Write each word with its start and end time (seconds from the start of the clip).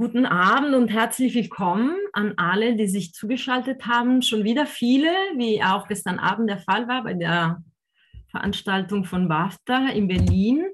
guten 0.00 0.24
Abend 0.24 0.74
und 0.74 0.88
herzlich 0.88 1.34
willkommen 1.34 1.94
an 2.14 2.32
alle, 2.38 2.74
die 2.74 2.86
sich 2.86 3.12
zugeschaltet 3.12 3.84
haben. 3.84 4.22
Schon 4.22 4.44
wieder 4.44 4.64
viele, 4.64 5.10
wie 5.36 5.62
auch 5.62 5.88
gestern 5.88 6.18
Abend 6.18 6.48
der 6.48 6.56
Fall 6.56 6.88
war 6.88 7.04
bei 7.04 7.12
der 7.12 7.62
Veranstaltung 8.30 9.04
von 9.04 9.28
BAFTA 9.28 9.90
in 9.90 10.08
Berlin. 10.08 10.64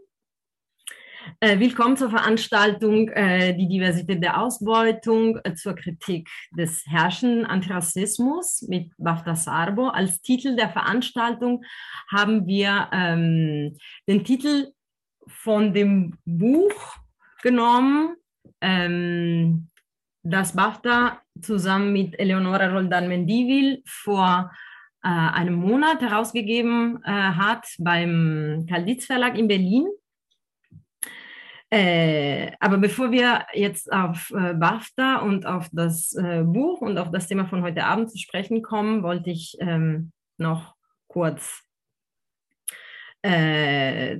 Äh, 1.40 1.58
willkommen 1.58 1.96
zur 1.96 2.10
Veranstaltung 2.10 3.08
äh, 3.08 3.52
Die 3.56 3.66
Diversität 3.66 4.22
der 4.22 4.40
Ausbeutung 4.40 5.40
äh, 5.42 5.54
zur 5.56 5.74
Kritik 5.74 6.28
des 6.56 6.86
herrschenden 6.86 7.46
Antirassismus 7.46 8.62
mit 8.68 8.92
BAFTA 8.96 9.34
Sarbo. 9.34 9.88
Als 9.88 10.22
Titel 10.22 10.54
der 10.54 10.68
Veranstaltung 10.68 11.64
haben 12.12 12.46
wir 12.46 12.90
ähm, 12.92 13.76
den 14.06 14.22
Titel 14.22 14.70
von 15.26 15.74
dem 15.74 16.16
Buch 16.24 16.94
genommen, 17.42 18.14
ähm, 18.60 19.68
das 20.22 20.54
BAFTA 20.54 21.20
zusammen 21.40 21.92
mit 21.92 22.18
Eleonora 22.18 22.68
Roldan-Mendivil 22.72 23.82
vor 23.86 24.50
äh, 25.02 25.08
einem 25.08 25.54
Monat 25.54 26.00
herausgegeben 26.00 27.02
äh, 27.04 27.10
hat 27.10 27.66
beim 27.78 28.66
Kalditz 28.68 29.06
Verlag 29.06 29.38
in 29.38 29.48
Berlin. 29.48 29.86
Äh, 31.70 32.52
aber 32.60 32.78
bevor 32.78 33.10
wir 33.10 33.44
jetzt 33.52 33.92
auf 33.92 34.30
äh, 34.30 34.54
BAFTA 34.54 35.18
und 35.18 35.46
auf 35.46 35.68
das 35.72 36.14
äh, 36.14 36.42
Buch 36.44 36.80
und 36.80 36.96
auf 36.98 37.10
das 37.10 37.26
Thema 37.26 37.46
von 37.46 37.62
heute 37.62 37.84
Abend 37.84 38.10
zu 38.10 38.18
sprechen 38.18 38.62
kommen, 38.62 39.02
wollte 39.02 39.30
ich 39.30 39.56
ähm, 39.60 40.12
noch 40.38 40.74
kurz 41.08 41.65
äh, 43.22 44.18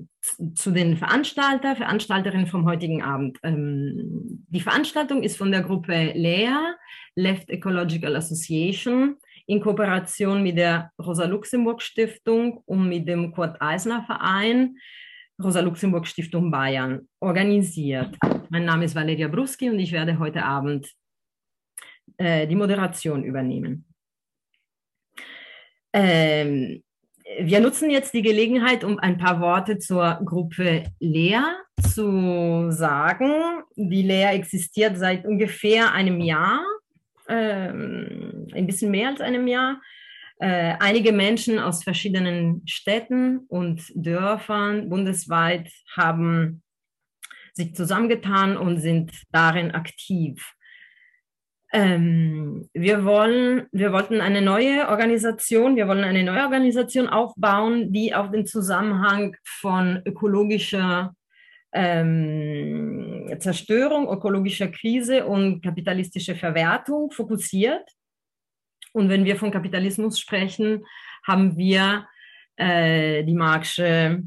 zu 0.54 0.70
den 0.72 0.96
Veranstalter, 0.96 1.76
Veranstalterinnen 1.76 2.46
vom 2.46 2.66
heutigen 2.66 3.02
Abend. 3.02 3.38
Ähm, 3.42 4.44
die 4.48 4.60
Veranstaltung 4.60 5.22
ist 5.22 5.36
von 5.36 5.52
der 5.52 5.62
Gruppe 5.62 6.12
LEA, 6.14 6.74
Left 7.14 7.50
Ecological 7.50 8.16
Association, 8.16 9.16
in 9.46 9.60
Kooperation 9.60 10.42
mit 10.42 10.58
der 10.58 10.90
Rosa-Luxemburg-Stiftung 11.00 12.62
und 12.66 12.88
mit 12.88 13.06
dem 13.06 13.32
Kurt-Eisner-Verein 13.32 14.76
Rosa-Luxemburg-Stiftung 15.42 16.50
Bayern 16.50 17.08
organisiert. 17.20 18.16
Mein 18.48 18.64
Name 18.64 18.86
ist 18.86 18.94
Valeria 18.94 19.28
Bruski 19.28 19.68
und 19.70 19.78
ich 19.78 19.92
werde 19.92 20.18
heute 20.18 20.44
Abend 20.44 20.90
äh, 22.16 22.46
die 22.46 22.56
Moderation 22.56 23.22
übernehmen. 23.22 23.86
Ähm, 25.92 26.82
wir 27.38 27.60
nutzen 27.60 27.90
jetzt 27.90 28.14
die 28.14 28.22
Gelegenheit, 28.22 28.84
um 28.84 28.98
ein 28.98 29.18
paar 29.18 29.40
Worte 29.40 29.78
zur 29.78 30.20
Gruppe 30.24 30.84
Lea 31.00 31.40
zu 31.80 32.70
sagen. 32.70 33.62
Die 33.76 34.02
Lea 34.02 34.34
existiert 34.34 34.96
seit 34.98 35.24
ungefähr 35.24 35.92
einem 35.92 36.20
Jahr, 36.20 36.60
ähm, 37.28 38.46
ein 38.54 38.66
bisschen 38.66 38.90
mehr 38.90 39.08
als 39.08 39.20
einem 39.20 39.46
Jahr. 39.46 39.80
Äh, 40.38 40.74
einige 40.80 41.12
Menschen 41.12 41.58
aus 41.58 41.82
verschiedenen 41.82 42.62
Städten 42.66 43.40
und 43.48 43.82
Dörfern 43.94 44.88
bundesweit 44.88 45.70
haben 45.96 46.62
sich 47.54 47.74
zusammengetan 47.74 48.56
und 48.56 48.80
sind 48.80 49.12
darin 49.32 49.70
aktiv. 49.70 50.55
Ähm, 51.72 52.68
wir, 52.74 53.04
wollen, 53.04 53.66
wir 53.72 53.92
wollten 53.92 54.20
eine 54.20 54.40
neue 54.40 54.88
Organisation, 54.88 55.76
wir 55.76 55.88
wollen 55.88 56.04
eine 56.04 56.22
neue 56.22 56.42
Organisation 56.42 57.08
aufbauen, 57.08 57.92
die 57.92 58.14
auf 58.14 58.30
den 58.30 58.46
Zusammenhang 58.46 59.36
von 59.44 60.00
ökologischer 60.04 61.14
ähm, 61.72 63.28
Zerstörung, 63.38 64.08
ökologischer 64.08 64.68
Krise 64.68 65.26
und 65.26 65.60
kapitalistischer 65.62 66.36
Verwertung 66.36 67.10
fokussiert. 67.10 67.90
Und 68.92 69.08
wenn 69.08 69.24
wir 69.24 69.36
von 69.36 69.50
Kapitalismus 69.50 70.18
sprechen, 70.18 70.84
haben 71.26 71.56
wir 71.56 72.06
äh, 72.56 73.24
die 73.24 73.34
Marxische 73.34 74.22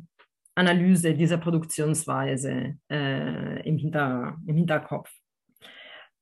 Analyse 0.55 1.13
dieser 1.13 1.37
Produktionsweise 1.37 2.75
äh, 2.91 3.67
im, 3.67 3.77
Hinter, 3.77 4.37
im 4.45 4.57
Hinterkopf. 4.57 5.09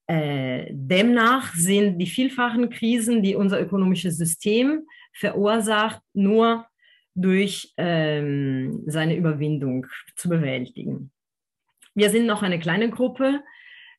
Äh, 0.08 0.68
demnach 0.72 1.54
sind 1.54 2.00
die 2.00 2.08
vielfachen 2.08 2.70
Krisen, 2.70 3.22
die 3.22 3.36
unser 3.36 3.60
ökonomisches 3.62 4.18
System 4.18 4.88
verursacht, 5.14 6.02
nur 6.14 6.66
durch 7.14 7.74
ähm, 7.78 8.84
seine 8.86 9.16
Überwindung 9.18 9.86
zu 10.16 10.30
bewältigen. 10.30 11.12
Wir 11.94 12.10
sind 12.10 12.26
noch 12.26 12.44
eine 12.44 12.60
kleine 12.60 12.90
Gruppe, 12.90 13.42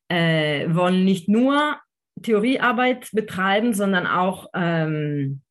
äh, 0.07 0.73
wollen 0.73 1.05
nicht 1.05 1.27
nur 1.27 1.79
Theoriearbeit 2.23 3.09
betreiben, 3.11 3.73
sondern 3.73 4.07
auch 4.07 4.47
ähm, 4.53 5.41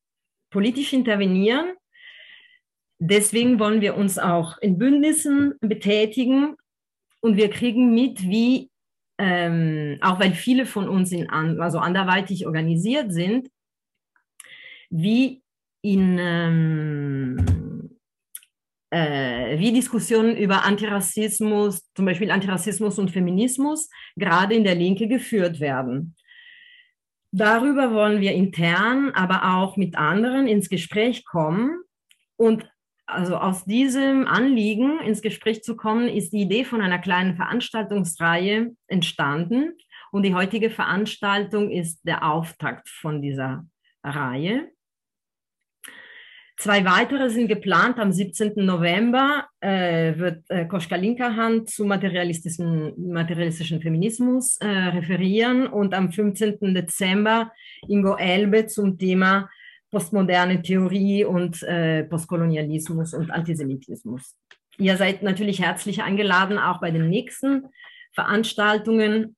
politisch 0.49 0.93
intervenieren. 0.93 1.73
Deswegen 2.97 3.59
wollen 3.59 3.81
wir 3.81 3.95
uns 3.95 4.17
auch 4.17 4.57
in 4.57 4.77
Bündnissen 4.77 5.53
betätigen 5.61 6.55
und 7.21 7.37
wir 7.37 7.49
kriegen 7.49 7.93
mit, 7.93 8.23
wie 8.23 8.68
ähm, 9.19 9.97
auch 10.01 10.19
weil 10.19 10.33
viele 10.33 10.65
von 10.65 10.87
uns 10.87 11.11
in, 11.11 11.29
also 11.29 11.77
anderweitig 11.77 12.47
organisiert 12.47 13.11
sind, 13.11 13.49
wie 14.89 15.43
in 15.81 16.17
ähm, 16.19 17.89
äh, 18.91 19.59
wie 19.59 19.73
Diskussionen 19.73 20.35
über 20.35 20.63
Antirassismus, 20.63 21.83
zum 21.93 22.05
Beispiel 22.05 22.31
Antirassismus 22.31 22.97
und 22.97 23.11
Feminismus, 23.11 23.89
gerade 24.15 24.55
in 24.55 24.63
der 24.63 24.75
Linke 24.75 25.07
geführt 25.07 25.59
werden. 25.59 26.15
Darüber 27.31 27.93
wollen 27.93 28.21
wir 28.21 28.31
intern, 28.31 29.11
aber 29.13 29.57
auch 29.57 29.77
mit 29.77 29.95
anderen 29.95 30.47
ins 30.47 30.69
Gespräch 30.69 31.25
kommen 31.25 31.83
und 32.37 32.67
also 33.09 33.37
aus 33.37 33.65
diesem 33.65 34.27
Anliegen 34.27 34.99
ins 34.99 35.21
Gespräch 35.21 35.63
zu 35.63 35.75
kommen, 35.75 36.07
ist 36.07 36.31
die 36.31 36.41
Idee 36.41 36.63
von 36.63 36.81
einer 36.81 36.99
kleinen 36.99 37.35
Veranstaltungsreihe 37.35 38.75
entstanden. 38.87 39.73
Und 40.11 40.23
die 40.23 40.33
heutige 40.33 40.69
Veranstaltung 40.69 41.69
ist 41.69 41.99
der 42.03 42.23
Auftakt 42.23 42.89
von 42.89 43.21
dieser 43.21 43.65
Reihe. 44.03 44.71
Zwei 46.57 46.83
weitere 46.83 47.29
sind 47.29 47.47
geplant. 47.47 47.99
Am 47.99 48.11
17. 48.11 48.53
November 48.57 49.47
äh, 49.61 50.17
wird 50.17 50.43
äh, 50.49 50.65
Koschka 50.65 50.97
Linkerhand 50.97 51.69
zu 51.69 51.85
materialistischen, 51.85 53.11
materialistischen 53.11 53.81
Feminismus 53.81 54.57
äh, 54.57 54.67
referieren 54.67 55.67
und 55.67 55.93
am 55.93 56.11
15. 56.11 56.57
Dezember 56.73 57.53
Ingo 57.87 58.17
Elbe 58.17 58.67
zum 58.67 58.97
Thema 58.97 59.49
postmoderne 59.91 60.61
Theorie 60.61 61.25
und 61.25 61.63
äh, 61.63 62.03
Postkolonialismus 62.03 63.13
und 63.13 63.31
Antisemitismus. 63.31 64.35
Ihr 64.77 64.97
seid 64.97 65.23
natürlich 65.23 65.61
herzlich 65.61 66.03
eingeladen, 66.03 66.57
auch 66.57 66.79
bei 66.79 66.91
den 66.91 67.09
nächsten 67.09 67.67
Veranstaltungen 68.13 69.35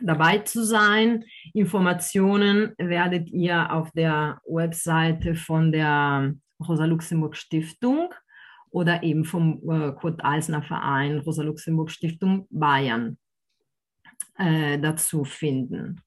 dabei 0.00 0.38
zu 0.38 0.64
sein. 0.64 1.24
Informationen 1.52 2.74
werdet 2.78 3.30
ihr 3.30 3.72
auf 3.72 3.90
der 3.92 4.40
Webseite 4.46 5.34
von 5.34 5.70
der 5.70 6.34
Rosa 6.66 6.84
Luxemburg 6.86 7.36
Stiftung 7.36 8.12
oder 8.70 9.02
eben 9.02 9.24
vom 9.24 9.60
äh, 9.70 9.92
Kurt 9.92 10.24
Eisner 10.24 10.62
Verein 10.62 11.18
Rosa 11.18 11.42
Luxemburg 11.42 11.90
Stiftung 11.90 12.46
Bayern 12.50 13.18
äh, 14.36 14.78
dazu 14.78 15.24
finden. 15.24 16.00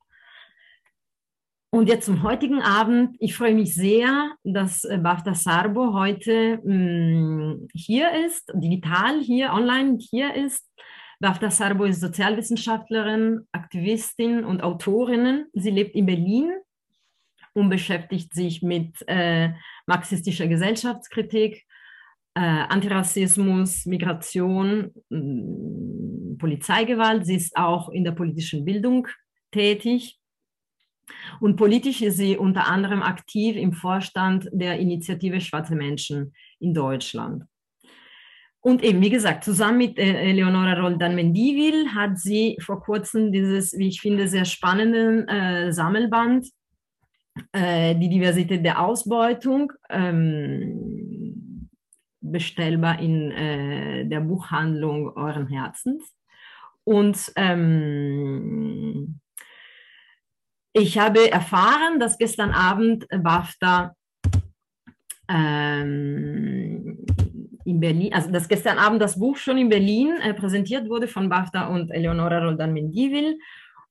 Und 1.69 1.89
jetzt 1.89 2.05
zum 2.05 2.23
heutigen 2.23 2.61
Abend. 2.61 3.17
Ich 3.19 3.35
freue 3.35 3.53
mich 3.53 3.75
sehr, 3.75 4.31
dass 4.43 4.85
äh, 4.85 4.97
Bafta 4.97 5.35
Sarbo 5.35 5.93
heute 5.93 6.59
mh, 6.63 6.73
mm, 6.73 7.67
hier 7.73 8.25
ist, 8.25 8.49
digital 8.53 9.19
hier, 9.19 9.51
online 9.51 9.97
hier 9.99 10.33
ist. 10.33 10.65
Bafta 11.19 11.51
Sarbo 11.51 11.83
ist 11.83 11.99
Sozialwissenschaftlerin, 11.99 13.41
Aktivistin 13.51 14.45
und 14.45 14.63
Autorin. 14.63 15.47
Sie 15.53 15.71
lebt 15.71 15.93
in 15.95 16.05
Berlin 16.05 16.53
und 17.53 17.69
beschäftigt 17.69 18.33
sich 18.33 18.61
mit 18.61 19.03
äh, 19.07 19.49
marxistischer 19.87 20.47
Gesellschaftskritik, 20.47 21.65
äh, 22.33 22.39
Antirassismus, 22.39 23.85
Migration, 23.85 24.93
mh, 25.09 25.19
mm, 25.19 26.37
Polizeigewalt. 26.37 27.25
Sie 27.25 27.35
ist 27.35 27.57
auch 27.57 27.89
in 27.89 28.05
der 28.05 28.13
politischen 28.13 28.63
Bildung 28.63 29.09
tätig 29.51 30.17
und 31.39 31.55
politisch 31.55 32.01
ist 32.01 32.17
sie 32.17 32.37
unter 32.37 32.67
anderem 32.67 33.01
aktiv 33.01 33.55
im 33.55 33.73
Vorstand 33.73 34.49
der 34.51 34.79
Initiative 34.79 35.41
Schwarze 35.41 35.75
Menschen 35.75 36.33
in 36.59 36.73
Deutschland. 36.73 37.43
Und 38.59 38.83
eben, 38.83 39.01
wie 39.01 39.09
gesagt, 39.09 39.43
zusammen 39.43 39.77
mit 39.77 39.97
äh, 39.97 40.29
Eleonora 40.29 40.73
Roldan-Mendivil 40.73 41.93
hat 41.93 42.17
sie 42.17 42.57
vor 42.59 42.81
kurzem 42.81 43.31
dieses, 43.31 43.77
wie 43.77 43.87
ich 43.87 44.01
finde, 44.01 44.27
sehr 44.27 44.45
spannenden 44.45 45.27
äh, 45.29 45.71
Sammelband, 45.71 46.49
äh, 47.53 47.95
die 47.95 48.09
Diversität 48.09 48.65
der 48.65 48.81
Ausbeutung, 48.81 49.71
ähm, 49.89 51.69
bestellbar 52.19 52.99
in 52.99 53.31
äh, 53.31 54.05
der 54.05 54.19
Buchhandlung 54.19 55.15
Euren 55.15 55.47
Herzens. 55.47 56.03
Und 56.83 57.31
ähm, 57.35 59.19
ich 60.77 60.97
habe 60.97 61.31
erfahren, 61.31 61.99
dass 61.99 62.17
gestern 62.17 62.51
Abend 62.51 63.07
BAFTA 63.09 63.95
ähm, 65.29 67.05
in 67.65 67.79
Berlin, 67.79 68.13
also 68.13 68.31
dass 68.31 68.47
gestern 68.47 68.77
Abend 68.77 69.01
das 69.01 69.19
Buch 69.19 69.37
schon 69.37 69.57
in 69.57 69.69
Berlin 69.69 70.15
äh, 70.21 70.33
präsentiert 70.33 70.87
wurde 70.89 71.07
von 71.07 71.29
BAFTA 71.29 71.67
und 71.67 71.91
Eleonora 71.91 72.43
Roldan 72.43 72.73
Mendivil. 72.73 73.37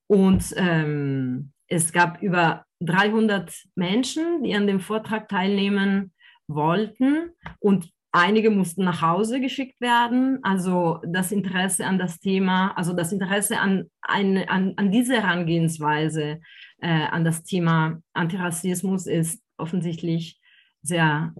Und 0.07 0.55
ähm, 0.57 1.53
es 1.69 1.93
gab 1.93 2.23
über 2.23 2.65
300 2.81 3.53
Menschen, 3.75 4.43
die 4.45 4.55
an 4.55 4.67
dem 4.67 4.81
Vortrag 4.81 5.29
teilnehmen 5.29 6.13
wollten. 6.47 7.33
Und 7.59 7.91
Einige 8.19 8.49
mussten 8.49 8.83
nach 8.83 9.03
Hause 9.03 9.41
geschickt 9.41 9.79
werden. 9.79 10.39
Also 10.43 11.01
das 11.07 11.33
Interesse 11.33 11.85
an 11.85 11.99
das 11.99 12.19
Thema, 12.19 12.73
also 12.75 12.95
das 12.95 13.13
Interesse 13.13 13.59
an, 13.59 13.91
an, 14.01 14.43
an 14.49 14.91
diese 14.91 15.17
Herangehensweise 15.21 16.41
äh, 16.81 16.89
an 16.89 17.25
das 17.25 17.43
Thema 17.43 18.01
Antirassismus 18.13 19.07
ist 19.07 19.43
offensichtlich 19.57 20.41
sehr, 20.83 21.35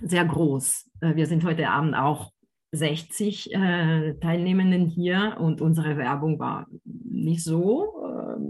sehr 0.00 0.24
groß. 0.24 0.90
Äh, 1.00 1.16
wir 1.16 1.26
sind 1.26 1.44
heute 1.44 1.68
Abend 1.68 1.94
auch 1.94 2.32
60 2.72 3.54
äh, 3.54 4.14
Teilnehmenden 4.20 4.86
hier 4.86 5.36
und 5.40 5.60
unsere 5.60 5.96
Werbung 5.96 6.38
war 6.38 6.66
nicht 6.84 7.42
so, 7.44 7.94
äh, 8.04 8.40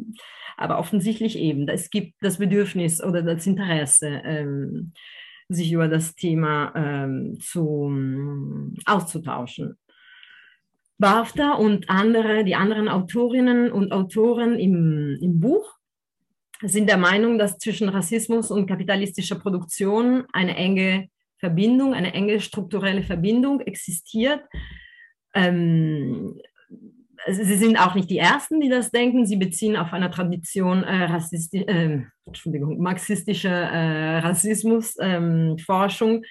aber 0.56 0.78
offensichtlich 0.78 1.38
eben, 1.38 1.68
es 1.68 1.90
gibt 1.90 2.14
das 2.20 2.38
Bedürfnis 2.38 3.02
oder 3.02 3.22
das 3.22 3.46
Interesse. 3.46 4.08
Ähm, 4.24 4.92
sich 5.48 5.72
über 5.72 5.88
das 5.88 6.14
Thema 6.14 6.72
ähm, 6.74 7.38
zu, 7.40 7.92
auszutauschen. 8.84 9.78
BAFTA 10.98 11.52
und 11.52 11.90
andere, 11.90 12.42
die 12.44 12.54
anderen 12.54 12.88
Autorinnen 12.88 13.70
und 13.70 13.92
Autoren 13.92 14.58
im, 14.58 15.18
im 15.20 15.40
Buch 15.40 15.75
sind 16.62 16.88
der 16.88 16.96
Meinung, 16.96 17.38
dass 17.38 17.58
zwischen 17.58 17.88
Rassismus 17.88 18.50
und 18.50 18.66
kapitalistischer 18.66 19.36
Produktion 19.36 20.24
eine 20.32 20.56
enge 20.56 21.08
Verbindung, 21.38 21.94
eine 21.94 22.14
enge 22.14 22.40
strukturelle 22.40 23.02
Verbindung 23.02 23.60
existiert. 23.60 24.40
Ähm, 25.34 26.40
Sie 27.28 27.56
sind 27.56 27.76
auch 27.78 27.94
nicht 27.94 28.10
die 28.10 28.18
Ersten, 28.18 28.60
die 28.60 28.68
das 28.68 28.90
denken. 28.90 29.26
Sie 29.26 29.36
beziehen 29.36 29.76
auf 29.76 29.92
einer 29.92 30.10
Tradition 30.10 30.84
äh, 30.84 31.06
äh, 31.06 32.02
marxistischer 32.76 33.50
äh, 33.50 34.18
Rassismusforschung, 34.18 36.14
ähm, 36.16 36.24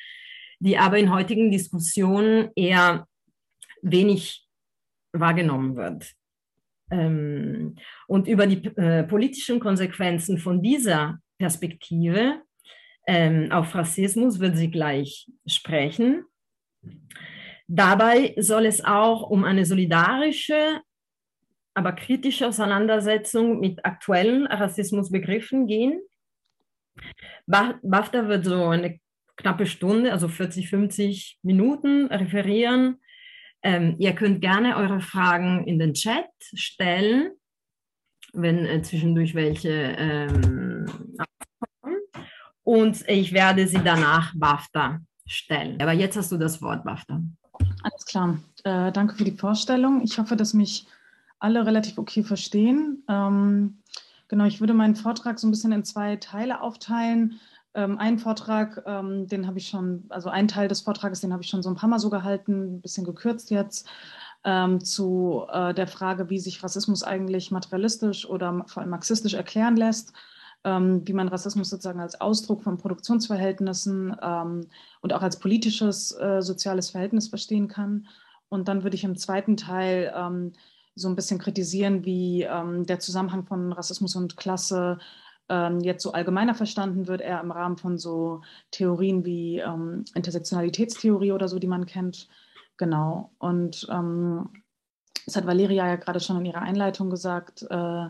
die 0.60 0.78
aber 0.78 0.98
in 0.98 1.12
heutigen 1.12 1.52
Diskussionen 1.52 2.50
eher 2.56 3.08
wenig 3.82 4.48
wahrgenommen 5.12 5.76
wird. 5.76 6.14
Ähm, 6.92 7.76
und 8.08 8.28
über 8.28 8.48
die 8.48 8.66
äh, 8.78 9.04
politischen 9.04 9.60
Konsequenzen 9.60 10.38
von 10.38 10.62
dieser 10.62 11.20
Perspektive 11.38 12.42
ähm, 13.08 13.52
auf 13.52 13.74
Rassismus 13.76 14.40
wird 14.40 14.58
sie 14.58 14.72
gleich 14.72 15.28
sprechen. 15.46 16.26
Dabei 17.68 18.36
soll 18.38 18.66
es 18.66 18.84
auch 18.84 19.30
um 19.30 19.44
eine 19.44 19.66
solidarische, 19.66 20.82
aber 21.74 21.94
kritische 21.94 22.48
Auseinandersetzung 22.48 23.60
mit 23.60 23.84
aktuellen 23.84 24.48
Rassismusbegriffen 24.48 25.68
gehen. 25.68 26.00
BAFTA 27.48 28.28
wird 28.28 28.46
so 28.46 28.68
eine 28.68 29.00
knappe 29.36 29.66
Stunde, 29.66 30.12
also 30.12 30.28
40, 30.28 30.70
50 30.70 31.40
Minuten 31.42 32.08
referieren. 32.08 33.02
Ähm, 33.66 33.96
ihr 33.98 34.14
könnt 34.14 34.42
gerne 34.42 34.78
eure 34.78 35.02
Fragen 35.02 35.66
in 35.66 35.80
den 35.80 35.96
Chat 35.96 36.30
stellen, 36.54 37.32
wenn 38.32 38.64
äh, 38.64 38.84
zwischendurch 38.84 39.34
welche 39.34 39.72
ähm, 39.98 40.86
und 42.64 43.08
ich 43.08 43.34
werde 43.34 43.68
sie 43.68 43.82
danach 43.84 44.34
BAFTA 44.36 45.00
stellen. 45.26 45.82
Aber 45.82 45.94
jetzt 45.94 46.16
hast 46.16 46.32
du 46.32 46.38
das 46.38 46.62
Wort, 46.62 46.84
BAFTA. 46.84 47.22
Alles 47.82 48.06
klar. 48.06 48.38
Äh, 48.64 48.92
danke 48.92 49.16
für 49.16 49.24
die 49.24 49.38
Vorstellung. 49.38 50.04
Ich 50.04 50.20
hoffe, 50.20 50.36
dass 50.36 50.54
mich 50.54 50.86
alle 51.40 51.66
relativ 51.66 51.98
okay 51.98 52.24
verstehen. 52.24 53.04
Ähm, 53.08 53.82
genau, 54.28 54.46
ich 54.46 54.60
würde 54.60 54.76
meinen 54.76 54.96
Vortrag 54.96 55.40
so 55.40 55.48
ein 55.48 55.52
bisschen 55.52 55.72
in 55.72 55.84
zwei 55.84 56.18
Teile 56.18 56.62
aufteilen. 56.62 57.40
Ähm, 57.76 57.98
einen 57.98 58.18
Vortrag, 58.20 58.84
ähm, 58.86 59.28
den 59.28 59.48
habe 59.48 59.60
ich 59.60 59.68
schon, 59.68 60.06
also 60.10 60.30
ein 60.30 60.48
Teil 60.48 60.68
des 60.68 60.82
Vortrages, 60.82 61.22
den 61.22 61.34
habe 61.34 61.44
ich 61.44 61.50
schon 61.50 61.62
so 61.62 61.70
ein 61.70 61.76
paar 61.76 61.90
Mal 61.90 62.00
so 62.00 62.10
gehalten, 62.10 62.78
ein 62.78 62.82
bisschen 62.82 63.06
gekürzt 63.06 63.52
jetzt, 63.52 63.88
ähm, 64.44 64.84
zu 64.84 65.46
äh, 65.52 65.74
der 65.74 65.88
Frage, 65.88 66.30
wie 66.30 66.40
sich 66.40 66.64
Rassismus 66.64 67.04
eigentlich 67.04 67.52
materialistisch 67.52 68.28
oder 68.30 68.64
vor 68.68 68.82
allem 68.82 68.92
marxistisch 68.92 69.34
erklären 69.34 69.76
lässt 69.76 70.14
ähm, 70.66 71.08
wie 71.08 71.14
man 71.14 71.28
Rassismus 71.28 71.70
sozusagen 71.70 72.00
als 72.02 72.20
Ausdruck 72.20 72.64
von 72.64 72.78
Produktionsverhältnissen 72.78 74.16
ähm, 74.22 74.68
und 75.02 75.14
auch 75.14 75.22
als 75.22 75.40
politisches 75.40 76.12
äh, 76.20 76.42
soziales 76.42 76.90
Verhältnis 76.90 77.28
verstehen 77.28 77.68
kann. 77.68 78.08
Und 78.50 78.68
dann 78.68 78.84
würde 78.84 78.96
ich 78.96 79.04
im 79.04 79.16
zweiten 79.16 79.58
Teil 79.58 80.12
ähm, 80.16 80.54
so 80.96 81.08
ein 81.08 81.16
bisschen 81.16 81.40
kritisieren, 81.40 82.06
wie 82.06 82.48
der 82.88 83.00
Zusammenhang 83.00 83.46
von 83.46 83.74
Rassismus 83.74 84.16
und 84.16 84.38
Klasse 84.38 84.98
ähm, 85.50 85.80
jetzt 85.82 86.04
so 86.04 86.12
allgemeiner 86.12 86.56
verstanden 86.56 87.08
wird, 87.08 87.22
eher 87.22 87.42
im 87.42 87.52
Rahmen 87.52 87.78
von 87.78 87.98
so 87.98 88.42
Theorien 88.72 89.26
wie 89.26 89.60
ähm, 89.60 90.06
Intersektionalitätstheorie 90.16 91.32
oder 91.32 91.48
so, 91.48 91.60
die 91.60 91.68
man 91.68 91.86
kennt. 91.86 92.28
Genau. 92.78 93.32
Und 93.38 93.88
das 95.26 95.36
hat 95.36 95.48
Valeria 95.48 95.88
ja 95.88 95.96
gerade 95.96 96.20
schon 96.20 96.38
in 96.38 96.46
ihrer 96.46 96.62
Einleitung 96.62 97.10
gesagt. 97.10 97.64
Äh, 97.70 98.08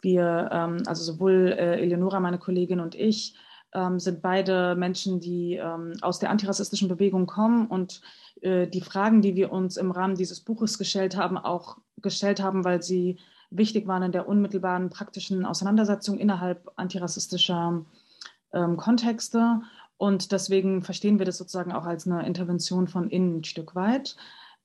wir, 0.00 0.48
ähm, 0.52 0.82
also 0.86 1.02
sowohl 1.02 1.54
äh, 1.56 1.80
Eleonora, 1.80 2.20
meine 2.20 2.38
Kollegin 2.38 2.80
und 2.80 2.94
ich, 2.94 3.34
ähm, 3.72 3.98
sind 3.98 4.22
beide 4.22 4.74
Menschen, 4.76 5.20
die 5.20 5.54
ähm, 5.54 5.94
aus 6.00 6.18
der 6.18 6.30
antirassistischen 6.30 6.88
Bewegung 6.88 7.26
kommen 7.26 7.66
und 7.66 8.00
äh, 8.40 8.66
die 8.66 8.80
Fragen, 8.80 9.22
die 9.22 9.36
wir 9.36 9.52
uns 9.52 9.76
im 9.76 9.90
Rahmen 9.90 10.16
dieses 10.16 10.40
Buches 10.40 10.78
gestellt 10.78 11.16
haben, 11.16 11.38
auch 11.38 11.78
gestellt 11.98 12.42
haben, 12.42 12.64
weil 12.64 12.82
sie 12.82 13.18
wichtig 13.50 13.86
waren 13.86 14.02
in 14.02 14.12
der 14.12 14.28
unmittelbaren 14.28 14.90
praktischen 14.90 15.44
Auseinandersetzung 15.44 16.18
innerhalb 16.18 16.70
antirassistischer 16.76 17.84
ähm, 18.52 18.76
Kontexte. 18.76 19.62
Und 19.96 20.32
deswegen 20.32 20.82
verstehen 20.82 21.18
wir 21.18 21.26
das 21.26 21.38
sozusagen 21.38 21.72
auch 21.72 21.86
als 21.86 22.06
eine 22.06 22.26
Intervention 22.26 22.88
von 22.88 23.08
innen 23.08 23.38
ein 23.38 23.44
Stück 23.44 23.74
weit. 23.74 24.16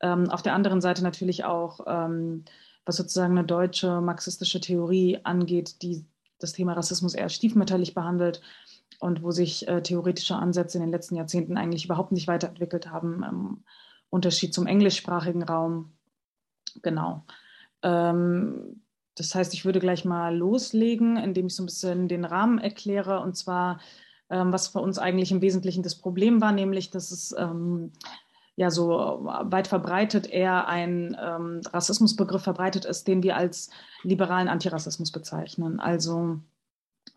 Ähm, 0.02 0.30
auf 0.30 0.42
der 0.42 0.54
anderen 0.54 0.82
Seite 0.82 1.04
natürlich 1.04 1.46
auch 1.46 1.82
ähm, 1.88 2.46
was 2.86 2.98
sozusagen 2.98 3.38
eine 3.38 3.46
deutsche 3.46 4.02
marxistische 4.02 4.60
Theorie 4.60 5.20
angeht, 5.24 5.82
die 5.82 6.06
das 6.40 6.54
Thema 6.54 6.74
Rassismus 6.74 7.14
eher 7.14 7.30
stiefmütterlich 7.30 7.94
behandelt 7.94 8.42
und 9.00 9.24
wo 9.24 9.32
sich 9.32 9.68
äh, 9.68 9.82
theoretische 9.82 10.36
Ansätze 10.36 10.78
in 10.78 10.84
den 10.84 10.92
letzten 10.92 11.16
Jahrzehnten 11.16 11.58
eigentlich 11.58 11.86
überhaupt 11.86 12.12
nicht 12.12 12.28
weiterentwickelt 12.28 12.90
haben, 12.90 13.24
im 13.24 13.64
Unterschied 14.10 14.54
zum 14.54 14.68
englischsprachigen 14.68 15.44
Raum. 15.44 15.94
Genau. 16.82 17.24
Ähm, 17.84 18.82
das 19.16 19.36
heißt, 19.36 19.54
ich 19.54 19.66
würde 19.66 19.80
gleich 19.80 20.06
mal 20.06 20.36
loslegen, 20.36 21.18
indem 21.18 21.48
ich 21.48 21.56
so 21.56 21.64
ein 21.64 21.68
bisschen 21.68 22.08
den 22.08 22.26
Rahmen 22.26 22.60
erkläre, 22.60 23.20
und 23.20 23.36
zwar, 23.36 23.80
ähm, 24.30 24.54
was 24.54 24.70
für 24.70 24.80
uns 24.80 24.98
eigentlich 24.98 25.32
im 25.32 25.42
Wesentlichen 25.42 25.84
das 25.84 25.96
Problem 25.96 26.42
war, 26.42 26.52
nämlich, 26.52 26.92
dass 26.92 27.12
es 27.12 27.36
ähm, 27.38 27.92
ja 28.56 28.70
so 28.70 28.90
weit 28.90 29.68
verbreitet 29.68 30.28
eher 30.28 30.68
ein 30.68 31.18
ähm, 31.20 31.62
Rassismusbegriff 31.72 32.44
verbreitet 32.44 32.86
ist, 32.86 33.08
den 33.08 33.24
wir 33.24 33.36
als 33.36 33.70
liberalen 34.04 34.48
Antirassismus 34.48 35.12
bezeichnen. 35.12 35.80
Also 35.80 36.40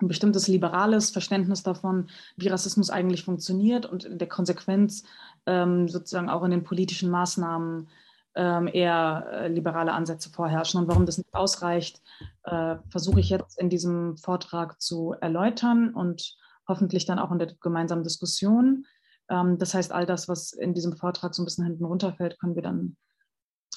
ein 0.00 0.08
bestimmtes 0.08 0.48
liberales 0.48 1.10
Verständnis 1.10 1.62
davon, 1.62 2.08
wie 2.36 2.48
Rassismus 2.48 2.90
eigentlich 2.90 3.24
funktioniert 3.24 3.86
und 3.86 4.04
in 4.04 4.18
der 4.18 4.28
Konsequenz 4.28 5.04
ähm, 5.46 5.88
sozusagen 5.88 6.28
auch 6.28 6.42
in 6.44 6.50
den 6.50 6.64
politischen 6.64 7.10
Maßnahmen 7.10 7.88
eher 8.36 9.26
äh, 9.30 9.48
liberale 9.48 9.92
Ansätze 9.92 10.30
vorherrschen. 10.30 10.80
Und 10.80 10.88
warum 10.88 11.06
das 11.06 11.18
nicht 11.18 11.34
ausreicht, 11.34 12.02
äh, 12.44 12.76
versuche 12.88 13.20
ich 13.20 13.30
jetzt 13.30 13.58
in 13.60 13.68
diesem 13.68 14.16
Vortrag 14.16 14.80
zu 14.80 15.14
erläutern 15.20 15.94
und 15.94 16.36
hoffentlich 16.66 17.06
dann 17.06 17.18
auch 17.18 17.30
in 17.30 17.38
der 17.38 17.54
gemeinsamen 17.60 18.04
Diskussion. 18.04 18.86
Ähm, 19.28 19.58
das 19.58 19.74
heißt, 19.74 19.92
all 19.92 20.06
das, 20.06 20.28
was 20.28 20.52
in 20.52 20.74
diesem 20.74 20.96
Vortrag 20.96 21.34
so 21.34 21.42
ein 21.42 21.44
bisschen 21.44 21.64
hinten 21.64 21.84
runterfällt, 21.84 22.38
können 22.38 22.56
wir 22.56 22.62
dann 22.62 22.96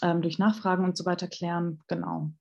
ähm, 0.01 0.21
durch 0.21 0.39
Nachfragen 0.39 0.85
und 0.85 0.97
so 0.97 1.05
weiter 1.05 1.27
klären. 1.27 1.79
Genau. 1.87 2.31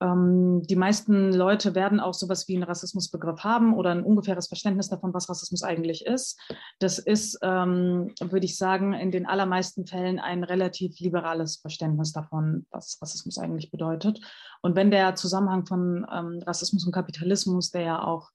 Ähm, 0.00 0.62
die 0.62 0.76
meisten 0.76 1.32
Leute 1.32 1.74
werden 1.74 2.00
auch 2.00 2.14
sowas 2.14 2.48
wie 2.48 2.54
einen 2.54 2.62
Rassismusbegriff 2.62 3.44
haben 3.44 3.74
oder 3.74 3.90
ein 3.90 4.02
ungefähres 4.02 4.48
Verständnis 4.48 4.88
davon, 4.88 5.12
was 5.12 5.28
Rassismus 5.28 5.62
eigentlich 5.62 6.06
ist. 6.06 6.40
Das 6.78 6.98
ist, 6.98 7.38
ähm, 7.42 8.14
würde 8.20 8.46
ich 8.46 8.56
sagen, 8.56 8.94
in 8.94 9.10
den 9.10 9.26
allermeisten 9.26 9.86
Fällen 9.86 10.18
ein 10.18 10.42
relativ 10.42 10.98
liberales 11.00 11.56
Verständnis 11.56 12.12
davon, 12.12 12.66
was 12.70 12.98
Rassismus 13.02 13.38
eigentlich 13.38 13.70
bedeutet. 13.70 14.20
Und 14.62 14.74
wenn 14.74 14.90
der 14.90 15.14
Zusammenhang 15.16 15.66
von 15.66 16.06
ähm, 16.10 16.42
Rassismus 16.46 16.86
und 16.86 16.92
Kapitalismus, 16.92 17.70
der 17.70 17.82
ja 17.82 18.04
auch 18.04 18.30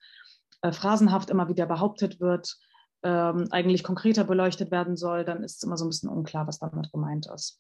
äh, 0.62 0.72
phrasenhaft 0.72 1.30
immer 1.30 1.50
wieder 1.50 1.66
behauptet 1.66 2.20
wird, 2.20 2.58
ähm, 3.04 3.48
eigentlich 3.52 3.84
konkreter 3.84 4.24
beleuchtet 4.24 4.72
werden 4.72 4.98
soll, 4.98 5.26
dann 5.26 5.44
ist 5.44 5.58
es 5.58 5.64
immer 5.64 5.78
so 5.78 5.86
ein 5.86 5.90
bisschen 5.90 6.10
unklar, 6.10 6.48
was 6.48 6.60
damit 6.60 6.92
gemeint 6.92 7.28
ist. 7.34 7.60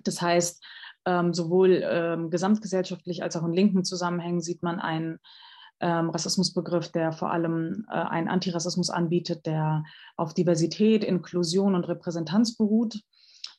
Das 0.00 0.22
heißt, 0.22 0.64
Ähm, 1.04 1.34
sowohl 1.34 1.82
ähm, 1.84 2.30
gesamtgesellschaftlich 2.30 3.22
als 3.22 3.36
auch 3.36 3.44
in 3.44 3.52
linken 3.52 3.84
Zusammenhängen 3.84 4.40
sieht 4.40 4.62
man 4.62 4.78
einen 4.78 5.18
ähm, 5.80 6.10
Rassismusbegriff, 6.10 6.90
der 6.92 7.12
vor 7.12 7.32
allem 7.32 7.84
äh, 7.90 7.94
einen 7.94 8.28
Antirassismus 8.28 8.88
anbietet, 8.88 9.46
der 9.46 9.84
auf 10.16 10.32
Diversität, 10.32 11.02
Inklusion 11.02 11.74
und 11.74 11.88
Repräsentanz 11.88 12.56
beruht. 12.56 13.00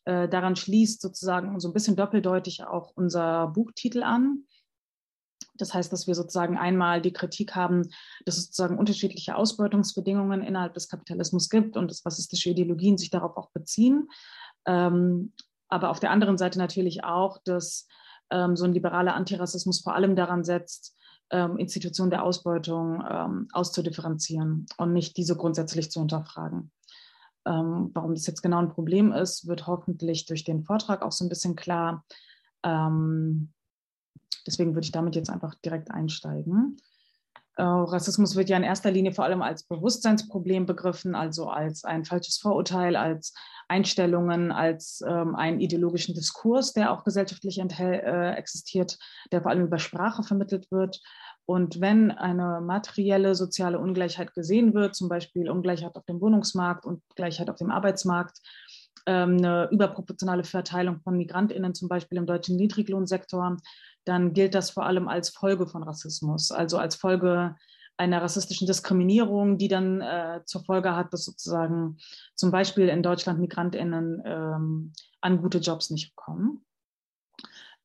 Äh, 0.05 0.29
daran 0.29 0.55
schließt 0.55 1.01
sozusagen 1.01 1.59
so 1.59 1.67
ein 1.67 1.73
bisschen 1.73 1.97
doppeldeutig 1.97 2.63
auch 2.63 2.93
unser 2.95 3.47
Buchtitel 3.47 4.03
an. 4.03 4.45
Das 5.55 5.73
heißt, 5.73 5.93
dass 5.93 6.07
wir 6.07 6.15
sozusagen 6.15 6.57
einmal 6.57 7.01
die 7.01 7.13
Kritik 7.13 7.55
haben, 7.55 7.89
dass 8.25 8.37
es 8.37 8.45
sozusagen 8.45 8.77
unterschiedliche 8.77 9.35
Ausbeutungsbedingungen 9.35 10.41
innerhalb 10.41 10.73
des 10.73 10.89
Kapitalismus 10.89 11.49
gibt 11.49 11.77
und 11.77 11.91
dass 11.91 12.05
rassistische 12.05 12.49
Ideologien 12.49 12.97
sich 12.97 13.11
darauf 13.11 13.37
auch 13.37 13.51
beziehen. 13.51 14.09
Ähm, 14.65 15.33
aber 15.73 15.89
auf 15.89 15.99
der 15.99 16.11
anderen 16.11 16.37
Seite 16.37 16.59
natürlich 16.59 17.03
auch, 17.03 17.39
dass 17.43 17.87
ähm, 18.29 18.55
so 18.55 18.65
ein 18.65 18.73
liberaler 18.73 19.15
Antirassismus 19.15 19.81
vor 19.81 19.95
allem 19.95 20.15
daran 20.15 20.43
setzt, 20.43 20.95
ähm, 21.31 21.57
Institutionen 21.57 22.11
der 22.11 22.23
Ausbeutung 22.23 23.03
ähm, 23.09 23.47
auszudifferenzieren 23.51 24.67
und 24.77 24.93
nicht 24.93 25.17
diese 25.17 25.35
grundsätzlich 25.35 25.89
zu 25.89 25.99
hinterfragen. 25.99 26.71
Ähm, 27.45 27.89
warum 27.93 28.13
das 28.13 28.27
jetzt 28.27 28.43
genau 28.43 28.59
ein 28.59 28.69
Problem 28.69 29.11
ist, 29.11 29.47
wird 29.47 29.65
hoffentlich 29.65 30.27
durch 30.27 30.43
den 30.43 30.63
Vortrag 30.63 31.01
auch 31.01 31.11
so 31.11 31.25
ein 31.25 31.29
bisschen 31.29 31.55
klar. 31.55 32.05
Ähm, 32.61 33.51
deswegen 34.45 34.75
würde 34.75 34.85
ich 34.85 34.91
damit 34.91 35.15
jetzt 35.15 35.31
einfach 35.31 35.55
direkt 35.55 35.89
einsteigen. 35.89 36.77
Äh, 37.55 37.63
Rassismus 37.63 38.35
wird 38.35 38.49
ja 38.49 38.57
in 38.57 38.63
erster 38.63 38.91
Linie 38.91 39.13
vor 39.13 39.25
allem 39.25 39.41
als 39.41 39.63
Bewusstseinsproblem 39.63 40.65
begriffen, 40.65 41.15
also 41.15 41.49
als 41.49 41.83
ein 41.83 42.05
falsches 42.05 42.37
Vorurteil, 42.37 42.95
als 42.95 43.33
Einstellungen, 43.67 44.51
als 44.51 45.03
ähm, 45.07 45.35
einen 45.35 45.59
ideologischen 45.59 46.15
Diskurs, 46.15 46.73
der 46.73 46.91
auch 46.91 47.03
gesellschaftlich 47.03 47.59
äh, 47.59 48.31
existiert, 48.33 48.97
der 49.31 49.41
vor 49.41 49.51
allem 49.51 49.65
über 49.65 49.79
Sprache 49.79 50.23
vermittelt 50.23 50.71
wird. 50.71 51.01
Und 51.45 51.81
wenn 51.81 52.11
eine 52.11 52.61
materielle 52.61 53.35
soziale 53.35 53.77
Ungleichheit 53.77 54.33
gesehen 54.33 54.73
wird, 54.73 54.95
zum 54.95 55.09
Beispiel 55.09 55.49
Ungleichheit 55.49 55.95
auf 55.95 56.05
dem 56.05 56.21
Wohnungsmarkt 56.21 56.85
und 56.85 57.03
Gleichheit 57.15 57.49
auf 57.49 57.57
dem 57.57 57.69
Arbeitsmarkt, 57.69 58.39
eine 59.05 59.69
überproportionale 59.71 60.43
Verteilung 60.43 61.01
von 61.01 61.17
Migrantinnen 61.17 61.73
zum 61.73 61.89
Beispiel 61.89 62.17
im 62.17 62.25
deutschen 62.25 62.55
Niedriglohnsektor, 62.55 63.57
dann 64.05 64.33
gilt 64.33 64.55
das 64.55 64.71
vor 64.71 64.85
allem 64.85 65.07
als 65.07 65.29
Folge 65.29 65.67
von 65.67 65.83
Rassismus, 65.83 66.51
also 66.51 66.77
als 66.77 66.95
Folge 66.95 67.55
einer 67.97 68.21
rassistischen 68.21 68.67
Diskriminierung, 68.67 69.57
die 69.57 69.67
dann 69.67 70.01
äh, 70.01 70.41
zur 70.45 70.63
Folge 70.63 70.95
hat, 70.95 71.13
dass 71.13 71.25
sozusagen 71.25 71.97
zum 72.35 72.51
Beispiel 72.51 72.89
in 72.89 73.03
Deutschland 73.03 73.39
Migrantinnen 73.39 74.21
ähm, 74.25 74.93
an 75.21 75.41
gute 75.41 75.59
Jobs 75.59 75.89
nicht 75.89 76.15
kommen. 76.15 76.65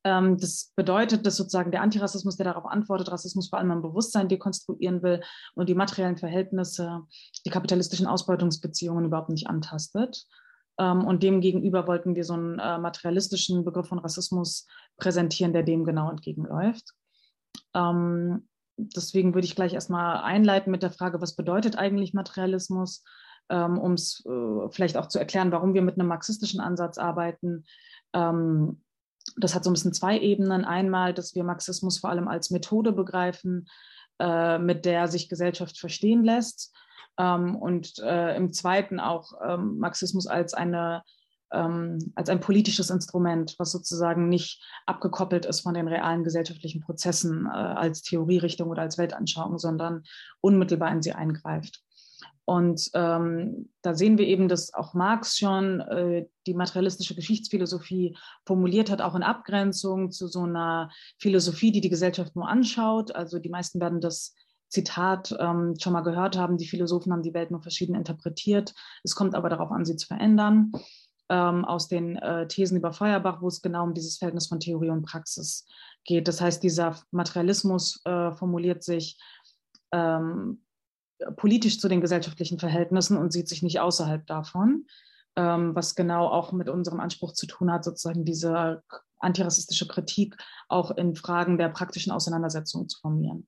Ähm, 0.05 0.39
das 0.39 0.73
bedeutet, 0.77 1.27
dass 1.27 1.37
sozusagen 1.37 1.71
der 1.71 1.83
Antirassismus, 1.83 2.37
der 2.37 2.45
darauf 2.45 2.67
antwortet, 2.67 3.11
Rassismus 3.11 3.49
vor 3.49 3.59
allem 3.59 3.71
am 3.71 3.83
Bewusstsein 3.83 4.29
dekonstruieren 4.29 5.03
will 5.03 5.21
und 5.55 5.69
die 5.69 5.75
materiellen 5.75 6.17
Verhältnisse, 6.17 7.03
die 7.45 7.51
kapitalistischen 7.51 8.07
Ausbeutungsbeziehungen 8.07 9.05
überhaupt 9.05 9.31
nicht 9.31 9.49
antastet. 9.49 10.25
Ähm, 10.79 11.05
und 11.05 11.23
demgegenüber 11.23 11.87
wollten 11.87 12.15
wir 12.15 12.25
so 12.25 12.35
einen 12.35 12.59
äh, 12.59 12.79
materialistischen 12.79 13.65
Begriff 13.65 13.89
von 13.89 13.99
Rassismus 13.99 14.67
präsentieren, 14.97 15.53
der 15.53 15.65
dem 15.65 15.85
genau 15.85 16.11
entgegenläuft. 16.11 16.93
Ähm, 17.75 18.49
deswegen 18.77 19.35
würde 19.35 19.47
ich 19.47 19.57
gleich 19.57 19.75
erstmal 19.75 20.19
einleiten 20.19 20.71
mit 20.71 20.83
der 20.83 20.93
Frage, 20.93 21.21
was 21.21 21.35
bedeutet 21.35 21.77
eigentlich 21.77 22.15
Materialismus, 22.15 23.05
ähm, 23.49 23.79
um 23.79 23.95
es 23.95 24.25
äh, 24.25 24.69
vielleicht 24.71 24.97
auch 24.97 25.09
zu 25.09 25.19
erklären, 25.19 25.53
warum 25.53 25.75
wir 25.75 25.83
mit 25.83 25.99
einem 25.99 26.09
marxistischen 26.09 26.61
Ansatz 26.61 26.99
arbeiten. 26.99 27.65
das 28.11 29.55
hat 29.55 29.63
so 29.63 29.69
ein 29.69 29.75
bisschen 29.75 29.93
zwei 29.93 30.19
Ebenen. 30.19 30.65
Einmal, 30.65 31.13
dass 31.13 31.35
wir 31.35 31.45
Marxismus 31.45 31.99
vor 31.99 32.09
allem 32.09 32.27
als 32.27 32.51
Methode 32.51 32.93
begreifen, 32.93 33.69
äh, 34.19 34.59
mit 34.59 34.87
der 34.87 35.09
sich 35.09 35.29
Gesellschaft 35.29 35.79
verstehen 35.79 36.25
lässt 36.25 36.73
ähm, 37.19 37.57
und 37.57 37.99
äh, 37.99 38.37
im 38.37 38.53
zweiten 38.53 39.01
auch 39.01 39.33
ähm, 39.45 39.79
Marxismus 39.79 40.27
als 40.27 40.55
eine 40.55 41.03
ähm, 41.53 42.13
als 42.15 42.29
ein 42.29 42.41
politisches 42.41 42.91
Instrument, 42.91 43.55
was 43.59 43.73
sozusagen 43.73 44.29
nicht 44.29 44.63
abgekoppelt 44.87 45.47
ist 45.47 45.61
von 45.61 45.75
den 45.75 45.89
realen 45.89 46.25
gesellschaftlichen 46.25 46.83
Prozessen 46.83 47.47
äh, 47.47 47.49
als 47.49 48.03
Theorierichtung 48.03 48.69
oder 48.69 48.83
als 48.83 48.99
Weltanschauung, 48.99 49.59
sondern 49.59 50.05
unmittelbar 50.41 50.93
in 50.93 51.03
sie 51.03 51.13
eingreift. 51.13 51.83
Und 52.45 52.89
ähm, 52.95 53.69
da 53.83 53.95
sehen 53.95 54.17
wir 54.17 54.27
eben, 54.27 54.49
dass 54.49 54.73
auch 54.73 54.95
Marx 54.95 55.37
schon 55.37 55.81
äh, 55.81 56.27
die 56.47 56.55
materialistische 56.55 57.15
Geschichtsphilosophie 57.15 58.17
formuliert 58.47 58.91
hat, 58.91 59.03
auch 59.03 59.15
in 59.15 59.23
Abgrenzung 59.23 60.11
zu 60.11 60.29
so 60.29 60.45
einer 60.45 60.91
Philosophie, 61.19 61.73
die 61.73 61.83
die 61.83 61.91
Gesellschaft 61.91 62.35
nur 62.37 62.49
anschaut. 62.49 63.15
Also 63.15 63.39
die 63.39 63.51
meisten 63.51 63.81
werden 63.81 64.01
das 64.01 64.35
Zitat 64.69 65.35
ähm, 65.39 65.75
schon 65.81 65.93
mal 65.93 66.03
gehört 66.03 66.37
haben, 66.37 66.59
die 66.59 66.69
Philosophen 66.69 67.13
haben 67.13 67.23
die 67.23 67.35
Welt 67.35 67.51
nur 67.51 67.63
verschieden 67.63 67.95
interpretiert. 67.95 68.75
Es 69.03 69.15
kommt 69.15 69.35
aber 69.35 69.49
darauf 69.49 69.71
an, 69.71 69.85
sie 69.85 69.97
zu 69.97 70.07
verändern. 70.07 70.73
Ähm, 71.31 71.67
aus 71.67 71.89
den 71.89 72.17
äh, 72.17 72.49
Thesen 72.49 72.79
über 72.79 72.95
Feuerbach, 72.95 73.43
wo 73.43 73.49
es 73.49 73.61
genau 73.61 73.85
um 73.85 73.93
dieses 73.93 74.17
Verhältnis 74.17 74.47
von 74.47 74.61
Theorie 74.61 74.89
und 74.89 75.03
Praxis 75.03 75.67
geht. 76.05 76.27
Das 76.27 76.41
heißt, 76.41 76.63
dieser 76.63 76.97
Materialismus 77.11 78.01
äh, 78.07 78.33
formuliert 78.35 78.83
sich 78.83 79.21
ähm, 79.93 80.63
politisch 81.37 81.81
zu 81.81 81.89
den 81.89 82.01
gesellschaftlichen 82.01 82.59
Verhältnissen 82.59 83.19
und 83.19 83.33
sieht 83.33 83.49
sich 83.49 83.63
nicht 83.63 83.81
außerhalb 83.81 84.27
davon, 84.27 84.87
ähm, 85.37 85.75
was 85.75 85.95
genau 85.95 86.29
auch 86.29 86.53
mit 86.53 86.69
unserem 86.69 87.01
Anspruch 87.01 87.33
zu 87.33 87.47
tun 87.47 87.71
hat, 87.71 87.85
sozusagen 87.85 88.25
diese 88.25 88.83
antirassistische 89.19 89.87
Kritik 89.87 90.37
auch 90.69 90.93
in 90.93 91.15
Fragen 91.15 91.59
der 91.59 91.69
praktischen 91.69 92.13
Auseinandersetzung 92.13 92.89
zu 92.89 93.01
formieren. 93.01 93.47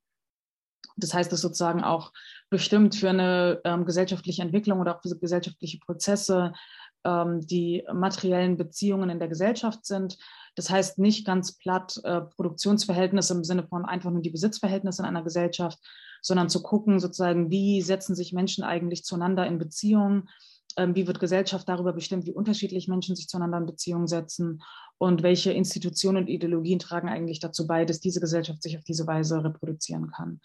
Das 1.03 1.15
heißt, 1.15 1.31
dass 1.33 1.41
sozusagen 1.41 1.83
auch 1.83 2.13
bestimmt 2.51 2.95
für 2.95 3.11
eine 3.11 3.61
ähm, 3.65 3.85
gesellschaftliche 3.85 4.43
Entwicklung 4.43 4.81
oder 4.81 4.97
auch 4.97 5.03
für 5.03 5.17
gesellschaftliche 5.17 5.79
Prozesse 5.79 6.53
ähm, 7.05 7.41
die 7.47 7.85
materiellen 7.93 8.57
Beziehungen 8.57 9.11
in 9.11 9.19
der 9.19 9.29
Gesellschaft 9.29 9.87
sind. 9.87 10.19
Das 10.57 10.71
heißt 10.71 10.99
nicht 10.99 11.27
ganz 11.27 11.57
platt 11.57 12.01
äh, 12.05 12.21
Produktionsverhältnisse 12.23 13.35
im 13.35 13.45
Sinne 13.45 13.67
von 13.67 13.85
einfach 13.85 14.11
nur 14.11 14.23
die 14.23 14.31
Besitzverhältnisse 14.31 15.03
in 15.03 15.09
einer 15.09 15.23
Gesellschaft, 15.23 15.79
sondern 16.23 16.49
zu 16.49 16.63
gucken, 16.63 17.01
sozusagen, 17.01 17.51
wie 17.51 17.83
setzen 17.83 18.15
sich 18.15 18.33
Menschen 18.33 18.65
eigentlich 18.65 19.05
zueinander 19.05 19.47
in 19.47 19.59
Beziehungen, 19.59 20.29
ähm, 20.77 20.95
wie 20.95 21.07
wird 21.07 21.21
Gesellschaft 21.21 21.69
darüber 21.69 21.93
bestimmt, 21.93 22.27
wie 22.27 22.33
unterschiedlich 22.33 22.89
Menschen 22.89 23.17
sich 23.17 23.29
zueinander 23.29 23.59
in 23.59 23.67
Beziehung 23.67 24.07
setzen 24.07 24.63
und 24.99 25.23
welche 25.23 25.53
Institutionen 25.53 26.25
und 26.25 26.29
Ideologien 26.29 26.79
tragen 26.79 27.09
eigentlich 27.09 27.41
dazu 27.41 27.67
bei, 27.67 27.85
dass 27.85 28.01
diese 28.01 28.21
Gesellschaft 28.21 28.63
sich 28.63 28.77
auf 28.77 28.85
diese 28.85 29.07
Weise 29.07 29.43
reproduzieren 29.43 30.11
kann. 30.11 30.41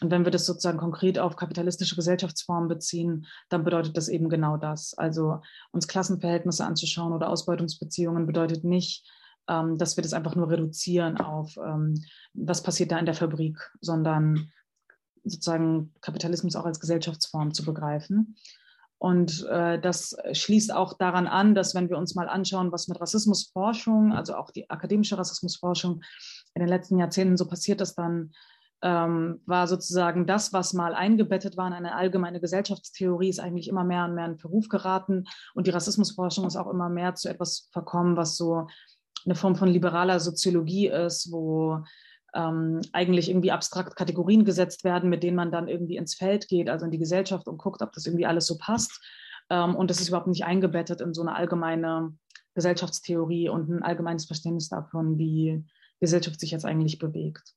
Und 0.00 0.10
wenn 0.10 0.24
wir 0.24 0.32
das 0.32 0.46
sozusagen 0.46 0.78
konkret 0.78 1.18
auf 1.18 1.36
kapitalistische 1.36 1.96
Gesellschaftsformen 1.96 2.68
beziehen, 2.68 3.26
dann 3.48 3.64
bedeutet 3.64 3.96
das 3.96 4.08
eben 4.08 4.28
genau 4.28 4.56
das. 4.56 4.94
Also 4.94 5.40
uns 5.70 5.88
Klassenverhältnisse 5.88 6.64
anzuschauen 6.64 7.12
oder 7.12 7.30
Ausbeutungsbeziehungen 7.30 8.26
bedeutet 8.26 8.64
nicht, 8.64 9.06
ähm, 9.48 9.78
dass 9.78 9.96
wir 9.96 10.02
das 10.02 10.12
einfach 10.12 10.34
nur 10.34 10.50
reduzieren 10.50 11.18
auf, 11.18 11.56
ähm, 11.56 12.02
was 12.32 12.62
passiert 12.62 12.90
da 12.90 12.98
in 12.98 13.06
der 13.06 13.14
Fabrik, 13.14 13.58
sondern 13.80 14.50
sozusagen 15.24 15.92
Kapitalismus 16.00 16.56
auch 16.56 16.66
als 16.66 16.80
Gesellschaftsform 16.80 17.54
zu 17.54 17.64
begreifen. 17.64 18.36
Und 18.98 19.46
äh, 19.50 19.78
das 19.78 20.16
schließt 20.32 20.72
auch 20.72 20.96
daran 20.96 21.26
an, 21.26 21.54
dass 21.54 21.74
wenn 21.74 21.90
wir 21.90 21.98
uns 21.98 22.14
mal 22.14 22.28
anschauen, 22.28 22.72
was 22.72 22.88
mit 22.88 23.00
Rassismusforschung, 23.00 24.12
also 24.12 24.34
auch 24.34 24.50
die 24.50 24.70
akademische 24.70 25.18
Rassismusforschung 25.18 26.02
in 26.54 26.60
den 26.60 26.68
letzten 26.68 26.98
Jahrzehnten 26.98 27.36
so 27.36 27.46
passiert 27.46 27.80
ist, 27.80 27.96
dann 27.96 28.32
ähm, 28.84 29.40
war 29.46 29.66
sozusagen 29.66 30.26
das, 30.26 30.52
was 30.52 30.74
mal 30.74 30.94
eingebettet 30.94 31.56
war 31.56 31.66
in 31.66 31.72
eine 31.72 31.94
allgemeine 31.94 32.38
Gesellschaftstheorie, 32.38 33.30
ist 33.30 33.40
eigentlich 33.40 33.66
immer 33.66 33.82
mehr 33.82 34.04
und 34.04 34.14
mehr 34.14 34.26
in 34.26 34.38
Verruf 34.38 34.68
geraten. 34.68 35.24
Und 35.54 35.66
die 35.66 35.70
Rassismusforschung 35.70 36.46
ist 36.46 36.56
auch 36.56 36.70
immer 36.70 36.90
mehr 36.90 37.14
zu 37.14 37.30
etwas 37.30 37.70
verkommen, 37.72 38.18
was 38.18 38.36
so 38.36 38.66
eine 39.24 39.34
Form 39.34 39.56
von 39.56 39.68
liberaler 39.68 40.20
Soziologie 40.20 40.88
ist, 40.88 41.32
wo 41.32 41.82
ähm, 42.34 42.82
eigentlich 42.92 43.30
irgendwie 43.30 43.52
abstrakt 43.52 43.96
Kategorien 43.96 44.44
gesetzt 44.44 44.84
werden, 44.84 45.08
mit 45.08 45.22
denen 45.22 45.36
man 45.36 45.50
dann 45.50 45.66
irgendwie 45.66 45.96
ins 45.96 46.14
Feld 46.14 46.46
geht, 46.48 46.68
also 46.68 46.84
in 46.84 46.90
die 46.90 46.98
Gesellschaft 46.98 47.48
und 47.48 47.56
guckt, 47.56 47.80
ob 47.80 47.92
das 47.92 48.04
irgendwie 48.04 48.26
alles 48.26 48.46
so 48.46 48.58
passt. 48.58 49.02
Ähm, 49.48 49.74
und 49.76 49.88
das 49.88 50.02
ist 50.02 50.08
überhaupt 50.08 50.26
nicht 50.26 50.44
eingebettet 50.44 51.00
in 51.00 51.14
so 51.14 51.22
eine 51.22 51.34
allgemeine 51.34 52.12
Gesellschaftstheorie 52.54 53.48
und 53.48 53.70
ein 53.70 53.82
allgemeines 53.82 54.26
Verständnis 54.26 54.68
davon, 54.68 55.16
wie 55.16 55.64
Gesellschaft 56.00 56.38
sich 56.38 56.50
jetzt 56.50 56.66
eigentlich 56.66 56.98
bewegt. 56.98 57.54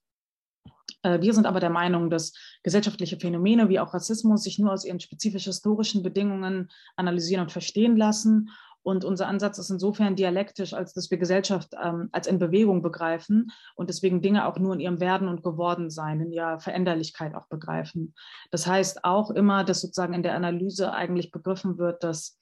Äh, 1.07 1.21
wir 1.21 1.33
sind 1.33 1.45
aber 1.45 1.59
der 1.59 1.69
Meinung, 1.69 2.09
dass 2.09 2.33
gesellschaftliche 2.63 3.17
Phänomene 3.17 3.69
wie 3.69 3.79
auch 3.79 3.93
Rassismus 3.93 4.43
sich 4.43 4.59
nur 4.59 4.73
aus 4.73 4.85
ihren 4.85 4.99
spezifisch 4.99 5.45
historischen 5.45 6.03
Bedingungen 6.03 6.69
analysieren 6.95 7.43
und 7.43 7.51
verstehen 7.51 7.95
lassen. 7.95 8.49
Und 8.83 9.03
unser 9.03 9.27
Ansatz 9.27 9.57
ist 9.57 9.69
insofern 9.69 10.15
dialektisch, 10.15 10.73
als 10.73 10.93
dass 10.93 11.11
wir 11.11 11.17
Gesellschaft 11.17 11.73
ähm, 11.81 12.07
als 12.13 12.25
in 12.25 12.39
Bewegung 12.39 12.81
begreifen 12.81 13.51
und 13.75 13.89
deswegen 13.89 14.21
Dinge 14.21 14.45
auch 14.47 14.59
nur 14.59 14.73
in 14.73 14.79
ihrem 14.79 15.01
Werden 15.01 15.27
und 15.27 15.43
Gewordensein, 15.43 16.21
in 16.21 16.31
ihrer 16.31 16.61
Veränderlichkeit 16.61 17.35
auch 17.35 17.47
begreifen. 17.47 18.13
Das 18.49 18.65
heißt 18.65 19.03
auch 19.03 19.29
immer, 19.31 19.65
dass 19.65 19.81
sozusagen 19.81 20.13
in 20.13 20.23
der 20.23 20.35
Analyse 20.35 20.93
eigentlich 20.93 21.31
begriffen 21.31 21.77
wird, 21.77 22.01
dass 22.01 22.39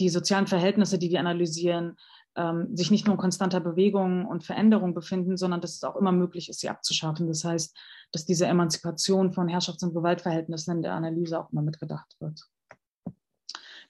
die 0.00 0.08
sozialen 0.08 0.48
Verhältnisse, 0.48 0.98
die 0.98 1.10
wir 1.10 1.20
analysieren, 1.20 1.96
ähm, 2.36 2.76
sich 2.76 2.90
nicht 2.90 3.06
nur 3.06 3.14
in 3.14 3.20
konstanter 3.20 3.60
Bewegung 3.60 4.26
und 4.26 4.44
Veränderung 4.44 4.94
befinden, 4.94 5.36
sondern 5.36 5.60
dass 5.60 5.74
es 5.74 5.84
auch 5.84 5.96
immer 5.96 6.12
möglich 6.12 6.48
ist, 6.48 6.60
sie 6.60 6.68
abzuschaffen. 6.68 7.26
Das 7.26 7.44
heißt, 7.44 7.76
dass 8.12 8.26
diese 8.26 8.46
Emanzipation 8.46 9.32
von 9.32 9.48
Herrschafts- 9.48 9.84
und 9.84 9.94
Gewaltverhältnissen 9.94 10.76
in 10.76 10.82
der 10.82 10.94
Analyse 10.94 11.40
auch 11.40 11.50
immer 11.52 11.62
mitgedacht 11.62 12.14
wird. 12.20 12.48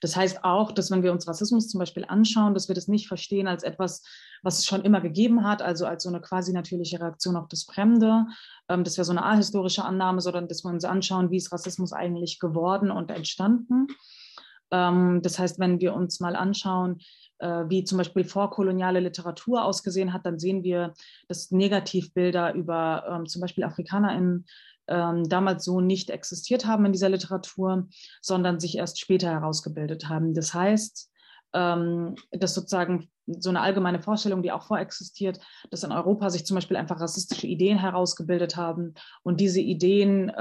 Das 0.01 0.15
heißt 0.15 0.43
auch, 0.43 0.71
dass 0.71 0.91
wenn 0.91 1.03
wir 1.03 1.11
uns 1.11 1.27
Rassismus 1.27 1.67
zum 1.69 1.79
Beispiel 1.79 2.05
anschauen, 2.07 2.53
dass 2.53 2.67
wir 2.67 2.75
das 2.75 2.87
nicht 2.87 3.07
verstehen 3.07 3.47
als 3.47 3.63
etwas, 3.63 4.03
was 4.43 4.59
es 4.59 4.65
schon 4.65 4.83
immer 4.83 5.01
gegeben 5.01 5.43
hat, 5.43 5.61
also 5.61 5.85
als 5.85 6.03
so 6.03 6.09
eine 6.09 6.21
quasi 6.21 6.53
natürliche 6.53 6.99
Reaktion 6.99 7.35
auf 7.35 7.47
das 7.47 7.63
Fremde. 7.63 8.25
Ähm, 8.69 8.83
das 8.83 8.97
wäre 8.97 9.05
so 9.05 9.11
eine 9.11 9.25
ahistorische 9.25 9.83
Annahme, 9.83 10.21
sondern 10.21 10.47
dass 10.47 10.63
wir 10.63 10.69
uns 10.69 10.85
anschauen, 10.85 11.31
wie 11.31 11.37
ist 11.37 11.51
Rassismus 11.51 11.93
eigentlich 11.93 12.39
geworden 12.39 12.91
und 12.91 13.09
entstanden. 13.11 13.87
Ähm, 14.71 15.21
das 15.21 15.39
heißt, 15.39 15.59
wenn 15.59 15.79
wir 15.79 15.93
uns 15.93 16.19
mal 16.19 16.35
anschauen, 16.35 16.99
äh, 17.39 17.65
wie 17.67 17.83
zum 17.83 17.97
Beispiel 17.97 18.23
vorkoloniale 18.23 18.99
Literatur 18.99 19.63
ausgesehen 19.63 20.13
hat, 20.13 20.25
dann 20.25 20.39
sehen 20.39 20.63
wir, 20.63 20.93
dass 21.27 21.51
Negativbilder 21.51 22.53
über 22.53 23.05
ähm, 23.09 23.25
zum 23.27 23.41
Beispiel 23.41 23.63
AfrikanerInnen 23.63 24.45
ähm, 24.87 25.27
damals 25.27 25.65
so 25.65 25.81
nicht 25.81 26.09
existiert 26.09 26.65
haben 26.65 26.85
in 26.85 26.93
dieser 26.93 27.09
Literatur, 27.09 27.87
sondern 28.21 28.59
sich 28.59 28.77
erst 28.77 28.99
später 28.99 29.29
herausgebildet 29.29 30.09
haben. 30.09 30.33
Das 30.33 30.53
heißt, 30.53 31.11
dass 31.53 32.53
sozusagen 32.53 33.09
so 33.25 33.49
eine 33.49 33.61
allgemeine 33.61 34.01
Vorstellung, 34.01 34.43
die 34.43 34.51
auch 34.51 34.63
vorexistiert, 34.63 35.39
dass 35.71 35.83
in 35.83 35.93
Europa 35.93 36.29
sich 36.29 36.45
zum 36.45 36.55
Beispiel 36.55 36.77
einfach 36.77 36.99
rassistische 36.99 37.47
Ideen 37.47 37.79
herausgebildet 37.79 38.57
haben 38.57 38.93
und 39.23 39.39
diese 39.39 39.61
Ideen 39.61 40.31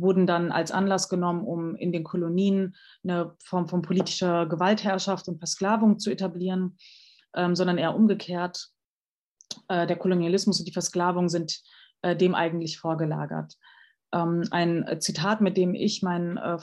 wurden 0.00 0.26
dann 0.26 0.52
als 0.52 0.70
Anlass 0.70 1.08
genommen, 1.08 1.44
um 1.44 1.74
in 1.74 1.92
den 1.92 2.04
Kolonien 2.04 2.76
eine 3.02 3.34
Form 3.42 3.68
von 3.68 3.82
politischer 3.82 4.46
Gewaltherrschaft 4.46 5.28
und 5.28 5.38
Versklavung 5.38 5.98
zu 5.98 6.10
etablieren, 6.10 6.76
ähm, 7.34 7.54
sondern 7.54 7.78
eher 7.78 7.94
umgekehrt. 7.94 8.68
Äh, 9.68 9.86
der 9.86 9.96
Kolonialismus 9.96 10.58
und 10.58 10.66
die 10.66 10.72
Versklavung 10.72 11.28
sind 11.28 11.60
äh, 12.02 12.16
dem 12.16 12.34
eigentlich 12.34 12.78
vorgelagert. 12.78 13.54
Ähm, 14.12 14.44
ein 14.50 15.00
Zitat, 15.00 15.40
mit 15.40 15.56
dem 15.56 15.74
ich 15.74 16.02
meinen 16.02 16.36
äh, 16.36 16.58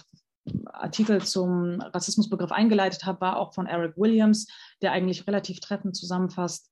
Artikel 0.65 1.23
zum 1.23 1.81
Rassismusbegriff 1.81 2.51
eingeleitet 2.51 3.05
habe, 3.05 3.21
war 3.21 3.37
auch 3.37 3.53
von 3.53 3.67
Eric 3.67 3.97
Williams, 3.97 4.47
der 4.81 4.91
eigentlich 4.91 5.27
relativ 5.27 5.59
treffend 5.59 5.95
zusammenfasst, 5.95 6.71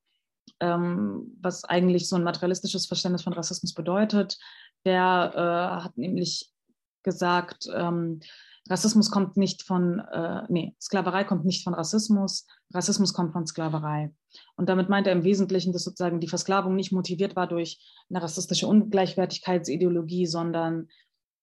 ähm, 0.60 1.38
was 1.42 1.64
eigentlich 1.64 2.08
so 2.08 2.16
ein 2.16 2.24
materialistisches 2.24 2.86
Verständnis 2.86 3.24
von 3.24 3.34
Rassismus 3.34 3.74
bedeutet. 3.74 4.38
Der 4.86 5.32
äh, 5.36 5.84
hat 5.84 5.98
nämlich 5.98 6.53
gesagt, 7.04 7.68
ähm, 7.74 8.20
Rassismus 8.70 9.12
kommt 9.12 9.36
nicht 9.36 9.64
von, 9.64 10.00
äh, 10.00 10.44
nee, 10.48 10.76
Sklaverei 10.82 11.26
kommt 11.26 11.44
nicht 11.46 11.64
von 11.64 11.74
Rassismus, 11.74 12.48
Rassismus 12.74 13.14
kommt 13.14 13.34
von 13.34 13.46
Sklaverei. 13.46 14.14
Und 14.56 14.70
damit 14.70 14.90
meint 14.90 15.06
er 15.06 15.14
im 15.14 15.26
Wesentlichen, 15.26 15.74
dass 15.74 15.84
sozusagen 15.84 16.22
die 16.22 16.30
Versklavung 16.30 16.76
nicht 16.76 16.92
motiviert 16.92 17.36
war 17.36 17.48
durch 17.48 17.80
eine 18.10 18.22
rassistische 18.22 18.68
Ungleichwertigkeitsideologie, 18.68 20.26
sondern 20.26 20.88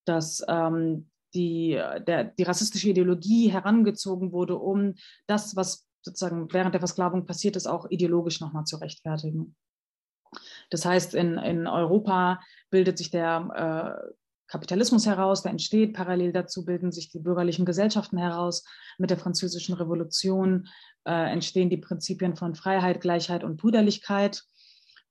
dass 0.07 0.43
ähm, 0.49 1.11
die, 1.35 1.81
der, 2.07 2.25
die 2.25 2.43
rassistische 2.43 2.89
Ideologie 2.89 3.51
herangezogen 3.51 4.33
wurde, 4.33 4.57
um 4.57 4.95
das, 5.27 5.55
was 5.57 5.87
sozusagen 6.03 6.53
während 6.53 6.75
der 6.75 6.81
Versklavung 6.81 7.27
passiert 7.27 7.57
ist, 7.57 7.67
auch 7.67 7.91
ideologisch 7.91 8.41
nochmal 8.41 8.65
zu 8.65 8.77
rechtfertigen. 8.77 9.55
Das 10.71 10.85
heißt, 10.85 11.15
in, 11.15 11.37
in 11.39 11.67
Europa 11.67 12.41
bildet 12.71 12.99
sich 12.99 13.11
der 13.11 14.01
äh, 14.03 14.13
Kapitalismus 14.51 15.07
heraus, 15.07 15.43
der 15.43 15.53
entsteht. 15.53 15.95
Parallel 15.95 16.33
dazu 16.33 16.65
bilden 16.65 16.91
sich 16.91 17.11
die 17.11 17.21
bürgerlichen 17.21 17.65
Gesellschaften 17.65 18.19
heraus. 18.19 18.65
Mit 18.99 19.11
der 19.11 19.19
Französischen 19.19 19.75
Revolution 19.75 20.67
äh, 21.05 21.33
entstehen 21.33 21.71
die 21.71 21.77
Prinzipien 21.77 22.35
von 22.35 22.57
Freiheit, 22.57 23.01
Gleichheit 23.01 23.45
und 23.45 23.57
Brüderlichkeit. 23.59 24.43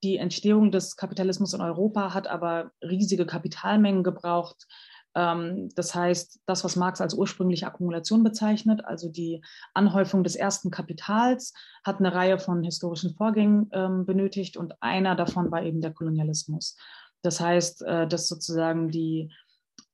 Die 0.03 0.17
Entstehung 0.17 0.71
des 0.71 0.97
Kapitalismus 0.97 1.53
in 1.53 1.61
Europa 1.61 2.13
hat 2.13 2.27
aber 2.27 2.71
riesige 2.83 3.25
Kapitalmengen 3.25 4.03
gebraucht. 4.03 4.67
Ähm, 5.15 5.69
das 5.73 5.95
heißt, 5.95 6.41
das, 6.45 6.65
was 6.65 6.75
Marx 6.75 6.99
als 6.99 7.13
ursprüngliche 7.13 7.65
Akkumulation 7.65 8.23
bezeichnet, 8.23 8.83
also 8.83 9.09
die 9.09 9.41
Anhäufung 9.73 10.25
des 10.25 10.35
ersten 10.35 10.69
Kapitals, 10.69 11.53
hat 11.85 11.99
eine 11.99 12.13
Reihe 12.13 12.39
von 12.39 12.61
historischen 12.63 13.15
Vorgängen 13.15 13.69
ähm, 13.71 14.05
benötigt 14.05 14.57
und 14.57 14.73
einer 14.81 15.15
davon 15.15 15.49
war 15.49 15.63
eben 15.63 15.79
der 15.79 15.93
Kolonialismus. 15.93 16.75
Das 17.21 17.39
heißt, 17.39 17.83
äh, 17.83 18.07
dass 18.07 18.27
sozusagen 18.27 18.89
die 18.89 19.31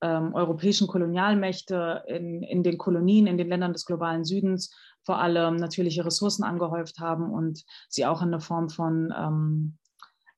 ähm, 0.02 0.34
europäischen 0.34 0.88
Kolonialmächte 0.88 2.04
in, 2.08 2.44
in 2.44 2.64
den 2.64 2.78
Kolonien, 2.78 3.28
in 3.28 3.38
den 3.38 3.50
Ländern 3.50 3.74
des 3.74 3.86
globalen 3.86 4.24
Südens 4.24 4.74
vor 5.04 5.20
allem 5.20 5.56
natürliche 5.56 6.06
Ressourcen 6.06 6.44
angehäuft 6.44 7.00
haben 7.00 7.32
und 7.32 7.64
sie 7.90 8.06
auch 8.06 8.22
in 8.22 8.30
eine 8.30 8.42
Form 8.42 8.70
von 8.70 9.14
ähm, 9.16 9.78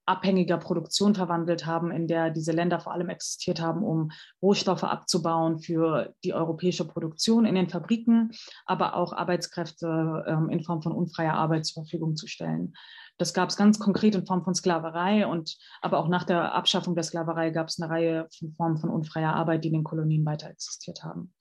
abhängiger 0.08 0.58
Produktion 0.58 1.16
verwandelt 1.16 1.66
haben, 1.66 1.92
in 1.92 2.08
der 2.08 2.30
diese 2.30 2.54
Länder 2.54 2.80
vor 2.80 2.94
allem 2.94 3.10
existiert 3.10 3.62
haben, 3.62 3.84
um 3.84 4.12
Rohstoffe 4.42 4.86
abzubauen 4.86 5.60
für 5.60 6.14
die 6.24 6.34
europäische 6.34 6.86
Produktion 6.86 7.46
in 7.46 7.56
den 7.56 7.70
Fabriken, 7.70 8.32
aber 8.66 8.96
auch 8.96 9.12
Arbeitskräfte 9.12 10.24
ähm, 10.28 10.50
in 10.50 10.64
Form 10.64 10.82
von 10.82 10.94
unfreier 10.94 11.34
Arbeit 11.34 11.66
zur 11.66 11.84
Verfügung 11.84 12.16
zu 12.16 12.28
stellen. 12.28 12.74
Das 13.18 13.34
gab 13.34 13.50
es 13.50 13.58
ganz 13.58 13.80
konkret 13.80 14.16
in 14.16 14.26
Form 14.26 14.44
von 14.44 14.54
Sklaverei 14.54 15.26
und 15.26 15.58
aber 15.82 15.98
auch 15.98 16.08
nach 16.08 16.24
der 16.24 16.54
Abschaffung 16.54 16.94
der 16.94 17.04
Sklaverei 17.04 17.50
gab 17.50 17.68
es 17.68 17.82
eine 17.82 17.92
Reihe 17.92 18.28
von 18.38 18.54
Formen 18.54 18.78
von 18.78 18.90
unfreier 18.90 19.34
Arbeit, 19.34 19.64
die 19.64 19.70
in 19.70 19.74
den 19.74 19.84
Kolonien 19.84 20.26
weiter 20.26 20.50
existiert 20.50 21.04
haben. 21.04 21.34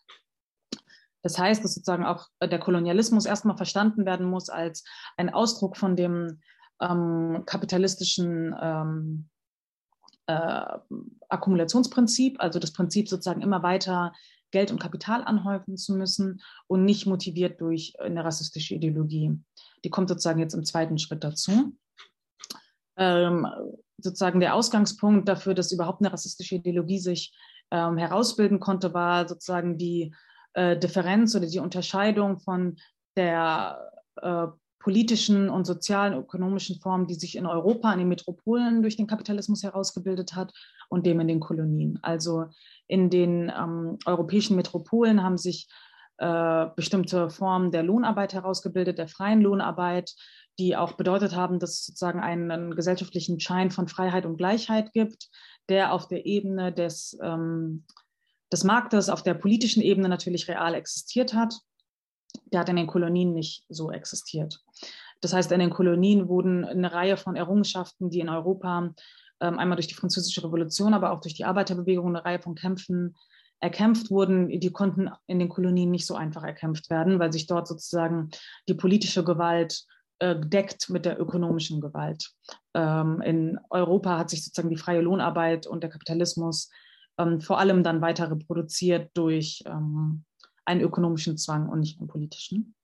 Das 1.23 1.39
heißt, 1.39 1.65
dass 1.65 1.75
sozusagen 1.75 2.07
auch 2.07 2.29
der 2.41 2.59
Kolonialismus 2.61 3.27
erstmal 3.27 3.57
verstanden 3.57 4.07
werden 4.07 4.27
muss 4.27 4.49
als 4.49 4.85
ein 5.17 5.29
Ausdruck 5.29 5.77
von 5.77 5.97
dem 5.97 6.41
ähm, 6.81 7.43
kapitalistischen 7.47 8.55
ähm, 8.61 9.29
äh, 10.27 10.79
Akkumulationsprinzip, 11.29 12.41
also 12.41 12.59
das 12.59 12.73
Prinzip 12.73 13.09
sozusagen 13.09 13.43
immer 13.43 13.63
weiter 13.63 14.13
Geld 14.51 14.71
und 14.71 14.81
Kapital 14.81 15.23
anhäufen 15.25 15.77
zu 15.77 15.95
müssen 15.95 16.41
und 16.67 16.85
nicht 16.85 17.07
motiviert 17.07 17.61
durch 17.61 17.95
eine 18.01 18.25
rassistische 18.25 18.75
Ideologie. 18.75 19.39
Die 19.85 19.91
kommt 19.91 20.09
sozusagen 20.09 20.41
jetzt 20.41 20.55
im 20.55 20.65
zweiten 20.65 20.99
Schritt 20.99 21.25
dazu. 21.25 21.77
Ähm, 22.97 23.47
sozusagen 23.99 24.41
der 24.41 24.55
Ausgangspunkt 24.55 25.29
dafür, 25.29 25.55
dass 25.55 25.73
überhaupt 25.73 26.01
eine 26.01 26.13
rassistische 26.13 26.57
Ideologie 26.57 26.99
sich 26.99 27.37
ähm, 27.71 27.99
herausbilden 27.99 28.61
konnte, 28.61 28.95
war 28.95 29.29
sozusagen 29.29 29.79
die 29.79 30.15
äh, 30.55 30.79
Differenz 30.79 31.35
oder 31.35 31.47
die 31.47 31.59
Unterscheidung 31.59 32.39
von 32.39 32.77
der 33.17 33.93
äh, 34.17 34.47
politischen 34.87 35.51
und 35.51 35.65
sozialen, 35.65 36.15
ökonomischen 36.15 36.79
Formen, 36.79 37.09
die 37.09 37.17
sich 37.17 37.35
in 37.35 37.45
Europa, 37.45 37.93
in 37.93 37.99
den 37.99 38.09
Metropolen 38.09 38.83
durch 38.83 38.97
den 38.97 39.09
Kapitalismus 39.09 39.65
herausgebildet 39.65 40.37
hat 40.37 40.53
und 40.89 41.07
dem 41.07 41.19
in 41.19 41.27
den 41.27 41.41
Kolonien. 41.41 41.99
Also 42.03 42.45
in 42.87 43.11
den 43.11 43.51
ähm, 43.51 43.99
europäischen 44.07 44.55
Metropolen 44.55 45.25
haben 45.25 45.39
sich 45.39 45.69
äh, 46.19 46.67
bestimmte 46.77 47.31
Formen 47.31 47.73
der 47.73 47.83
Lohnarbeit 47.83 48.33
herausgebildet, 48.33 48.99
der 48.99 49.09
freien 49.09 49.41
Lohnarbeit, 49.41 50.15
die 50.57 50.77
auch 50.77 50.93
bedeutet 50.93 51.35
haben, 51.35 51.59
dass 51.59 51.81
es 51.81 51.87
sozusagen 51.87 52.21
einen 52.21 52.77
gesellschaftlichen 52.77 53.41
Schein 53.41 53.73
von 53.73 53.89
Freiheit 53.89 54.25
und 54.25 54.37
Gleichheit 54.37 54.93
gibt, 54.93 55.31
der 55.69 55.93
auf 55.93 56.07
der 56.07 56.27
Ebene 56.27 56.73
des, 56.73 57.19
ähm, 57.21 57.87
des 58.53 58.63
Marktes, 58.63 59.09
auf 59.09 59.25
der 59.25 59.35
politischen 59.35 59.83
Ebene 59.83 60.09
natürlich 60.09 60.47
real 60.47 60.75
existiert 60.75 61.35
hat 61.35 61.57
der 62.47 62.61
hat 62.61 62.69
in 62.69 62.77
den 62.77 62.87
Kolonien 62.87 63.33
nicht 63.33 63.65
so 63.69 63.91
existiert. 63.91 64.61
Das 65.21 65.33
heißt, 65.33 65.51
in 65.53 65.61
den 65.61 65.71
Kolonien 65.71 66.29
wurden 66.29 66.65
eine 66.65 66.93
Reihe 66.93 67.17
von 67.17 67.37
Errungenschaften, 67.37 68.11
die 68.11 68.21
in 68.21 68.29
Europa 68.29 68.95
ähm, 69.41 69.59
einmal 69.59 69.77
durch 69.77 69.87
die 69.87 69.95
Französische 69.95 70.45
Revolution, 70.45 70.95
aber 70.95 71.13
auch 71.13 71.21
durch 71.21 71.35
die 71.35 71.45
Arbeiterbewegung 71.45 72.09
eine 72.09 72.25
Reihe 72.25 72.41
von 72.41 72.55
Kämpfen 72.55 73.17
erkämpft 73.61 74.11
wurden, 74.11 74.61
die 74.61 74.71
konnten 74.71 75.11
in 75.27 75.39
den 75.39 75.49
Kolonien 75.49 75.91
nicht 75.91 76.07
so 76.07 76.15
einfach 76.15 76.45
erkämpft 76.45 76.91
werden, 76.91 77.19
weil 77.19 77.33
sich 77.33 77.47
dort 77.47 77.67
sozusagen 77.67 78.31
die 78.69 78.75
politische 78.75 79.25
Gewalt 79.25 79.85
äh, 80.19 80.37
deckt 80.39 80.91
mit 80.91 81.05
der 81.05 81.21
ökonomischen 81.21 81.81
Gewalt. 81.81 82.31
Ähm, 82.75 83.21
in 83.23 83.59
Europa 83.71 84.19
hat 84.19 84.31
sich 84.31 84.45
sozusagen 84.45 84.71
die 84.71 84.77
freie 84.77 85.01
Lohnarbeit 85.01 85.67
und 85.67 85.83
der 85.83 85.91
Kapitalismus 85.91 86.71
ähm, 87.19 87.41
vor 87.41 87.59
allem 87.59 87.83
dann 87.83 88.01
weiter 88.01 88.31
reproduziert 88.31 89.11
durch 89.15 89.63
einen 90.67 90.81
ökonomischen 90.81 91.39
Zwang 91.39 91.69
und 91.69 91.81
nicht 91.81 91.99
einen 91.99 92.09
politischen. 92.09 92.75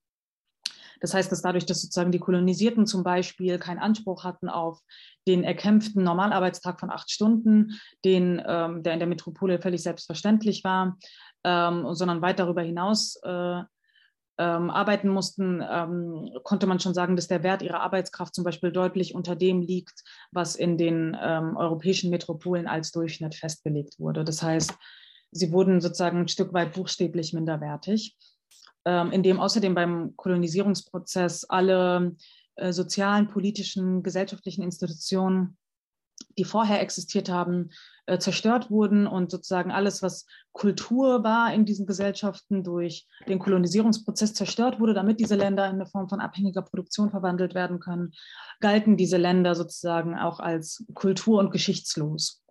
Das 1.01 1.15
heißt, 1.15 1.33
dass 1.33 1.43
dadurch, 1.43 1.67
dass 1.67 1.83
sozusagen 1.83 2.13
die 2.13 2.21
Kolonisierten 2.21 2.87
zum 2.87 3.03
Beispiel 3.03 3.59
keinen 3.59 3.81
Anspruch 3.81 4.23
hatten 4.23 4.49
auf 4.49 4.81
den 5.27 5.43
erkämpften 5.43 6.05
Normalarbeitstag 6.05 6.79
von 6.79 6.91
acht 6.91 7.11
Stunden, 7.11 7.73
den, 8.05 8.41
ähm, 8.47 8.85
der 8.85 8.93
in 8.93 9.01
der 9.01 9.09
Metropole 9.09 9.61
völlig 9.61 9.83
selbstverständlich 9.83 10.63
war, 10.63 10.97
ähm, 11.43 11.93
sondern 11.95 12.23
weit 12.23 12.39
darüber 12.39 12.63
hinaus 12.63 13.17
äh, 13.25 13.63
ähm, 14.39 14.71
arbeiten 14.71 15.09
mussten, 15.09 15.63
ähm, 15.69 16.31
konnte 16.45 16.67
man 16.67 16.81
schon 16.81 16.95
sagen, 16.95 17.17
dass 17.17 17.29
der 17.29 17.43
Wert 17.43 17.63
ihrer 17.63 17.81
Arbeitskraft 17.81 18.35
zum 18.35 18.45
Beispiel 18.45 18.73
deutlich 18.73 19.15
unter 19.15 19.37
dem 19.37 19.61
liegt, 19.61 20.05
was 20.31 20.55
in 20.57 20.79
den 20.79 21.17
ähm, 21.21 21.57
europäischen 21.57 22.11
Metropolen 22.11 22.67
als 22.67 22.93
Durchschnitt 22.93 23.35
festgelegt 23.35 23.99
wurde. 23.99 24.25
Das 24.25 24.43
heißt, 24.43 24.73
sie 25.33 25.51
wurden 25.51 25.81
sozusagen 25.81 26.19
ein 26.19 26.29
Stück 26.29 26.53
weit 26.53 26.75
buchstäblich 26.75 27.33
minderwertig, 27.33 28.17
ähm, 28.85 29.11
indem 29.11 29.41
außerdem 29.41 29.75
beim 29.75 30.15
Kolonisierungsprozess 30.17 31.45
alle 31.45 32.15
äh, 32.57 32.73
sozialen, 32.73 33.29
politischen, 33.29 34.03
gesellschaftlichen 34.03 34.63
Institutionen, 34.63 35.57
die 36.39 36.45
vorher 36.45 36.81
existiert 36.81 37.29
haben, 37.29 37.71
äh, 38.07 38.19
zerstört 38.19 38.71
wurden 38.71 39.07
und 39.07 39.31
sozusagen 39.31 39.71
alles, 39.71 40.03
was 40.03 40.27
Kultur 40.53 41.25
war 41.25 41.53
in 41.55 41.65
diesen 41.65 41.87
Gesellschaften, 41.87 42.63
durch 42.63 43.07
den 43.27 43.39
Kolonisierungsprozess 43.39 44.35
zerstört 44.35 44.81
wurde, 44.81 44.93
damit 44.93 45.19
diese 45.19 45.37
Länder 45.37 45.67
in 45.67 45.75
eine 45.77 45.87
Form 45.87 46.09
von 46.09 46.21
abhängiger 46.21 46.63
Produktion 46.63 47.11
verwandelt 47.11 47.55
werden 47.55 47.81
können, 47.81 48.13
galten 48.61 48.97
diese 48.97 49.17
Länder 49.17 49.55
sozusagen 49.55 50.17
auch 50.17 50.41
als 50.41 50.85
kultur- 50.95 51.39
und 51.39 51.51
geschichtslos. 51.51 52.42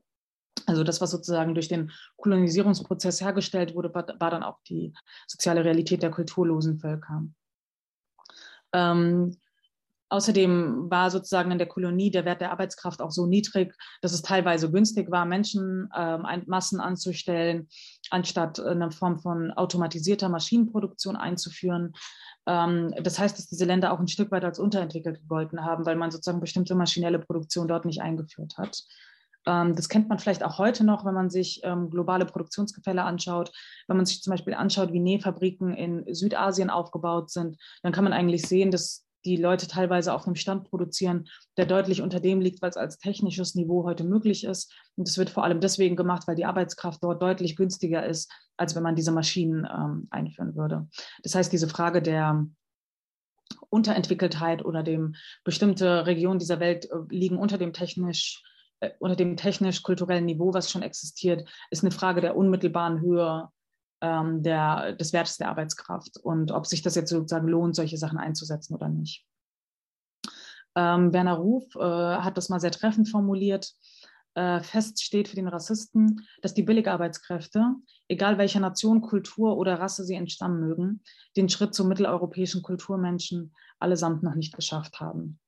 Also 0.72 0.86
das, 0.86 1.02
was 1.02 1.12
sozusagen 1.12 1.54
durch 1.54 1.68
den 1.68 1.92
Kolonisierungsprozess 2.16 3.20
hergestellt 3.20 3.76
wurde, 3.76 3.94
war, 3.94 4.08
war 4.20 4.32
dann 4.32 4.42
auch 4.42 4.60
die 4.70 4.94
soziale 5.28 5.66
Realität 5.66 6.02
der 6.02 6.12
kulturlosen 6.12 6.80
Völker. 6.80 7.26
Ähm, 8.72 9.36
Außerdem 10.08 10.92
war 10.92 11.10
sozusagen 11.10 11.52
in 11.52 11.58
der 11.58 11.70
Kolonie 11.70 12.12
der 12.12 12.26
Wert 12.26 12.42
der 12.42 12.52
Arbeitskraft 12.52 13.02
auch 13.02 13.12
so 13.12 13.28
niedrig, 13.28 13.74
dass 14.02 14.12
es 14.12 14.22
teilweise 14.22 14.70
günstig 14.70 15.10
war, 15.10 15.26
Menschen 15.26 15.90
ähm, 15.96 16.26
Massen 16.48 16.82
anzustellen, 16.82 17.70
anstatt 18.10 18.60
eine 18.60 18.92
Form 18.92 19.20
von 19.20 19.52
automatisierter 19.52 20.28
Maschinenproduktion 20.28 21.16
einzuführen. 21.16 21.94
Ähm, 22.46 22.94
das 23.02 23.20
heißt, 23.20 23.38
dass 23.38 23.48
diese 23.48 23.64
Länder 23.64 23.94
auch 23.94 24.02
ein 24.02 24.10
Stück 24.10 24.32
weit 24.32 24.44
als 24.44 24.60
unterentwickelt 24.60 25.22
gegolten 25.22 25.64
haben, 25.64 25.86
weil 25.86 25.96
man 25.96 26.12
sozusagen 26.12 26.42
bestimmte 26.42 26.76
maschinelle 26.76 27.20
Produktion 27.20 27.70
dort 27.70 27.86
nicht 27.86 28.02
eingeführt 28.02 28.58
hat. 28.58 28.84
Ähm, 29.46 29.76
das 29.76 29.90
kennt 29.90 30.10
man 30.10 30.20
vielleicht 30.20 30.44
auch 30.44 30.58
heute 30.58 30.84
noch, 30.84 31.06
wenn 31.06 31.14
man 31.14 31.30
sich 31.30 31.62
ähm, 31.64 31.90
globale 31.90 32.26
Produktionsgefälle 32.26 33.04
anschaut. 33.04 33.52
Wenn 33.88 33.98
man 33.98 34.06
sich 34.06 34.22
zum 34.22 34.32
Beispiel 34.32 34.54
anschaut, 34.54 34.94
wie 34.94 35.00
Nähfabriken 35.00 35.74
in 35.74 36.14
Südasien 36.14 36.70
aufgebaut 36.70 37.30
sind, 37.30 37.58
dann 37.84 37.92
kann 37.92 38.04
man 38.04 38.14
eigentlich 38.14 38.44
sehen, 38.44 38.72
dass 38.72 39.06
die 39.26 39.38
Leute 39.38 39.68
teilweise 39.68 40.14
auf 40.14 40.26
einem 40.26 40.36
Stand 40.36 40.70
produzieren, 40.70 41.28
der 41.58 41.66
deutlich 41.66 42.02
unter 42.02 42.20
dem 42.20 42.42
liegt, 42.42 42.62
was 42.62 42.78
als 42.78 42.98
technisches 42.98 43.56
Niveau 43.56 43.84
heute 43.84 44.04
möglich 44.04 44.44
ist. 44.44 44.74
Und 44.96 45.08
das 45.08 45.18
wird 45.18 45.30
vor 45.30 45.44
allem 45.44 45.60
deswegen 45.60 45.96
gemacht, 45.96 46.28
weil 46.28 46.36
die 46.36 46.46
Arbeitskraft 46.46 47.04
dort 47.04 47.22
deutlich 47.22 47.56
günstiger 47.56 48.06
ist, 48.06 48.32
als 48.58 48.76
wenn 48.76 48.84
man 48.84 48.96
diese 48.96 49.12
Maschinen 49.12 49.68
ähm, 49.72 50.08
einführen 50.10 50.56
würde. 50.56 50.88
Das 51.24 51.36
heißt, 51.36 51.54
diese 51.54 51.68
Frage 51.68 52.02
der 52.02 52.48
Unterentwickeltheit 53.70 54.66
oder 54.66 54.84
dem 54.84 55.16
bestimmte 55.44 56.06
Regionen 56.06 56.40
dieser 56.40 56.60
Welt 56.60 56.86
äh, 56.86 56.96
liegen 57.10 57.38
unter 57.38 57.58
dem 57.58 57.74
technisch 57.74 58.44
unter 59.00 59.16
dem 59.16 59.38
technisch-kulturellen 59.38 60.26
Niveau, 60.26 60.54
was 60.54 60.72
schon 60.72 60.82
existiert, 60.82 61.48
ist 61.70 61.84
eine 61.84 61.92
Frage 61.92 62.22
der 62.22 62.36
unmittelbaren 62.36 63.00
Höhe 63.02 63.50
ähm, 64.02 64.44
der, 64.44 64.94
des 64.94 65.14
Wertes 65.14 65.38
der 65.38 65.50
Arbeitskraft 65.50 66.18
und 66.18 66.52
ob 66.52 66.66
sich 66.66 66.82
das 66.82 66.96
jetzt 66.96 67.10
sozusagen 67.10 67.48
lohnt, 67.48 67.76
solche 67.76 67.98
Sachen 67.98 68.18
einzusetzen 68.18 68.76
oder 68.76 68.90
nicht. 68.90 69.26
Ähm, 70.76 71.14
Werner 71.14 71.36
Ruf 71.36 71.76
äh, 71.76 71.80
hat 71.80 72.38
das 72.38 72.50
mal 72.50 72.60
sehr 72.60 72.72
treffend 72.72 73.10
formuliert. 73.10 73.74
Äh, 74.34 74.62
fest 74.62 75.04
steht 75.04 75.28
für 75.28 75.36
den 75.36 75.50
Rassisten, 75.50 76.26
dass 76.42 76.54
die 76.54 76.64
Billigarbeitskräfte, 76.64 77.76
egal 78.08 78.38
welcher 78.38 78.62
Nation, 78.62 79.02
Kultur 79.02 79.58
oder 79.58 79.80
Rasse 79.80 80.06
sie 80.06 80.16
entstammen 80.16 80.62
mögen, 80.62 81.04
den 81.36 81.50
Schritt 81.50 81.76
zum 81.76 81.90
mitteleuropäischen 81.90 82.62
Kulturmenschen 82.62 83.54
allesamt 83.80 84.24
noch 84.24 84.36
nicht 84.36 84.56
geschafft 84.56 85.02
haben. 85.02 85.40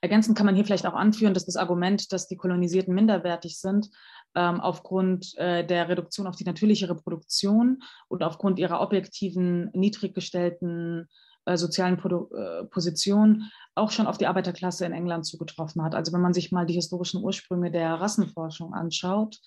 Ergänzend 0.00 0.36
kann 0.36 0.46
man 0.46 0.54
hier 0.54 0.64
vielleicht 0.64 0.86
auch 0.86 0.94
anführen, 0.94 1.34
dass 1.34 1.46
das 1.46 1.56
Argument, 1.56 2.12
dass 2.12 2.28
die 2.28 2.36
Kolonisierten 2.36 2.94
minderwertig 2.94 3.58
sind, 3.58 3.90
ähm, 4.34 4.60
aufgrund 4.60 5.36
äh, 5.38 5.66
der 5.66 5.88
Reduktion 5.88 6.26
auf 6.26 6.36
die 6.36 6.44
natürliche 6.44 6.88
Reproduktion 6.88 7.82
und 8.08 8.22
aufgrund 8.22 8.58
ihrer 8.58 8.80
objektiven, 8.80 9.70
niedrig 9.72 10.14
gestellten 10.14 11.08
äh, 11.46 11.56
sozialen 11.56 11.96
Produ 11.96 12.28
äh, 12.34 12.64
Position 12.64 13.44
auch 13.74 13.90
schon 13.90 14.06
auf 14.06 14.18
die 14.18 14.26
Arbeiterklasse 14.26 14.84
in 14.84 14.92
England 14.92 15.26
zugetroffen 15.26 15.82
hat. 15.82 15.94
Also 15.94 16.12
wenn 16.12 16.20
man 16.20 16.34
sich 16.34 16.52
mal 16.52 16.66
die 16.66 16.74
historischen 16.74 17.22
Ursprünge 17.22 17.70
der 17.70 17.94
Rassenforschung 17.94 18.74
anschaut, 18.74 19.38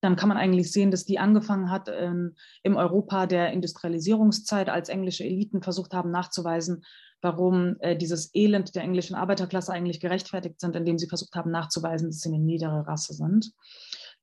dann 0.00 0.16
kann 0.16 0.28
man 0.28 0.38
eigentlich 0.38 0.72
sehen, 0.72 0.90
dass 0.90 1.04
die 1.04 1.18
angefangen 1.18 1.70
hat 1.70 1.88
ähm, 1.92 2.34
im 2.62 2.76
Europa 2.76 3.26
der 3.26 3.52
Industrialisierungszeit, 3.52 4.68
als 4.68 4.88
englische 4.88 5.24
Eliten 5.24 5.62
versucht 5.62 5.94
haben 5.94 6.10
nachzuweisen, 6.10 6.84
warum 7.22 7.76
äh, 7.80 7.96
dieses 7.96 8.34
Elend 8.34 8.74
der 8.74 8.82
englischen 8.82 9.16
Arbeiterklasse 9.16 9.72
eigentlich 9.72 10.00
gerechtfertigt 10.00 10.60
sind, 10.60 10.76
indem 10.76 10.98
sie 10.98 11.08
versucht 11.08 11.34
haben 11.34 11.50
nachzuweisen, 11.50 12.08
dass 12.08 12.20
sie 12.20 12.28
eine 12.28 12.38
niedere 12.38 12.86
Rasse 12.86 13.14
sind. 13.14 13.52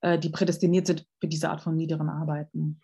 Äh, 0.01 0.19
die 0.19 0.29
prädestiniert 0.29 0.87
sind 0.87 1.05
für 1.19 1.27
diese 1.27 1.49
Art 1.49 1.61
von 1.61 1.75
niederen 1.75 2.09
Arbeiten. 2.09 2.81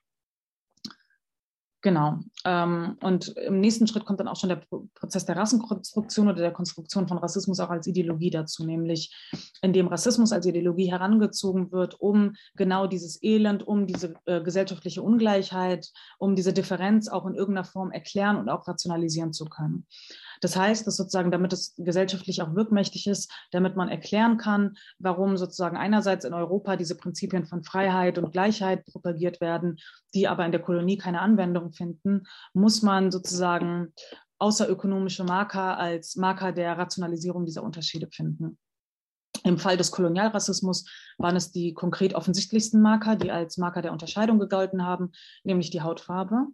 Genau. 1.82 2.20
Ähm, 2.44 2.98
und 3.02 3.30
im 3.38 3.62
nächsten 3.62 3.88
Schritt 3.88 4.04
kommt 4.04 4.20
dann 4.20 4.28
auch 4.28 4.36
schon 4.36 4.50
der 4.50 4.62
Prozess 4.96 5.26
der 5.26 5.38
Rassenkonstruktion 5.38 6.28
oder 6.28 6.42
der 6.42 6.52
Konstruktion 6.52 7.08
von 7.08 7.18
Rassismus 7.18 7.62
auch 7.62 7.70
als 7.70 7.88
Ideologie 7.88 8.32
dazu, 8.32 8.66
nämlich 8.66 9.16
indem 9.62 9.88
Rassismus 9.88 10.34
als 10.34 10.46
Ideologie 10.46 10.92
herangezogen 10.92 11.72
wird, 11.72 12.00
um 12.02 12.34
genau 12.56 12.86
dieses 12.86 13.24
Elend, 13.24 13.66
um 13.66 13.88
diese 13.88 14.16
äh, 14.26 14.42
gesellschaftliche 14.42 15.02
Ungleichheit, 15.02 15.90
um 16.18 16.36
diese 16.36 16.52
Differenz 16.52 17.08
auch 17.08 17.26
in 17.26 17.36
irgendeiner 17.36 17.66
Form 17.66 17.92
erklären 17.92 18.36
und 18.36 18.50
auch 18.50 18.68
rationalisieren 18.68 19.32
zu 19.32 19.46
können. 19.46 19.86
Das 20.42 20.56
heißt, 20.56 20.88
dass 20.88 20.98
sozusagen, 20.98 21.32
damit 21.32 21.54
es 21.54 21.74
gesellschaftlich 21.78 22.42
auch 22.42 22.56
wirkmächtig 22.56 23.08
ist, 23.08 23.32
damit 23.52 23.76
man 23.76 23.90
erklären 23.90 24.38
kann, 24.38 24.78
warum 24.98 25.38
sozusagen 25.38 25.78
einerseits 25.78 26.26
in 26.26 26.34
Europa 26.34 26.76
diese 26.76 26.96
Prinzipien 26.96 27.46
von 27.46 27.64
Freiheit 27.64 28.18
und 28.18 28.32
Gleichheit 28.32 28.86
propagiert 28.86 29.42
werden, 29.42 29.78
die 30.14 30.28
aber 30.28 30.46
in 30.46 30.52
der 30.52 30.62
Kolonie 30.62 30.98
keine 30.98 31.22
Anwendung 31.22 31.72
finden, 31.72 32.24
muss 32.54 32.82
man 32.82 33.12
sozusagen 33.12 33.94
außerökonomische 34.40 35.24
Marker 35.24 35.78
als 35.78 36.16
Marker 36.16 36.54
der 36.54 36.78
Rationalisierung 36.78 37.46
dieser 37.46 37.64
Unterschiede 37.64 38.08
finden. 38.08 38.58
Im 39.44 39.58
Fall 39.58 39.78
des 39.78 39.92
Kolonialrassismus 39.92 40.86
waren 41.18 41.36
es 41.36 41.52
die 41.52 41.74
konkret 41.74 42.14
offensichtlichsten 42.14 42.82
Marker, 42.82 43.16
die 43.16 43.32
als 43.32 43.58
Marker 43.58 43.82
der 43.82 43.92
Unterscheidung 43.92 44.40
gegolten 44.40 44.86
haben, 44.86 45.12
nämlich 45.44 45.70
die 45.70 45.82
Hautfarbe. 45.82 46.48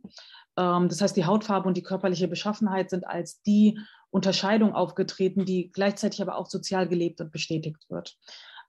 Ähm, 0.58 0.90
das 0.90 1.02
heißt, 1.02 1.16
die 1.16 1.26
Hautfarbe 1.26 1.68
und 1.68 1.78
die 1.78 1.84
körperliche 1.84 2.28
Beschaffenheit 2.28 2.90
sind 2.90 3.08
als 3.08 3.42
die 3.42 3.80
Unterscheidung 4.10 4.74
aufgetreten, 4.74 5.46
die 5.46 5.72
gleichzeitig 5.72 6.22
aber 6.22 6.38
auch 6.38 6.48
sozial 6.48 6.88
gelebt 6.88 7.22
und 7.22 7.32
bestätigt 7.32 7.90
wird. 7.90 8.18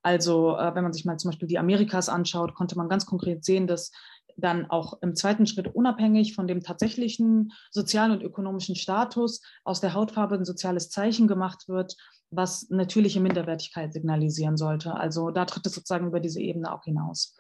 Also 0.03 0.57
äh, 0.57 0.75
wenn 0.75 0.85
man 0.85 0.93
sich 0.93 1.05
mal 1.05 1.19
zum 1.19 1.31
Beispiel 1.31 1.49
die 1.49 1.59
Amerikas 1.59 2.09
anschaut, 2.09 2.55
konnte 2.55 2.77
man 2.77 2.89
ganz 2.89 3.07
konkret 3.07 3.45
sehen, 3.45 3.67
dass 3.67 3.93
dann 4.37 4.71
auch 4.71 5.01
im 5.03 5.15
zweiten 5.15 5.47
Schritt 5.47 5.75
unabhängig 5.75 6.35
von 6.35 6.47
dem 6.47 6.63
tatsächlichen 6.63 7.53
sozialen 7.71 8.13
und 8.13 8.23
ökonomischen 8.23 8.77
Status 8.77 9.41
aus 9.65 9.81
der 9.81 9.95
Hautfarbe 9.95 10.35
ein 10.35 10.45
soziales 10.45 10.91
Zeichen 10.91 11.27
gemacht 11.27 11.69
wird, 11.69 11.97
was 12.31 12.69
natürliche 12.71 13.21
Minderwertigkeit 13.21 13.93
signalisieren 13.93 14.57
sollte. 14.57 14.95
Also 14.95 15.31
da 15.31 15.45
tritt 15.45 15.67
es 15.67 15.75
sozusagen 15.75 16.09
über 16.09 16.21
diese 16.21 16.41
Ebene 16.41 16.73
auch 16.73 16.85
hinaus. 16.85 17.37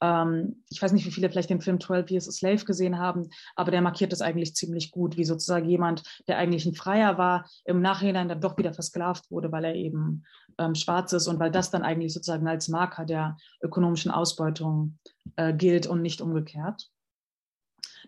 Ähm, 0.00 0.62
ich 0.70 0.80
weiß 0.80 0.92
nicht, 0.92 1.06
wie 1.06 1.10
viele 1.10 1.30
vielleicht 1.30 1.50
den 1.50 1.60
Film 1.60 1.80
12 1.80 2.10
Years 2.10 2.28
a 2.28 2.32
Slave 2.32 2.64
gesehen 2.64 2.98
haben, 2.98 3.28
aber 3.56 3.70
der 3.70 3.82
markiert 3.82 4.12
das 4.12 4.22
eigentlich 4.22 4.54
ziemlich 4.54 4.90
gut, 4.90 5.16
wie 5.16 5.24
sozusagen 5.24 5.68
jemand, 5.68 6.02
der 6.28 6.38
eigentlich 6.38 6.66
ein 6.66 6.74
Freier 6.74 7.18
war, 7.18 7.48
im 7.64 7.80
Nachhinein 7.80 8.28
dann 8.28 8.40
doch 8.40 8.58
wieder 8.58 8.72
versklavt 8.72 9.30
wurde, 9.30 9.52
weil 9.52 9.64
er 9.64 9.74
eben 9.74 10.24
ähm, 10.58 10.74
schwarz 10.74 11.12
ist 11.12 11.26
und 11.26 11.38
weil 11.38 11.50
das 11.50 11.70
dann 11.70 11.82
eigentlich 11.82 12.12
sozusagen 12.12 12.46
als 12.48 12.68
Marker 12.68 13.04
der 13.04 13.36
ökonomischen 13.62 14.10
Ausbeutung 14.10 14.98
äh, 15.36 15.52
gilt 15.52 15.86
und 15.86 16.02
nicht 16.02 16.20
umgekehrt. 16.20 16.90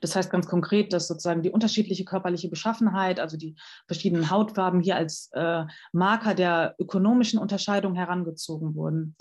Das 0.01 0.15
heißt 0.15 0.31
ganz 0.31 0.47
konkret, 0.47 0.93
dass 0.93 1.09
sozusagen 1.09 1.43
die 1.43 1.51
unterschiedliche 1.51 2.05
körperliche 2.05 2.49
Beschaffenheit, 2.49 3.19
also 3.21 3.37
die 3.37 3.57
verschiedenen 3.87 4.31
Hautfarben 4.31 4.81
hier 4.81 4.97
als 4.97 5.31
äh, 5.33 5.65
Marker 5.93 6.35
der 6.35 6.75
ökonomischen 6.79 7.39
Unterscheidung 7.39 7.95
herangezogen 7.95 8.75
wurden. 8.75 9.17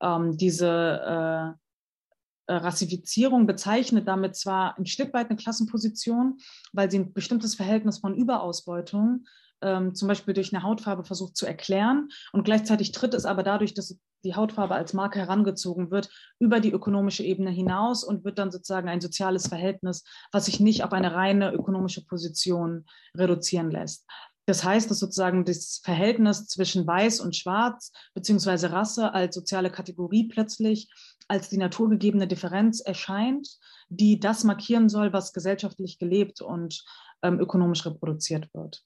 Ähm, 0.00 0.36
diese 0.36 1.54
äh, 1.56 1.58
Rassifizierung 2.48 3.46
bezeichnet 3.46 4.08
damit 4.08 4.36
zwar 4.36 4.78
ein 4.78 4.86
Stück 4.86 5.12
weit 5.12 5.28
eine 5.28 5.36
Klassenposition, 5.36 6.38
weil 6.72 6.90
sie 6.90 6.98
ein 6.98 7.12
bestimmtes 7.12 7.54
Verhältnis 7.54 7.98
von 7.98 8.14
Überausbeutung 8.14 9.26
ähm, 9.60 9.94
zum 9.94 10.08
Beispiel 10.08 10.34
durch 10.34 10.54
eine 10.54 10.62
Hautfarbe 10.62 11.04
versucht 11.04 11.36
zu 11.36 11.46
erklären 11.46 12.08
und 12.32 12.44
gleichzeitig 12.44 12.92
tritt 12.92 13.14
es 13.14 13.24
aber 13.24 13.42
dadurch, 13.42 13.74
dass 13.74 13.98
die 14.24 14.34
Hautfarbe 14.34 14.74
als 14.74 14.94
Marke 14.94 15.20
herangezogen 15.20 15.90
wird, 15.90 16.10
über 16.38 16.60
die 16.60 16.72
ökonomische 16.72 17.22
Ebene 17.22 17.50
hinaus 17.50 18.02
und 18.02 18.24
wird 18.24 18.38
dann 18.38 18.50
sozusagen 18.50 18.88
ein 18.88 19.00
soziales 19.00 19.46
Verhältnis, 19.46 20.02
was 20.32 20.46
sich 20.46 20.58
nicht 20.58 20.82
auf 20.84 20.92
eine 20.92 21.14
reine 21.14 21.52
ökonomische 21.52 22.04
Position 22.04 22.84
reduzieren 23.16 23.70
lässt. 23.70 24.06
Das 24.46 24.64
heißt, 24.64 24.90
dass 24.90 24.98
sozusagen 24.98 25.44
das 25.44 25.80
Verhältnis 25.84 26.46
zwischen 26.46 26.86
Weiß 26.86 27.20
und 27.20 27.36
Schwarz 27.36 27.92
beziehungsweise 28.14 28.72
Rasse 28.72 29.12
als 29.12 29.34
soziale 29.34 29.70
Kategorie 29.70 30.26
plötzlich 30.26 30.90
als 31.28 31.48
die 31.48 31.58
naturgegebene 31.58 32.26
Differenz 32.26 32.80
erscheint, 32.80 33.48
die 33.88 34.18
das 34.18 34.44
markieren 34.44 34.88
soll, 34.88 35.12
was 35.12 35.32
gesellschaftlich 35.32 35.98
gelebt 35.98 36.40
und 36.40 36.82
ähm, 37.22 37.38
ökonomisch 37.38 37.84
reproduziert 37.86 38.48
wird. 38.54 38.82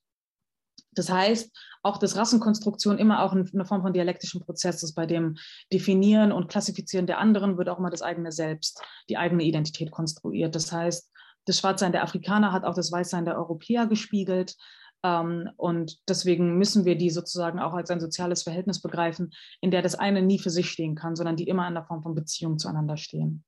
Das 0.95 1.11
heißt, 1.11 1.51
auch 1.83 1.97
dass 1.97 2.17
Rassenkonstruktion 2.17 2.99
immer 2.99 3.23
auch 3.23 3.33
eine 3.33 3.65
Form 3.65 3.83
von 3.83 3.93
dialektischen 3.93 4.43
Prozess 4.43 4.83
ist, 4.83 4.95
bei 4.95 5.07
dem 5.07 5.37
Definieren 5.73 6.33
und 6.33 6.49
Klassifizieren 6.49 7.07
der 7.07 7.19
anderen 7.19 7.57
wird 7.57 7.69
auch 7.69 7.79
immer 7.79 7.91
das 7.91 8.03
eigene 8.03 8.31
Selbst, 8.31 8.83
die 9.09 9.17
eigene 9.17 9.45
Identität 9.45 9.91
konstruiert. 9.91 10.55
Das 10.55 10.71
heißt, 10.71 11.11
das 11.47 11.59
Schwarzsein 11.59 11.93
der 11.93 12.03
Afrikaner 12.03 12.53
hat 12.53 12.65
auch 12.65 12.75
das 12.75 12.93
Weißsein 12.93 13.25
der 13.25 13.37
Europäer 13.37 13.87
gespiegelt. 13.87 14.57
Ähm, 15.03 15.51
und 15.57 15.99
deswegen 16.09 16.57
müssen 16.59 16.85
wir 16.85 16.97
die 16.97 17.11
sozusagen 17.11 17.59
auch 17.59 17.75
als 17.75 17.91
ein 17.91 18.01
soziales 18.01 18.43
Verhältnis 18.43 18.81
begreifen, 18.81 19.33
in 19.61 19.71
der 19.71 19.83
das 19.83 19.95
eine 19.95 20.23
nie 20.23 20.39
für 20.39 20.51
sich 20.51 20.71
stehen 20.71 20.95
kann, 20.95 21.17
sondern 21.17 21.37
die 21.37 21.49
immer 21.49 21.67
in 21.67 21.75
der 21.75 21.85
Form 21.85 22.03
von 22.03 22.15
Beziehung 22.15 22.59
zueinander 22.59 22.97
stehen. 22.97 23.45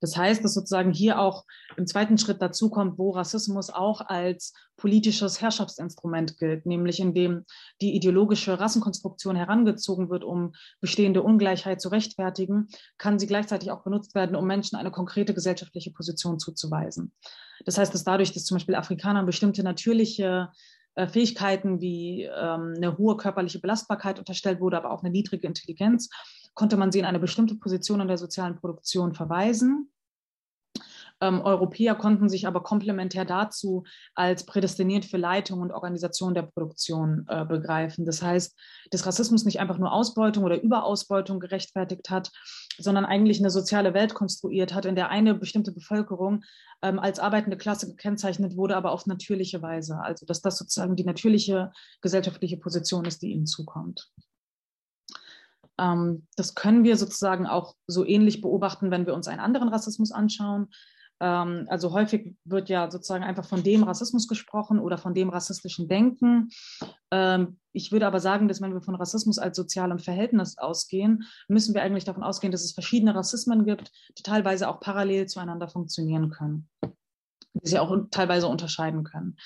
Das 0.00 0.16
heißt, 0.16 0.42
dass 0.42 0.54
sozusagen 0.54 0.92
hier 0.92 1.20
auch 1.20 1.44
im 1.76 1.86
zweiten 1.86 2.18
Schritt 2.18 2.40
dazu 2.40 2.70
kommt, 2.70 2.98
wo 2.98 3.10
Rassismus 3.10 3.70
auch 3.70 4.00
als 4.00 4.54
politisches 4.76 5.40
Herrschaftsinstrument 5.40 6.38
gilt, 6.38 6.64
nämlich 6.66 7.00
indem 7.00 7.44
die 7.82 7.94
ideologische 7.94 8.58
Rassenkonstruktion 8.58 9.36
herangezogen 9.36 10.08
wird, 10.08 10.24
um 10.24 10.52
bestehende 10.80 11.22
Ungleichheit 11.22 11.80
zu 11.80 11.90
rechtfertigen, 11.90 12.68
kann 12.96 13.18
sie 13.18 13.26
gleichzeitig 13.26 13.70
auch 13.70 13.82
benutzt 13.82 14.14
werden, 14.14 14.36
um 14.36 14.46
Menschen 14.46 14.76
eine 14.76 14.90
konkrete 14.90 15.34
gesellschaftliche 15.34 15.92
Position 15.92 16.38
zuzuweisen. 16.38 17.12
Das 17.66 17.76
heißt, 17.76 17.92
dass 17.92 18.04
dadurch, 18.04 18.32
dass 18.32 18.44
zum 18.44 18.56
Beispiel 18.56 18.74
Afrikanern 18.74 19.26
bestimmte 19.26 19.62
natürliche 19.62 20.48
äh, 20.94 21.06
Fähigkeiten 21.06 21.80
wie 21.80 22.24
ähm, 22.24 22.74
eine 22.76 22.96
hohe 22.98 23.16
körperliche 23.16 23.60
Belastbarkeit 23.60 24.18
unterstellt 24.18 24.60
wurde, 24.60 24.76
aber 24.76 24.90
auch 24.90 25.02
eine 25.02 25.10
niedrige 25.10 25.46
Intelligenz, 25.46 26.08
konnte 26.54 26.76
man 26.76 26.92
sie 26.92 26.98
in 26.98 27.04
eine 27.04 27.20
bestimmte 27.20 27.56
Position 27.56 28.00
in 28.00 28.08
der 28.08 28.18
sozialen 28.18 28.56
Produktion 28.56 29.14
verweisen. 29.14 29.90
Ähm, 31.22 31.42
Europäer 31.42 31.94
konnten 31.94 32.28
sich 32.28 32.46
aber 32.46 32.62
komplementär 32.62 33.24
dazu 33.24 33.84
als 34.14 34.46
prädestiniert 34.46 35.04
für 35.04 35.18
Leitung 35.18 35.60
und 35.60 35.70
Organisation 35.70 36.34
der 36.34 36.42
Produktion 36.42 37.26
äh, 37.28 37.44
begreifen. 37.44 38.06
Das 38.06 38.22
heißt, 38.22 38.58
dass 38.90 39.06
Rassismus 39.06 39.44
nicht 39.44 39.60
einfach 39.60 39.78
nur 39.78 39.92
Ausbeutung 39.92 40.44
oder 40.44 40.62
Überausbeutung 40.62 41.38
gerechtfertigt 41.38 42.08
hat, 42.08 42.30
sondern 42.78 43.04
eigentlich 43.04 43.38
eine 43.40 43.50
soziale 43.50 43.92
Welt 43.92 44.14
konstruiert 44.14 44.72
hat, 44.72 44.86
in 44.86 44.96
der 44.96 45.10
eine 45.10 45.34
bestimmte 45.34 45.72
Bevölkerung 45.72 46.42
ähm, 46.82 46.98
als 46.98 47.18
arbeitende 47.18 47.58
Klasse 47.58 47.86
gekennzeichnet 47.88 48.56
wurde, 48.56 48.76
aber 48.76 48.92
auf 48.92 49.06
natürliche 49.06 49.60
Weise. 49.60 50.00
Also 50.00 50.24
dass 50.24 50.40
das 50.40 50.56
sozusagen 50.56 50.96
die 50.96 51.04
natürliche 51.04 51.70
gesellschaftliche 52.00 52.56
Position 52.56 53.04
ist, 53.04 53.20
die 53.20 53.32
ihnen 53.32 53.46
zukommt. 53.46 54.10
Ähm, 55.80 56.26
das 56.36 56.54
können 56.54 56.84
wir 56.84 56.96
sozusagen 56.96 57.46
auch 57.46 57.74
so 57.86 58.04
ähnlich 58.04 58.42
beobachten, 58.42 58.90
wenn 58.90 59.06
wir 59.06 59.14
uns 59.14 59.26
einen 59.26 59.40
anderen 59.40 59.68
Rassismus 59.68 60.12
anschauen. 60.12 60.68
Ähm, 61.20 61.66
also 61.68 61.92
häufig 61.92 62.36
wird 62.44 62.68
ja 62.68 62.90
sozusagen 62.90 63.24
einfach 63.24 63.46
von 63.46 63.62
dem 63.62 63.82
Rassismus 63.82 64.28
gesprochen 64.28 64.78
oder 64.78 64.98
von 64.98 65.14
dem 65.14 65.30
rassistischen 65.30 65.88
Denken. 65.88 66.50
Ähm, 67.10 67.58
ich 67.72 67.92
würde 67.92 68.06
aber 68.06 68.20
sagen, 68.20 68.46
dass 68.46 68.60
wenn 68.60 68.74
wir 68.74 68.82
von 68.82 68.94
Rassismus 68.94 69.38
als 69.38 69.56
sozialem 69.56 69.98
Verhältnis 69.98 70.58
ausgehen, 70.58 71.24
müssen 71.48 71.74
wir 71.74 71.82
eigentlich 71.82 72.04
davon 72.04 72.24
ausgehen, 72.24 72.52
dass 72.52 72.64
es 72.64 72.72
verschiedene 72.72 73.14
Rassismen 73.14 73.64
gibt, 73.64 73.90
die 74.18 74.22
teilweise 74.22 74.68
auch 74.68 74.80
parallel 74.80 75.26
zueinander 75.26 75.68
funktionieren 75.68 76.30
können, 76.30 76.68
die 77.54 77.68
sie 77.68 77.78
auch 77.78 77.94
teilweise 78.10 78.48
unterscheiden 78.48 79.04
können. 79.04 79.36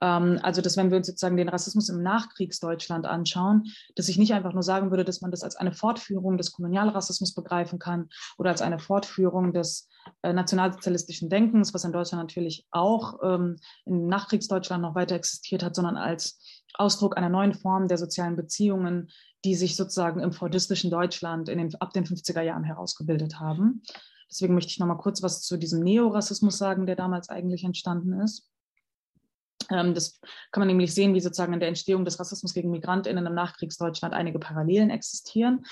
Ähm, 0.00 0.38
also, 0.42 0.60
dass 0.60 0.76
wenn 0.76 0.90
wir 0.90 0.98
uns 0.98 1.06
sozusagen 1.06 1.36
den 1.36 1.48
Rassismus 1.48 1.88
im 1.88 2.02
Nachkriegsdeutschland 2.02 3.06
anschauen, 3.06 3.64
dass 3.94 4.08
ich 4.08 4.18
nicht 4.18 4.34
einfach 4.34 4.52
nur 4.52 4.62
sagen 4.62 4.90
würde, 4.90 5.04
dass 5.04 5.20
man 5.20 5.30
das 5.30 5.42
als 5.42 5.56
eine 5.56 5.72
Fortführung 5.72 6.36
des 6.36 6.52
Kolonialrassismus 6.52 7.34
begreifen 7.34 7.78
kann 7.78 8.08
oder 8.38 8.50
als 8.50 8.62
eine 8.62 8.78
Fortführung 8.78 9.52
des 9.52 9.88
äh, 10.22 10.32
nationalsozialistischen 10.32 11.30
Denkens, 11.30 11.74
was 11.74 11.84
in 11.84 11.92
Deutschland 11.92 12.22
natürlich 12.22 12.66
auch 12.70 13.18
ähm, 13.22 13.56
im 13.84 14.06
Nachkriegsdeutschland 14.06 14.82
noch 14.82 14.94
weiter 14.94 15.14
existiert 15.14 15.62
hat, 15.62 15.74
sondern 15.74 15.96
als 15.96 16.38
Ausdruck 16.74 17.16
einer 17.16 17.30
neuen 17.30 17.54
Form 17.54 17.88
der 17.88 17.98
sozialen 17.98 18.36
Beziehungen, 18.36 19.08
die 19.44 19.54
sich 19.54 19.76
sozusagen 19.76 20.20
im 20.20 20.32
fordistischen 20.32 20.90
Deutschland 20.90 21.48
in 21.48 21.58
den, 21.58 21.74
ab 21.76 21.92
den 21.92 22.04
50er 22.04 22.42
Jahren 22.42 22.64
herausgebildet 22.64 23.40
haben. 23.40 23.82
Deswegen 24.30 24.54
möchte 24.54 24.70
ich 24.70 24.78
noch 24.78 24.86
mal 24.86 24.96
kurz 24.96 25.22
was 25.22 25.42
zu 25.42 25.56
diesem 25.56 25.80
Neorassismus 25.80 26.58
sagen, 26.58 26.86
der 26.86 26.96
damals 26.96 27.28
eigentlich 27.28 27.64
entstanden 27.64 28.20
ist. 28.20 28.50
Ähm, 29.70 29.94
das 29.94 30.20
kann 30.52 30.60
man 30.60 30.68
nämlich 30.68 30.94
sehen, 30.94 31.14
wie 31.14 31.20
sozusagen 31.20 31.52
in 31.52 31.60
der 31.60 31.68
Entstehung 31.68 32.04
des 32.04 32.18
Rassismus 32.20 32.54
gegen 32.54 32.70
MigrantInnen 32.70 33.26
im 33.26 33.34
Nachkriegsdeutschland 33.34 34.14
einige 34.14 34.38
Parallelen 34.38 34.90
existieren. 34.90 35.64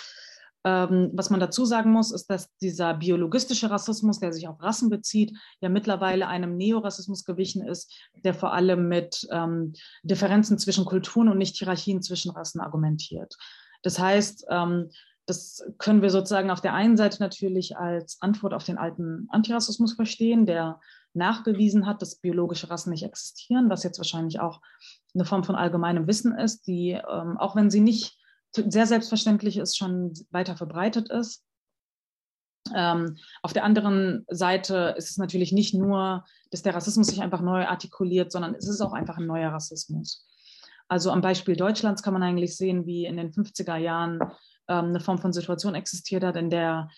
Ähm, 0.66 1.10
was 1.12 1.28
man 1.28 1.40
dazu 1.40 1.66
sagen 1.66 1.92
muss, 1.92 2.10
ist, 2.10 2.30
dass 2.30 2.56
dieser 2.56 2.94
biologistische 2.94 3.70
Rassismus, 3.70 4.18
der 4.18 4.32
sich 4.32 4.48
auf 4.48 4.62
Rassen 4.62 4.88
bezieht, 4.88 5.36
ja 5.60 5.68
mittlerweile 5.68 6.26
einem 6.26 6.56
Neorassismus 6.56 7.24
gewichen 7.24 7.66
ist, 7.66 7.92
der 8.14 8.32
vor 8.32 8.54
allem 8.54 8.88
mit 8.88 9.28
ähm, 9.30 9.74
Differenzen 10.02 10.58
zwischen 10.58 10.86
Kulturen 10.86 11.28
und 11.28 11.36
nicht 11.36 11.56
Hierarchien 11.56 12.00
zwischen 12.02 12.30
Rassen 12.30 12.60
argumentiert. 12.60 13.36
Das 13.82 13.98
heißt, 13.98 14.46
ähm, 14.48 14.90
das 15.26 15.64
können 15.78 16.02
wir 16.02 16.10
sozusagen 16.10 16.50
auf 16.50 16.60
der 16.60 16.74
einen 16.74 16.96
Seite 16.96 17.20
natürlich 17.20 17.76
als 17.76 18.20
Antwort 18.20 18.52
auf 18.52 18.64
den 18.64 18.78
alten 18.78 19.26
Antirassismus 19.30 19.94
verstehen, 19.94 20.44
der 20.44 20.80
nachgewiesen 21.14 21.86
hat, 21.86 22.02
dass 22.02 22.16
biologische 22.16 22.68
Rassen 22.68 22.90
nicht 22.90 23.04
existieren, 23.04 23.70
was 23.70 23.84
jetzt 23.84 23.98
wahrscheinlich 23.98 24.40
auch 24.40 24.60
eine 25.14 25.24
Form 25.24 25.44
von 25.44 25.54
allgemeinem 25.54 26.06
Wissen 26.06 26.36
ist, 26.36 26.66
die, 26.66 26.90
ähm, 26.90 27.38
auch 27.38 27.56
wenn 27.56 27.70
sie 27.70 27.80
nicht 27.80 28.18
sehr 28.52 28.86
selbstverständlich 28.86 29.56
ist, 29.56 29.76
schon 29.76 30.12
weiter 30.30 30.56
verbreitet 30.56 31.10
ist. 31.10 31.44
Ähm, 32.74 33.16
auf 33.42 33.52
der 33.52 33.64
anderen 33.64 34.24
Seite 34.28 34.94
ist 34.96 35.10
es 35.10 35.16
natürlich 35.18 35.52
nicht 35.52 35.74
nur, 35.74 36.24
dass 36.50 36.62
der 36.62 36.74
Rassismus 36.74 37.08
sich 37.08 37.20
einfach 37.20 37.40
neu 37.40 37.66
artikuliert, 37.66 38.32
sondern 38.32 38.54
es 38.54 38.68
ist 38.68 38.80
auch 38.80 38.92
einfach 38.92 39.18
ein 39.18 39.26
neuer 39.26 39.52
Rassismus. 39.52 40.26
Also 40.88 41.10
am 41.10 41.20
Beispiel 41.20 41.56
Deutschlands 41.56 42.02
kann 42.02 42.12
man 42.12 42.22
eigentlich 42.22 42.56
sehen, 42.56 42.86
wie 42.86 43.06
in 43.06 43.16
den 43.16 43.32
50er 43.32 43.76
Jahren 43.76 44.18
ähm, 44.68 44.86
eine 44.86 45.00
Form 45.00 45.18
von 45.18 45.32
Situation 45.32 45.74
existiert 45.74 46.24
hat, 46.24 46.36
in 46.36 46.50
der 46.50 46.88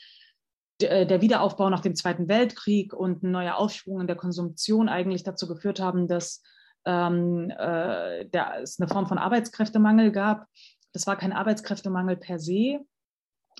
äh, 0.82 1.06
der 1.06 1.20
Wiederaufbau 1.22 1.70
nach 1.70 1.80
dem 1.80 1.94
Zweiten 1.94 2.28
Weltkrieg 2.28 2.92
und 2.92 3.22
ein 3.22 3.30
neuer 3.30 3.56
Aufschwung 3.56 4.00
in 4.00 4.06
der 4.06 4.16
Konsumption 4.16 4.88
eigentlich 4.88 5.22
dazu 5.22 5.48
geführt 5.48 5.80
haben, 5.80 6.06
dass 6.06 6.42
ähm, 6.84 7.50
äh, 7.50 8.26
der, 8.26 8.60
es 8.62 8.78
eine 8.78 8.88
Form 8.88 9.06
von 9.06 9.18
Arbeitskräftemangel 9.18 10.12
gab. 10.12 10.46
Das 10.92 11.06
war 11.06 11.16
kein 11.16 11.32
Arbeitskräftemangel 11.32 12.16
per 12.16 12.38
se. 12.38 12.80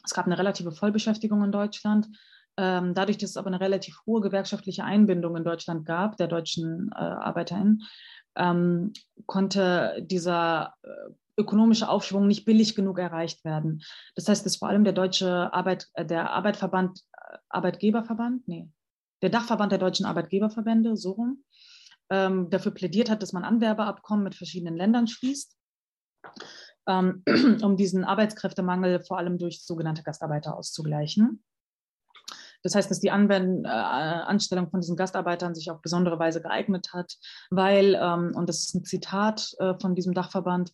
Es 0.05 0.15
gab 0.15 0.27
eine 0.27 0.39
relative 0.39 0.73
Vollbeschäftigung 0.73 1.43
in 1.43 1.53
Deutschland. 1.53 2.07
Ähm, 2.59 2.95
dadurch, 2.95 3.19
dass 3.19 3.31
es 3.31 3.37
aber 3.37 3.49
eine 3.49 3.61
relativ 3.61 4.01
hohe 4.07 4.21
gewerkschaftliche 4.21 4.85
Einbindung 4.85 5.37
in 5.37 5.45
Deutschland 5.45 5.85
gab, 5.85 6.17
der 6.17 6.29
deutschen 6.29 6.91
äh, 6.95 6.99
ArbeiterInnen, 6.99 7.83
ähm, 8.37 8.93
konnte 9.27 10.03
dieser 10.03 10.75
äh, 10.83 10.89
ökonomische 11.37 11.89
Aufschwung 11.89 12.27
nicht 12.27 12.45
billig 12.45 12.75
genug 12.75 12.99
erreicht 12.99 13.45
werden. 13.45 13.83
Das 14.15 14.29
heißt, 14.29 14.45
dass 14.45 14.57
vor 14.57 14.69
allem 14.69 14.85
der 14.85 14.93
deutsche 14.93 15.53
Arbeit, 15.53 15.89
äh, 15.95 16.05
der 16.05 16.31
Arbeitverband, 16.31 17.01
äh, 17.13 17.39
Arbeitgeberverband, 17.49 18.49
nee, 18.49 18.69
der 19.23 19.31
Dachverband 19.31 19.73
der 19.73 19.79
deutschen 19.79 20.07
Arbeitgeberverbände, 20.07 20.97
so 20.97 21.13
rum, 21.13 21.45
ähm, 22.11 22.51
dafür 22.51 22.73
plädiert 22.73 23.11
hat, 23.11 23.23
dass 23.23 23.33
man 23.33 23.45
Anwerbeabkommen 23.45 24.25
mit 24.25 24.35
verschiedenen 24.35 24.77
Ländern 24.77 25.07
schließt, 25.07 25.57
ähm, 26.87 27.23
um 27.63 27.77
diesen 27.77 28.05
Arbeitskräftemangel 28.05 29.03
vor 29.03 29.19
allem 29.19 29.39
durch 29.39 29.65
sogenannte 29.65 30.03
Gastarbeiter 30.03 30.57
auszugleichen. 30.57 31.43
Das 32.63 32.75
heißt, 32.75 32.91
dass 32.91 33.01
die 33.01 33.11
Anwend 33.11 33.65
äh, 33.65 33.69
Anstellung 33.69 34.71
von 34.71 34.81
diesen 34.81 34.97
Gastarbeitern 34.97 35.55
sich 35.55 35.71
auf 35.71 35.81
besondere 35.83 36.19
Weise 36.19 36.43
geeignet 36.43 36.93
hat, 36.93 37.15
weil, 37.51 37.95
ähm, 37.95 38.33
und 38.35 38.49
das 38.49 38.65
ist 38.65 38.75
ein 38.75 38.85
Zitat 38.85 39.53
äh, 39.59 39.75
von 39.81 39.95
diesem 39.95 40.15
Dachverband, 40.15 40.73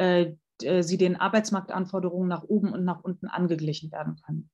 äh, 0.00 0.34
äh, 0.62 0.82
sie 0.82 0.96
den 0.96 1.16
Arbeitsmarktanforderungen 1.16 2.28
nach 2.28 2.42
oben 2.42 2.72
und 2.72 2.84
nach 2.84 3.02
unten 3.02 3.28
angeglichen 3.28 3.92
werden 3.92 4.16
können. 4.24 4.50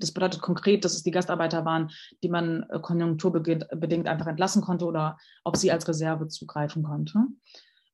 Das 0.00 0.10
bedeutet 0.10 0.42
konkret, 0.42 0.84
dass 0.84 0.94
es 0.94 1.04
die 1.04 1.12
Gastarbeiter 1.12 1.64
waren, 1.64 1.90
die 2.24 2.28
man 2.28 2.64
äh, 2.64 2.80
konjunkturbedingt 2.80 4.08
einfach 4.08 4.26
entlassen 4.26 4.62
konnte 4.62 4.84
oder 4.84 5.16
auf 5.44 5.54
sie 5.56 5.70
als 5.70 5.86
Reserve 5.86 6.26
zugreifen 6.26 6.82
konnte. 6.82 7.20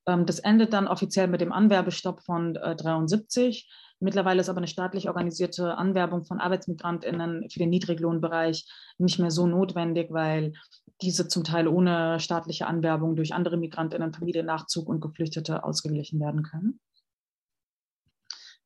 Ähm, 0.06 0.24
das 0.24 0.38
endet 0.38 0.72
dann 0.72 0.88
offiziell 0.88 1.28
mit 1.28 1.42
dem 1.42 1.52
Anwerbestopp 1.52 2.22
von 2.22 2.54
73. 2.54 3.70
Mittlerweile 4.00 4.40
ist 4.40 4.48
aber 4.48 4.58
eine 4.58 4.68
staatlich 4.68 5.08
organisierte 5.08 5.76
Anwerbung 5.76 6.24
von 6.24 6.40
ArbeitsmigrantInnen 6.40 7.50
für 7.50 7.58
den 7.58 7.70
Niedriglohnbereich 7.70 8.64
nicht 8.98 9.18
mehr 9.18 9.32
so 9.32 9.46
notwendig, 9.46 10.12
weil 10.12 10.52
diese 11.00 11.28
zum 11.28 11.44
Teil 11.44 11.68
ohne 11.68 12.18
staatliche 12.20 12.66
Anwerbung 12.66 13.16
durch 13.16 13.34
andere 13.34 13.56
Migrantinnen, 13.56 14.12
Familiennachzug 14.12 14.88
und 14.88 15.00
Geflüchtete 15.00 15.64
ausgeglichen 15.64 16.20
werden 16.20 16.42
können. 16.42 16.80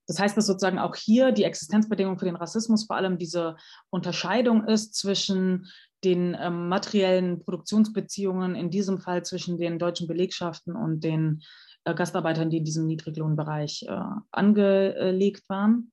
Das 0.06 0.18
heißt, 0.18 0.36
dass 0.36 0.46
sozusagen 0.46 0.78
auch 0.78 0.96
hier 0.96 1.32
die 1.32 1.44
Existenzbedingung 1.44 2.18
für 2.18 2.24
den 2.24 2.36
Rassismus 2.36 2.86
vor 2.86 2.96
allem 2.96 3.18
diese 3.18 3.56
Unterscheidung 3.90 4.66
ist 4.66 4.94
zwischen 4.94 5.68
den 6.04 6.36
ähm, 6.38 6.68
materiellen 6.68 7.40
Produktionsbeziehungen, 7.44 8.56
in 8.56 8.70
diesem 8.70 8.98
Fall 8.98 9.24
zwischen 9.24 9.58
den 9.58 9.78
deutschen 9.78 10.08
Belegschaften 10.08 10.74
und 10.74 11.04
den 11.04 11.42
äh, 11.84 11.94
Gastarbeitern, 11.94 12.50
die 12.50 12.58
in 12.58 12.64
diesem 12.64 12.86
Niedriglohnbereich 12.86 13.86
äh, 13.88 14.00
angelegt 14.32 15.48
waren. 15.48 15.92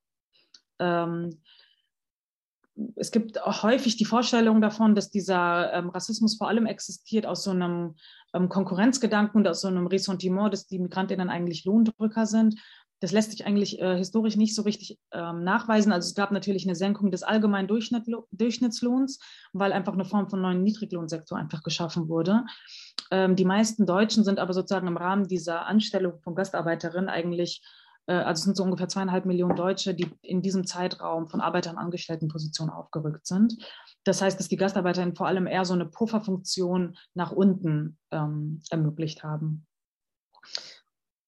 Ähm, 0.80 1.42
es 2.96 3.12
gibt 3.12 3.44
häufig 3.46 3.98
die 3.98 4.06
Vorstellung 4.06 4.62
davon, 4.62 4.96
dass 4.96 5.10
dieser 5.10 5.74
ähm, 5.74 5.90
Rassismus 5.90 6.38
vor 6.38 6.48
allem 6.48 6.66
existiert 6.66 7.26
aus 7.26 7.44
so 7.44 7.52
einem 7.52 7.96
ähm, 8.34 8.50
Konkurrenzgedanken 8.50 9.40
und 9.40 9.48
aus 9.48 9.62
so 9.62 9.68
einem 9.68 9.88
Ressentiment, 9.88 10.54
dass 10.54 10.68
die 10.68 10.80
Migrantinnen 10.80 11.30
eigentlich 11.30 11.66
Lohndrücker 11.66 12.26
sind. 12.26 12.56
das 13.02 13.12
lässt 13.14 13.32
sich 13.32 13.46
eigentlich 13.46 13.80
äh, 13.80 13.98
historisch 13.98 14.36
nicht 14.36 14.54
so 14.56 14.64
richtig 14.64 15.00
ähm, 15.12 15.44
nachweisen. 15.44 15.92
Also 15.94 16.08
es 16.08 16.16
gab 16.16 16.32
natürlich 16.32 16.66
eine 16.66 16.76
Senkung 16.76 17.12
des 17.12 17.24
allgemeinen 17.24 17.68
Durchschnittslohns, 17.68 19.20
weil 19.54 19.72
einfach 19.72 19.94
eine 19.94 20.06
Form 20.06 20.30
von 20.30 20.42
neuen 20.42 20.64
Niedriglohnsektor 20.64 21.38
einfach 21.38 21.64
geschaffen 21.64 22.10
wurde. 22.10 22.44
Ähm, 23.12 23.36
die 23.36 23.46
meisten 23.46 23.86
Deutschen 23.86 24.24
sind 24.24 24.40
aber 24.40 24.54
sozusagen 24.54 24.88
im 24.88 24.98
Rahmen 24.98 25.28
dieser 25.28 25.66
Anstellung 25.66 26.20
von 26.20 26.36
Gastarbeiterinnen 26.36 27.10
eigentlich, 27.10 27.62
also 28.14 28.40
es 28.40 28.44
sind 28.44 28.58
so 28.58 28.64
ungefähr 28.64 28.88
zweieinhalb 28.88 29.26
Millionen 29.26 29.56
Deutsche, 29.56 29.94
die 29.94 30.10
in 30.22 30.42
diesem 30.42 30.66
Zeitraum 30.66 31.28
von 31.28 31.42
Arbeitern 31.42 31.78
angestellten 31.78 32.28
Positionen 32.28 32.72
aufgerückt 32.72 33.28
sind. 33.28 33.56
Das 34.04 34.22
heißt, 34.22 34.40
dass 34.40 34.48
die 34.48 34.58
Gastarbeiterinnen 34.58 35.16
vor 35.16 35.28
allem 35.28 35.48
eher 35.48 35.66
so 35.66 35.74
eine 35.74 35.86
Pufferfunktion 35.86 36.98
nach 37.14 37.32
unten 37.32 37.98
ähm, 38.12 38.62
ermöglicht 38.70 39.24
haben. 39.24 39.68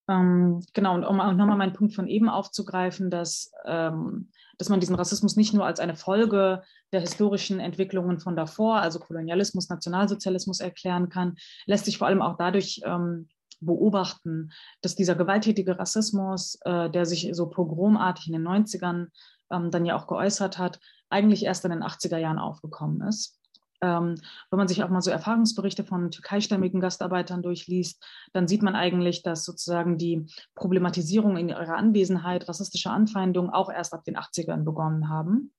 Ähm, 0.09 0.63
genau, 0.73 0.95
und 0.95 1.05
um 1.05 1.19
auch 1.19 1.33
nochmal 1.33 1.57
meinen 1.57 1.73
Punkt 1.73 1.93
von 1.93 2.07
eben 2.07 2.29
aufzugreifen, 2.29 3.09
dass, 3.09 3.51
ähm, 3.65 4.31
dass 4.57 4.69
man 4.69 4.79
diesen 4.79 4.95
Rassismus 4.95 5.35
nicht 5.35 5.53
nur 5.53 5.65
als 5.65 5.79
eine 5.79 5.95
Folge 5.95 6.63
der 6.91 7.01
historischen 7.01 7.59
Entwicklungen 7.59 8.19
von 8.19 8.35
davor, 8.35 8.77
also 8.77 8.99
Kolonialismus, 8.99 9.69
Nationalsozialismus 9.69 10.59
erklären 10.59 11.09
kann, 11.09 11.35
lässt 11.65 11.85
sich 11.85 11.97
vor 11.97 12.07
allem 12.07 12.21
auch 12.21 12.37
dadurch 12.37 12.81
ähm, 12.83 13.29
beobachten, 13.61 14.51
dass 14.81 14.95
dieser 14.95 15.15
gewalttätige 15.15 15.79
Rassismus, 15.79 16.57
äh, 16.65 16.89
der 16.89 17.05
sich 17.05 17.29
so 17.33 17.49
pogromartig 17.49 18.27
in 18.27 18.33
den 18.33 18.47
90ern 18.47 19.07
ähm, 19.51 19.71
dann 19.71 19.85
ja 19.85 19.95
auch 19.95 20.07
geäußert 20.07 20.57
hat, 20.57 20.79
eigentlich 21.09 21.45
erst 21.45 21.65
in 21.65 21.71
den 21.71 21.83
80er 21.83 22.17
Jahren 22.17 22.39
aufgekommen 22.39 23.07
ist. 23.07 23.37
Ähm, 23.83 24.15
wenn 24.51 24.57
man 24.57 24.67
sich 24.67 24.83
auch 24.83 24.89
mal 24.89 25.01
so 25.01 25.09
Erfahrungsberichte 25.09 25.83
von 25.83 26.11
türkeistämmigen 26.11 26.79
Gastarbeitern 26.79 27.41
durchliest, 27.41 28.03
dann 28.31 28.47
sieht 28.47 28.61
man 28.61 28.75
eigentlich, 28.75 29.23
dass 29.23 29.43
sozusagen 29.43 29.97
die 29.97 30.27
Problematisierung 30.55 31.35
in 31.37 31.49
ihrer 31.49 31.75
Anwesenheit 31.75 32.47
rassistischer 32.47 32.91
Anfeindungen 32.91 33.51
auch 33.51 33.71
erst 33.71 33.93
ab 33.93 34.03
den 34.03 34.17
80ern 34.17 34.63
begonnen 34.63 35.09
haben. 35.09 35.51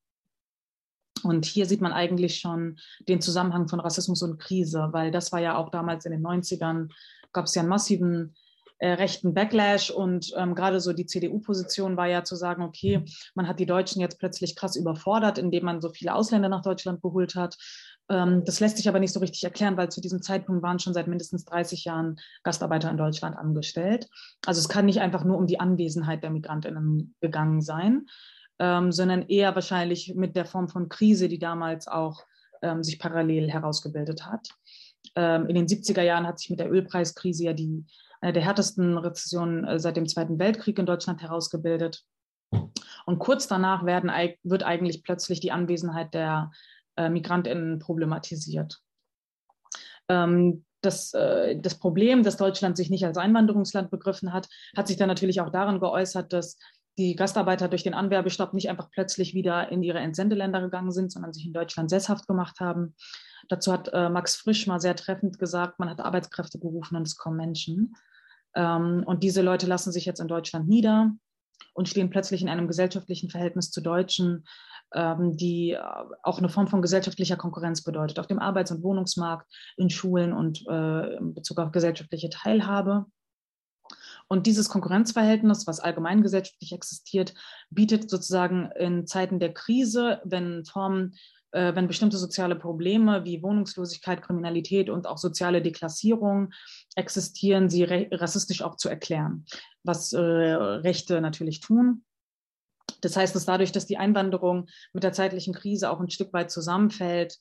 Und 1.23 1.45
hier 1.45 1.65
sieht 1.65 1.81
man 1.81 1.93
eigentlich 1.93 2.39
schon 2.39 2.77
den 3.07 3.21
Zusammenhang 3.21 3.67
von 3.67 3.79
Rassismus 3.79 4.21
und 4.23 4.39
Krise, 4.39 4.89
weil 4.91 5.11
das 5.11 5.31
war 5.31 5.39
ja 5.39 5.57
auch 5.57 5.69
damals 5.69 6.05
in 6.05 6.11
den 6.11 6.25
90ern, 6.25 6.89
gab 7.33 7.45
es 7.45 7.55
ja 7.55 7.61
einen 7.61 7.69
massiven 7.69 8.35
äh, 8.79 8.93
rechten 8.93 9.33
Backlash 9.33 9.91
und 9.91 10.33
ähm, 10.35 10.55
gerade 10.55 10.81
so 10.81 10.91
die 10.91 11.05
CDU-Position 11.05 11.95
war 11.95 12.07
ja 12.07 12.23
zu 12.23 12.35
sagen, 12.35 12.63
okay, 12.63 13.05
man 13.33 13.47
hat 13.47 13.59
die 13.59 13.65
Deutschen 13.65 14.01
jetzt 14.01 14.19
plötzlich 14.19 14.55
krass 14.55 14.75
überfordert, 14.75 15.37
indem 15.37 15.65
man 15.65 15.81
so 15.81 15.89
viele 15.89 16.13
Ausländer 16.13 16.49
nach 16.49 16.63
Deutschland 16.63 17.01
geholt 17.01 17.35
hat. 17.35 17.57
Ähm, 18.09 18.43
das 18.45 18.59
lässt 18.59 18.77
sich 18.77 18.89
aber 18.89 18.99
nicht 18.99 19.13
so 19.13 19.21
richtig 19.21 19.43
erklären, 19.43 19.77
weil 19.77 19.89
zu 19.89 20.01
diesem 20.01 20.21
Zeitpunkt 20.21 20.63
waren 20.63 20.79
schon 20.79 20.93
seit 20.93 21.07
mindestens 21.07 21.45
30 21.45 21.85
Jahren 21.85 22.17
Gastarbeiter 22.43 22.91
in 22.91 22.97
Deutschland 22.97 23.37
angestellt. 23.37 24.09
Also 24.45 24.59
es 24.59 24.67
kann 24.67 24.85
nicht 24.85 24.99
einfach 24.99 25.23
nur 25.23 25.37
um 25.37 25.47
die 25.47 25.59
Anwesenheit 25.59 26.23
der 26.23 26.31
Migrantinnen 26.31 27.15
gegangen 27.21 27.61
sein, 27.61 28.07
ähm, 28.59 28.91
sondern 28.91 29.21
eher 29.23 29.55
wahrscheinlich 29.55 30.13
mit 30.15 30.35
der 30.35 30.45
Form 30.45 30.67
von 30.67 30.89
Krise, 30.89 31.29
die 31.29 31.39
damals 31.39 31.87
auch 31.87 32.25
ähm, 32.61 32.83
sich 32.83 32.99
parallel 32.99 33.49
herausgebildet 33.49 34.25
hat. 34.25 34.49
Ähm, 35.15 35.47
in 35.47 35.55
den 35.55 35.67
70er 35.67 36.01
Jahren 36.01 36.27
hat 36.27 36.39
sich 36.39 36.49
mit 36.49 36.59
der 36.59 36.71
Ölpreiskrise 36.71 37.45
ja 37.45 37.53
die, 37.53 37.85
eine 38.21 38.33
der 38.33 38.43
härtesten 38.43 38.97
Rezessionen 38.97 39.65
äh, 39.65 39.79
seit 39.79 39.97
dem 39.97 40.07
Zweiten 40.07 40.39
Weltkrieg 40.39 40.79
in 40.79 40.85
Deutschland 40.85 41.21
herausgebildet. 41.21 42.03
Und 43.05 43.19
kurz 43.19 43.47
danach 43.47 43.85
werden, 43.85 44.11
wird 44.43 44.63
eigentlich 44.63 45.03
plötzlich 45.03 45.39
die 45.39 45.51
Anwesenheit 45.51 46.13
der 46.13 46.51
äh, 46.95 47.09
MigrantInnen 47.09 47.79
problematisiert. 47.79 48.79
Ähm, 50.07 50.65
das, 50.81 51.13
äh, 51.13 51.57
das 51.59 51.79
Problem, 51.79 52.23
dass 52.23 52.37
Deutschland 52.37 52.77
sich 52.77 52.89
nicht 52.89 53.05
als 53.05 53.17
Einwanderungsland 53.17 53.89
begriffen 53.89 54.33
hat, 54.33 54.47
hat 54.75 54.87
sich 54.87 54.97
dann 54.97 55.07
natürlich 55.07 55.41
auch 55.41 55.49
darin 55.49 55.79
geäußert, 55.79 56.33
dass 56.33 56.57
die 56.97 57.15
Gastarbeiter 57.15 57.67
durch 57.67 57.83
den 57.83 57.93
Anwerbestopp 57.93 58.53
nicht 58.53 58.69
einfach 58.69 58.89
plötzlich 58.91 59.33
wieder 59.33 59.71
in 59.71 59.83
ihre 59.83 59.99
Entsendeländer 59.99 60.61
gegangen 60.61 60.91
sind, 60.91 61.11
sondern 61.11 61.33
sich 61.33 61.45
in 61.45 61.53
Deutschland 61.53 61.89
sesshaft 61.89 62.27
gemacht 62.27 62.59
haben. 62.59 62.95
Dazu 63.49 63.73
hat 63.73 63.89
äh, 63.93 64.09
Max 64.09 64.35
Frisch 64.35 64.67
mal 64.67 64.79
sehr 64.79 64.95
treffend 64.95 65.39
gesagt, 65.39 65.79
man 65.79 65.89
hat 65.89 65.99
Arbeitskräfte 65.99 66.59
gerufen 66.59 66.95
und 66.95 67.07
es 67.07 67.17
kommen 67.17 67.37
Menschen. 67.37 67.95
Ähm, 68.55 69.03
und 69.05 69.23
diese 69.23 69.41
Leute 69.41 69.65
lassen 69.65 69.91
sich 69.91 70.05
jetzt 70.05 70.19
in 70.19 70.27
Deutschland 70.27 70.67
nieder 70.67 71.11
und 71.73 71.89
stehen 71.89 72.09
plötzlich 72.09 72.41
in 72.41 72.49
einem 72.49 72.67
gesellschaftlichen 72.67 73.29
Verhältnis 73.29 73.71
zu 73.71 73.81
Deutschen, 73.81 74.45
ähm, 74.93 75.35
die 75.35 75.71
äh, 75.71 75.79
auch 76.21 76.37
eine 76.37 76.49
Form 76.49 76.67
von 76.67 76.81
gesellschaftlicher 76.81 77.37
Konkurrenz 77.37 77.83
bedeutet, 77.83 78.19
auf 78.19 78.27
dem 78.27 78.39
Arbeits- 78.39 78.71
und 78.71 78.83
Wohnungsmarkt, 78.83 79.47
in 79.77 79.89
Schulen 79.89 80.33
und 80.33 80.63
äh, 80.69 81.15
in 81.17 81.33
Bezug 81.33 81.59
auf 81.59 81.71
gesellschaftliche 81.71 82.29
Teilhabe. 82.29 83.05
Und 84.33 84.47
dieses 84.47 84.67
Konkurrenzverhältnis, 84.67 85.67
was 85.67 85.79
allgemein 85.79 86.23
gesellschaftlich 86.23 86.71
existiert, 86.71 87.35
bietet 87.69 88.09
sozusagen 88.09 88.71
in 88.71 89.05
Zeiten 89.05 89.39
der 89.39 89.53
Krise, 89.53 90.21
wenn 90.23 90.65
Formen 90.65 91.13
äh, 91.51 91.75
wenn 91.75 91.85
bestimmte 91.85 92.17
soziale 92.17 92.55
Probleme 92.55 93.25
wie 93.25 93.43
Wohnungslosigkeit, 93.43 94.23
Kriminalität 94.23 94.89
und 94.89 95.05
auch 95.05 95.19
soziale 95.19 95.61
Deklassierung 95.61 96.51
existieren, 96.95 97.69
sie 97.69 97.83
rassistisch 97.83 98.63
auch 98.63 98.75
zu 98.75 98.89
erklären, 98.89 99.45
was 99.83 100.13
äh, 100.13 100.19
Rechte 100.19 101.21
natürlich 101.21 101.59
tun. 101.59 102.03
Das 103.01 103.15
heißt, 103.15 103.35
dass 103.35 103.45
dadurch, 103.45 103.71
dass 103.71 103.85
die 103.85 103.97
Einwanderung 103.97 104.65
mit 104.93 105.03
der 105.03 105.13
zeitlichen 105.13 105.53
Krise 105.53 105.91
auch 105.91 105.99
ein 105.99 106.09
Stück 106.09 106.33
weit 106.33 106.49
zusammenfällt, 106.49 107.37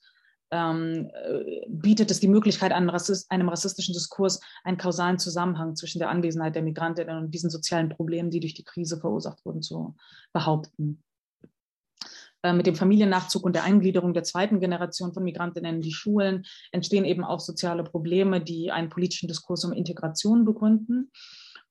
ähm, 0.53 1.11
äh, 1.15 1.65
bietet 1.67 2.11
es 2.11 2.21
die 2.21 2.29
Möglichkeit, 2.29 2.73
einem, 2.73 2.91
Rassist, 2.91 3.31
einem, 3.31 3.49
rassistischen 3.49 3.95
Diskurs 3.95 4.41
einen 4.63 4.77
kausalen 4.77 5.19
Zusammenhang 5.19 5.75
zwischen 5.75 5.99
der 5.99 6.11
Anwesenheit 6.11 6.55
der 6.55 6.63
Migrantinnen 6.63 7.17
und 7.17 7.31
diesen 7.33 7.51
sozialen 7.51 7.89
Problemen, 7.89 8.31
die 8.31 8.41
durch 8.41 8.55
die 8.55 8.65
Krise 8.65 8.99
verursacht 9.01 9.45
wurden, 9.45 9.63
zu 9.63 9.97
behaupten. 10.33 11.03
Äh, 12.43 12.53
mit 12.53 12.67
dem 12.67 12.75
Familiennachzug 12.75 13.45
und 13.45 13.55
der 13.55 13.65
Eingliederung 13.65 14.13
der 14.13 14.25
zweiten 14.25 14.61
Generation 14.61 15.15
von 15.15 15.25
Migrantinnen 15.25 15.77
in 15.77 15.81
die 15.81 15.93
Schulen 15.93 16.45
entstehen 16.71 17.05
eben 17.05 17.25
auch 17.25 17.41
soziale 17.41 17.83
Probleme, 17.83 18.41
die 18.43 18.71
einen 18.71 18.91
politischen 18.91 19.29
Diskurs 19.29 19.65
um 19.65 19.73
Integration 19.73 20.45
begründen. 20.45 21.11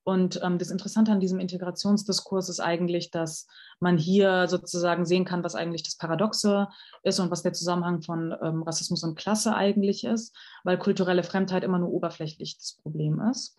Und 0.04 0.40
ähm, 0.44 0.58
das 0.58 0.72
Interessante 0.72 1.12
an 1.12 1.20
diesem 1.20 1.40
Integrationsdiskurs 1.40 2.50
ist 2.50 2.60
eigentlich, 2.60 3.12
dass 3.12 3.48
man 3.80 3.98
hier 3.98 4.48
sozusagen 4.48 5.06
sehen 5.06 5.26
kann, 5.26 5.44
was 5.44 5.56
eigentlich 5.56 5.84
das 5.84 5.96
Paradoxe 5.96 6.68
ist 7.04 7.20
und 7.20 7.30
was 7.30 7.44
der 7.44 7.54
Zusammenhang 7.54 8.02
von 8.02 8.36
ähm, 8.42 8.64
Rassismus 8.64 9.04
und 9.04 9.16
Klasse 9.16 9.56
eigentlich 9.56 10.04
ist, 10.04 10.36
weil 10.64 10.80
kulturelle 10.80 11.24
Fremdheit 11.24 11.64
immer 11.64 11.78
nur 11.78 11.92
oberflächlich 11.92 12.58
das 12.58 12.78
Problem 12.82 13.22
ist. 13.30 13.58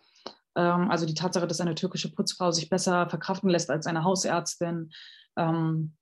Ähm, 0.56 0.90
also 0.90 1.06
die 1.06 1.14
Tatsache, 1.14 1.46
dass 1.46 1.60
eine 1.60 1.76
türkische 1.76 2.12
Putzfrau 2.12 2.50
sich 2.50 2.68
besser 2.68 3.08
verkraften 3.08 3.48
lässt 3.48 3.70
als 3.70 3.86
eine 3.86 4.02
Hausärztin, 4.02 4.90
ähm, 5.36 5.96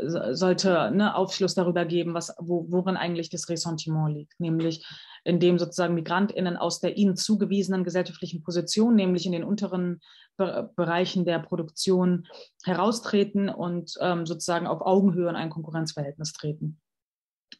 sollte 0.00 0.90
ne, 0.92 1.14
Aufschluss 1.14 1.54
darüber 1.54 1.84
geben, 1.84 2.14
was, 2.14 2.34
wo, 2.38 2.66
worin 2.68 2.96
eigentlich 2.96 3.30
das 3.30 3.48
Ressentiment 3.48 4.14
liegt, 4.14 4.38
nämlich 4.38 4.86
indem 5.28 5.58
sozusagen 5.58 5.94
MigrantInnen 5.94 6.56
aus 6.56 6.80
der 6.80 6.96
ihnen 6.96 7.14
zugewiesenen 7.14 7.84
gesellschaftlichen 7.84 8.42
Position, 8.42 8.94
nämlich 8.94 9.26
in 9.26 9.32
den 9.32 9.44
unteren 9.44 10.00
Be 10.38 10.70
Bereichen 10.74 11.26
der 11.26 11.38
Produktion, 11.38 12.26
heraustreten 12.64 13.50
und 13.50 13.92
ähm, 14.00 14.24
sozusagen 14.24 14.66
auf 14.66 14.80
Augenhöhe 14.80 15.28
in 15.28 15.36
ein 15.36 15.50
Konkurrenzverhältnis 15.50 16.32
treten. 16.32 16.80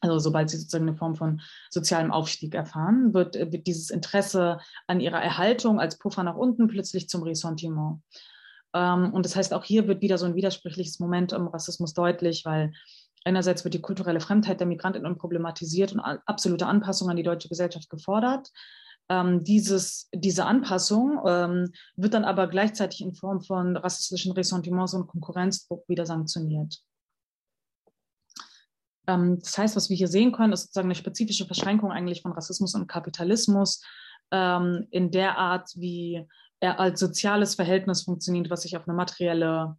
Also 0.01 0.17
sobald 0.17 0.49
sie 0.49 0.57
sozusagen 0.57 0.87
eine 0.87 0.97
Form 0.97 1.15
von 1.15 1.41
sozialem 1.69 2.11
Aufstieg 2.11 2.55
erfahren, 2.55 3.13
wird, 3.13 3.35
wird 3.35 3.67
dieses 3.67 3.91
Interesse 3.91 4.59
an 4.87 4.99
ihrer 4.99 5.21
Erhaltung 5.21 5.79
als 5.79 5.99
Puffer 5.99 6.23
nach 6.23 6.37
unten 6.37 6.67
plötzlich 6.67 7.07
zum 7.07 7.21
Ressentiment. 7.21 8.01
Ähm, 8.73 9.13
und 9.13 9.25
das 9.25 9.35
heißt, 9.35 9.53
auch 9.53 9.63
hier 9.63 9.87
wird 9.87 10.01
wieder 10.01 10.17
so 10.17 10.25
ein 10.25 10.35
widersprüchliches 10.35 10.99
Moment 10.99 11.33
im 11.33 11.47
Rassismus 11.47 11.93
deutlich, 11.93 12.45
weil 12.45 12.71
einerseits 13.23 13.63
wird 13.63 13.73
die 13.73 13.81
kulturelle 13.81 14.19
Fremdheit 14.19 14.59
der 14.59 14.67
Migrantinnen 14.67 15.17
problematisiert 15.17 15.93
und 15.93 15.99
absolute 15.99 16.65
Anpassung 16.65 17.09
an 17.09 17.17
die 17.17 17.23
deutsche 17.23 17.49
Gesellschaft 17.49 17.89
gefordert. 17.89 18.49
Ähm, 19.09 19.43
dieses, 19.43 20.07
diese 20.13 20.45
Anpassung 20.45 21.19
ähm, 21.25 21.71
wird 21.95 22.13
dann 22.13 22.25
aber 22.25 22.47
gleichzeitig 22.47 23.01
in 23.01 23.15
Form 23.15 23.41
von 23.41 23.75
rassistischen 23.75 24.31
Ressentiments 24.33 24.93
und 24.93 25.07
Konkurrenzdruck 25.07 25.87
wieder 25.89 26.05
sanktioniert. 26.05 26.79
Ähm, 29.07 29.39
das 29.39 29.57
heißt, 29.57 29.75
was 29.75 29.89
wir 29.89 29.97
hier 29.97 30.07
sehen 30.07 30.31
können, 30.31 30.53
ist 30.53 30.61
sozusagen 30.61 30.87
eine 30.87 30.95
spezifische 30.95 31.45
Verschränkung 31.45 31.91
eigentlich 31.91 32.21
von 32.21 32.33
Rassismus 32.33 32.75
und 32.75 32.87
Kapitalismus 32.87 33.83
ähm, 34.31 34.87
in 34.91 35.09
der 35.09 35.37
Art, 35.37 35.71
wie 35.75 36.27
er 36.59 36.79
als 36.79 36.99
soziales 36.99 37.55
Verhältnis 37.55 38.03
funktioniert, 38.03 38.49
was 38.49 38.61
sich 38.61 38.77
auf 38.77 38.87
eine 38.87 38.95
materielle 38.95 39.77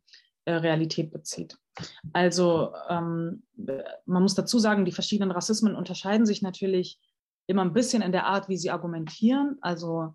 Realität 0.59 1.11
bezieht. 1.11 1.59
Also 2.13 2.73
ähm, 2.89 3.43
man 4.07 4.23
muss 4.23 4.35
dazu 4.35 4.59
sagen, 4.59 4.85
die 4.85 4.93
verschiedenen 4.93 5.31
Rassismen 5.31 5.75
unterscheiden 5.75 6.27
sich 6.27 6.43
natürlich 6.43 6.99
immer 7.47 7.63
ein 7.63 7.73
bisschen 7.73 8.03
in 8.03 8.13
der 8.13 8.27
Art, 8.27 8.49
wie 8.49 8.57
sie 8.57 8.71
argumentieren. 8.71 9.59
Also 9.61 10.15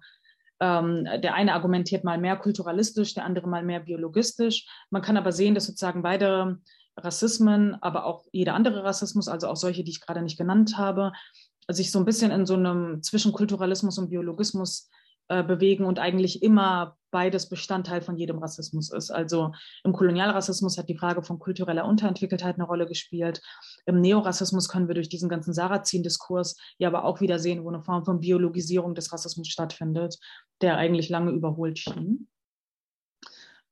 ähm, 0.60 1.06
der 1.22 1.34
eine 1.34 1.54
argumentiert 1.54 2.04
mal 2.04 2.18
mehr 2.18 2.38
kulturalistisch, 2.38 3.14
der 3.14 3.26
andere 3.26 3.48
mal 3.48 3.64
mehr 3.64 3.82
biologistisch. 3.82 4.68
Man 4.90 5.02
kann 5.02 5.18
aber 5.18 5.32
sehen, 5.32 5.56
dass 5.56 5.66
sozusagen 5.66 6.02
beide 6.02 6.60
Rassismen, 6.98 7.76
aber 7.82 8.06
auch 8.06 8.26
jeder 8.32 8.54
andere 8.54 8.84
Rassismus, 8.84 9.28
also 9.28 9.48
auch 9.48 9.58
solche, 9.58 9.84
die 9.84 9.92
ich 9.92 10.02
gerade 10.02 10.22
nicht 10.22 10.38
genannt 10.38 10.78
habe, 10.78 11.12
sich 11.70 11.92
so 11.92 12.00
ein 12.00 12.06
bisschen 12.06 12.32
in 12.32 12.46
so 12.46 12.54
einem 12.54 13.02
Zwischenkulturalismus 13.02 13.98
und 13.98 14.10
Biologismus 14.10 14.90
äh, 14.90 15.05
bewegen 15.28 15.86
und 15.86 15.98
eigentlich 16.00 16.44
immer 16.44 16.98
beides 17.16 17.48
Bestandteil 17.48 18.02
von 18.02 18.18
jedem 18.18 18.40
Rassismus 18.40 18.92
ist. 18.92 19.10
Also 19.10 19.54
im 19.86 19.94
Kolonialrassismus 19.94 20.78
hat 20.78 20.90
die 20.90 20.98
Frage 20.98 21.24
von 21.24 21.40
kultureller 21.40 21.86
Unterentwickeltheit 21.86 22.56
eine 22.56 22.66
Rolle 22.66 22.86
gespielt. 22.86 23.42
Im 23.86 24.02
Neorassismus 24.02 24.68
können 24.68 24.90
wir 24.90 24.96
durch 24.96 25.08
diesen 25.08 25.30
ganzen 25.30 25.54
Sarrazin-Diskurs 25.54 26.58
ja 26.78 26.90
aber 26.90 27.06
auch 27.06 27.22
wieder 27.22 27.40
sehen, 27.40 27.64
wo 27.64 27.70
eine 27.70 27.82
Form 27.82 28.04
von 28.04 28.20
Biologisierung 28.20 28.96
des 28.96 29.14
Rassismus 29.14 29.48
stattfindet, 29.48 30.18
der 30.62 30.76
eigentlich 30.76 31.08
lange 31.08 31.32
überholt 31.32 31.80
schien. 31.80 32.28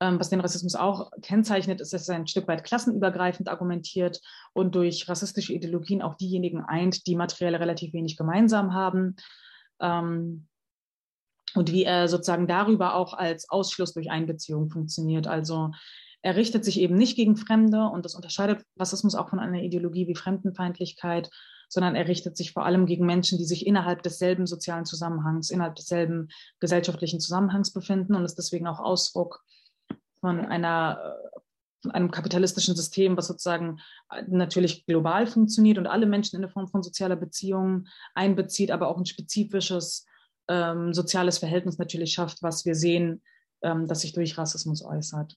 Ähm, 0.00 0.18
was 0.18 0.30
den 0.30 0.40
Rassismus 0.40 0.74
auch 0.74 1.10
kennzeichnet, 1.20 1.80
ist, 1.80 1.92
dass 1.92 2.08
er 2.08 2.16
ein 2.16 2.26
Stück 2.26 2.48
weit 2.48 2.64
klassenübergreifend 2.64 3.48
argumentiert 3.48 4.20
und 4.54 4.74
durch 4.74 5.08
rassistische 5.08 5.52
Ideologien 5.52 6.02
auch 6.02 6.14
diejenigen 6.14 6.62
eint, 6.62 7.06
die 7.06 7.14
materiell 7.14 7.54
relativ 7.54 7.92
wenig 7.92 8.16
gemeinsam 8.16 8.72
haben. 8.74 9.16
Ähm, 9.80 10.48
und 11.54 11.72
wie 11.72 11.84
er 11.84 12.08
sozusagen 12.08 12.46
darüber 12.46 12.94
auch 12.94 13.14
als 13.14 13.48
Ausschluss 13.50 13.94
durch 13.94 14.10
Einbeziehung 14.10 14.68
funktioniert. 14.68 15.26
Also 15.26 15.70
er 16.22 16.36
richtet 16.36 16.64
sich 16.64 16.80
eben 16.80 16.96
nicht 16.96 17.16
gegen 17.16 17.36
Fremde 17.36 17.88
und 17.88 18.04
das 18.04 18.14
unterscheidet 18.14 18.64
Rassismus 18.78 19.14
auch 19.14 19.28
von 19.28 19.38
einer 19.38 19.62
Ideologie 19.62 20.06
wie 20.08 20.14
Fremdenfeindlichkeit, 20.14 21.30
sondern 21.68 21.96
er 21.96 22.08
richtet 22.08 22.36
sich 22.36 22.52
vor 22.52 22.64
allem 22.64 22.86
gegen 22.86 23.04
Menschen, 23.04 23.38
die 23.38 23.44
sich 23.44 23.66
innerhalb 23.66 24.02
desselben 24.02 24.46
sozialen 24.46 24.84
Zusammenhangs, 24.86 25.50
innerhalb 25.50 25.74
desselben 25.74 26.28
gesellschaftlichen 26.60 27.20
Zusammenhangs 27.20 27.72
befinden 27.72 28.14
und 28.14 28.24
ist 28.24 28.36
deswegen 28.36 28.66
auch 28.66 28.80
Ausdruck 28.80 29.44
von 30.20 30.40
einer 30.40 31.16
einem 31.90 32.10
kapitalistischen 32.10 32.74
System, 32.74 33.14
was 33.16 33.26
sozusagen 33.26 33.78
natürlich 34.26 34.86
global 34.86 35.26
funktioniert 35.26 35.76
und 35.76 35.86
alle 35.86 36.06
Menschen 36.06 36.36
in 36.36 36.42
eine 36.42 36.50
Form 36.50 36.68
von 36.68 36.82
sozialer 36.82 37.16
Beziehung 37.16 37.88
einbezieht, 38.14 38.70
aber 38.70 38.88
auch 38.88 38.96
ein 38.96 39.04
spezifisches 39.04 40.06
ähm, 40.48 40.92
soziales 40.92 41.38
Verhältnis 41.38 41.78
natürlich 41.78 42.12
schafft, 42.12 42.42
was 42.42 42.64
wir 42.64 42.74
sehen, 42.74 43.22
ähm, 43.62 43.86
das 43.86 44.00
sich 44.00 44.12
durch 44.12 44.36
Rassismus 44.36 44.84
äußert. 44.84 45.36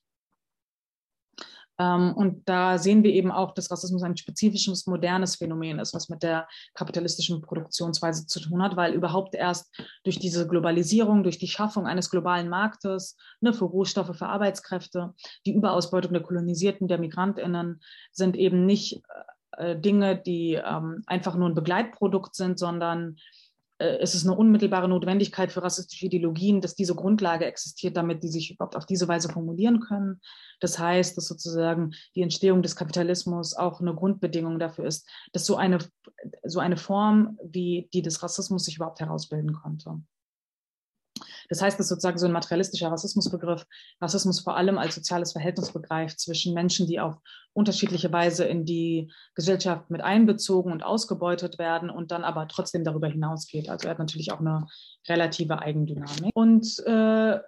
Ähm, 1.79 2.13
und 2.15 2.47
da 2.49 2.77
sehen 2.77 3.03
wir 3.03 3.11
eben 3.11 3.31
auch, 3.31 3.53
dass 3.53 3.69
Rassismus 3.69 4.01
ein 4.03 4.17
spezifisches, 4.17 4.87
modernes 4.87 5.35
Phänomen 5.35 5.79
ist, 5.79 5.93
was 5.93 6.09
mit 6.09 6.23
der 6.23 6.47
kapitalistischen 6.73 7.41
Produktionsweise 7.41 8.25
zu 8.25 8.39
tun 8.39 8.63
hat, 8.63 8.75
weil 8.75 8.93
überhaupt 8.93 9.35
erst 9.35 9.71
durch 10.03 10.17
diese 10.19 10.47
Globalisierung, 10.47 11.23
durch 11.23 11.37
die 11.37 11.47
Schaffung 11.47 11.85
eines 11.85 12.09
globalen 12.09 12.49
Marktes 12.49 13.15
ne, 13.41 13.53
für 13.53 13.65
Rohstoffe, 13.65 14.17
für 14.17 14.27
Arbeitskräfte, 14.27 15.13
die 15.45 15.53
Überausbeutung 15.53 16.13
der 16.13 16.23
Kolonisierten, 16.23 16.87
der 16.87 16.97
MigrantInnen 16.97 17.81
sind 18.11 18.35
eben 18.35 18.65
nicht 18.65 19.03
äh, 19.51 19.79
Dinge, 19.79 20.17
die 20.17 20.53
ähm, 20.53 21.03
einfach 21.05 21.35
nur 21.35 21.47
ein 21.47 21.55
Begleitprodukt 21.55 22.35
sind, 22.35 22.57
sondern 22.57 23.17
es 23.79 24.15
ist 24.15 24.25
eine 24.25 24.35
unmittelbare 24.35 24.87
Notwendigkeit 24.87 25.51
für 25.51 25.61
rassistische 25.61 26.07
Ideologien, 26.07 26.61
dass 26.61 26.75
diese 26.75 26.95
Grundlage 26.95 27.45
existiert, 27.45 27.95
damit 27.95 28.23
die 28.23 28.29
sich 28.29 28.51
überhaupt 28.51 28.75
auf 28.75 28.85
diese 28.85 29.07
Weise 29.07 29.29
formulieren 29.29 29.79
können. 29.79 30.19
Das 30.59 30.79
heißt, 30.79 31.15
dass 31.15 31.27
sozusagen 31.27 31.93
die 32.15 32.23
Entstehung 32.23 32.61
des 32.61 32.75
Kapitalismus 32.75 33.53
auch 33.53 33.79
eine 33.79 33.93
Grundbedingung 33.93 34.57
dafür 34.57 34.85
ist, 34.85 35.07
dass 35.31 35.45
so 35.45 35.55
eine, 35.55 35.77
so 36.43 36.59
eine 36.59 36.77
Form 36.77 37.37
wie 37.43 37.89
die 37.93 38.01
des 38.01 38.23
Rassismus 38.23 38.65
sich 38.65 38.77
überhaupt 38.77 38.99
herausbilden 38.99 39.53
konnte. 39.53 40.01
Das 41.49 41.61
heißt, 41.61 41.79
dass 41.79 41.87
sozusagen 41.87 42.17
so 42.17 42.25
ein 42.25 42.31
materialistischer 42.31 42.91
Rassismusbegriff 42.91 43.65
Rassismus 44.01 44.39
vor 44.39 44.57
allem 44.57 44.77
als 44.77 44.95
soziales 44.95 45.31
Verhältnis 45.31 45.71
begreift 45.71 46.19
zwischen 46.19 46.53
Menschen, 46.53 46.87
die 46.87 46.99
auf 46.99 47.17
unterschiedliche 47.53 48.11
Weise 48.11 48.45
in 48.45 48.65
die 48.65 49.11
Gesellschaft 49.35 49.89
mit 49.89 50.01
einbezogen 50.01 50.71
und 50.71 50.83
ausgebeutet 50.83 51.57
werden 51.57 51.89
und 51.89 52.11
dann 52.11 52.23
aber 52.23 52.47
trotzdem 52.47 52.83
darüber 52.83 53.07
hinausgeht. 53.07 53.69
Also 53.69 53.87
er 53.87 53.91
hat 53.91 53.99
natürlich 53.99 54.31
auch 54.31 54.39
eine 54.39 54.67
relative 55.07 55.59
Eigendynamik. 55.59 56.31
Und 56.33 56.79
äh, 56.85 57.39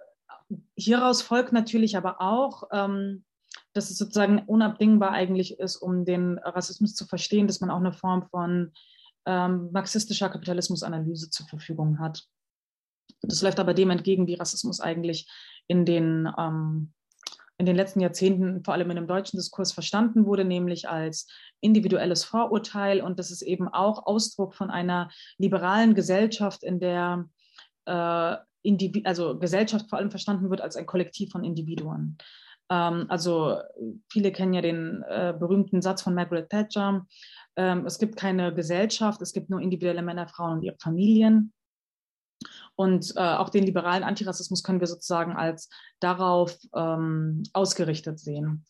hieraus 0.76 1.22
folgt 1.22 1.52
natürlich 1.52 1.96
aber 1.96 2.20
auch, 2.20 2.64
ähm, 2.72 3.24
dass 3.72 3.90
es 3.90 3.98
sozusagen 3.98 4.40
unabdingbar 4.46 5.12
eigentlich 5.12 5.58
ist, 5.58 5.76
um 5.76 6.04
den 6.04 6.38
Rassismus 6.38 6.94
zu 6.94 7.06
verstehen, 7.06 7.46
dass 7.46 7.60
man 7.60 7.70
auch 7.70 7.78
eine 7.78 7.92
Form 7.92 8.26
von 8.30 8.72
ähm, 9.26 9.70
marxistischer 9.72 10.28
Kapitalismusanalyse 10.28 11.30
zur 11.30 11.46
Verfügung 11.46 11.98
hat. 11.98 12.24
Das 13.22 13.42
läuft 13.42 13.60
aber 13.60 13.74
dem 13.74 13.90
entgegen, 13.90 14.26
wie 14.26 14.34
Rassismus 14.34 14.80
eigentlich 14.80 15.28
in 15.66 15.84
den, 15.84 16.28
ähm, 16.38 16.92
in 17.58 17.66
den 17.66 17.76
letzten 17.76 18.00
Jahrzehnten, 18.00 18.64
vor 18.64 18.74
allem 18.74 18.90
in 18.90 18.96
dem 18.96 19.06
deutschen 19.06 19.36
Diskurs, 19.36 19.72
verstanden 19.72 20.24
wurde, 20.24 20.44
nämlich 20.44 20.88
als 20.88 21.26
individuelles 21.60 22.24
Vorurteil. 22.24 23.02
Und 23.02 23.18
das 23.18 23.30
ist 23.30 23.42
eben 23.42 23.68
auch 23.68 24.06
Ausdruck 24.06 24.54
von 24.54 24.70
einer 24.70 25.10
liberalen 25.36 25.94
Gesellschaft, 25.94 26.62
in 26.62 26.80
der 26.80 27.28
äh, 27.86 28.36
also 29.04 29.38
Gesellschaft 29.38 29.88
vor 29.88 29.98
allem 29.98 30.10
verstanden 30.10 30.50
wird 30.50 30.60
als 30.60 30.76
ein 30.76 30.86
Kollektiv 30.86 31.32
von 31.32 31.44
Individuen. 31.44 32.18
Ähm, 32.70 33.06
also 33.08 33.58
viele 34.10 34.32
kennen 34.32 34.54
ja 34.54 34.62
den 34.62 35.02
äh, 35.08 35.34
berühmten 35.38 35.82
Satz 35.82 36.02
von 36.02 36.14
Margaret 36.14 36.48
Thatcher, 36.50 37.06
ähm, 37.56 37.84
es 37.84 37.98
gibt 37.98 38.16
keine 38.16 38.54
Gesellschaft, 38.54 39.20
es 39.22 39.32
gibt 39.32 39.50
nur 39.50 39.60
individuelle 39.60 40.02
Männer, 40.02 40.28
Frauen 40.28 40.58
und 40.58 40.62
ihre 40.62 40.76
Familien. 40.78 41.52
Und 42.80 43.12
äh, 43.16 43.20
auch 43.20 43.50
den 43.50 43.64
liberalen 43.64 44.02
Antirassismus 44.02 44.62
können 44.62 44.80
wir 44.80 44.86
sozusagen 44.86 45.36
als 45.36 45.68
darauf 46.00 46.56
ähm, 46.74 47.42
ausgerichtet 47.52 48.18
sehen. 48.18 48.64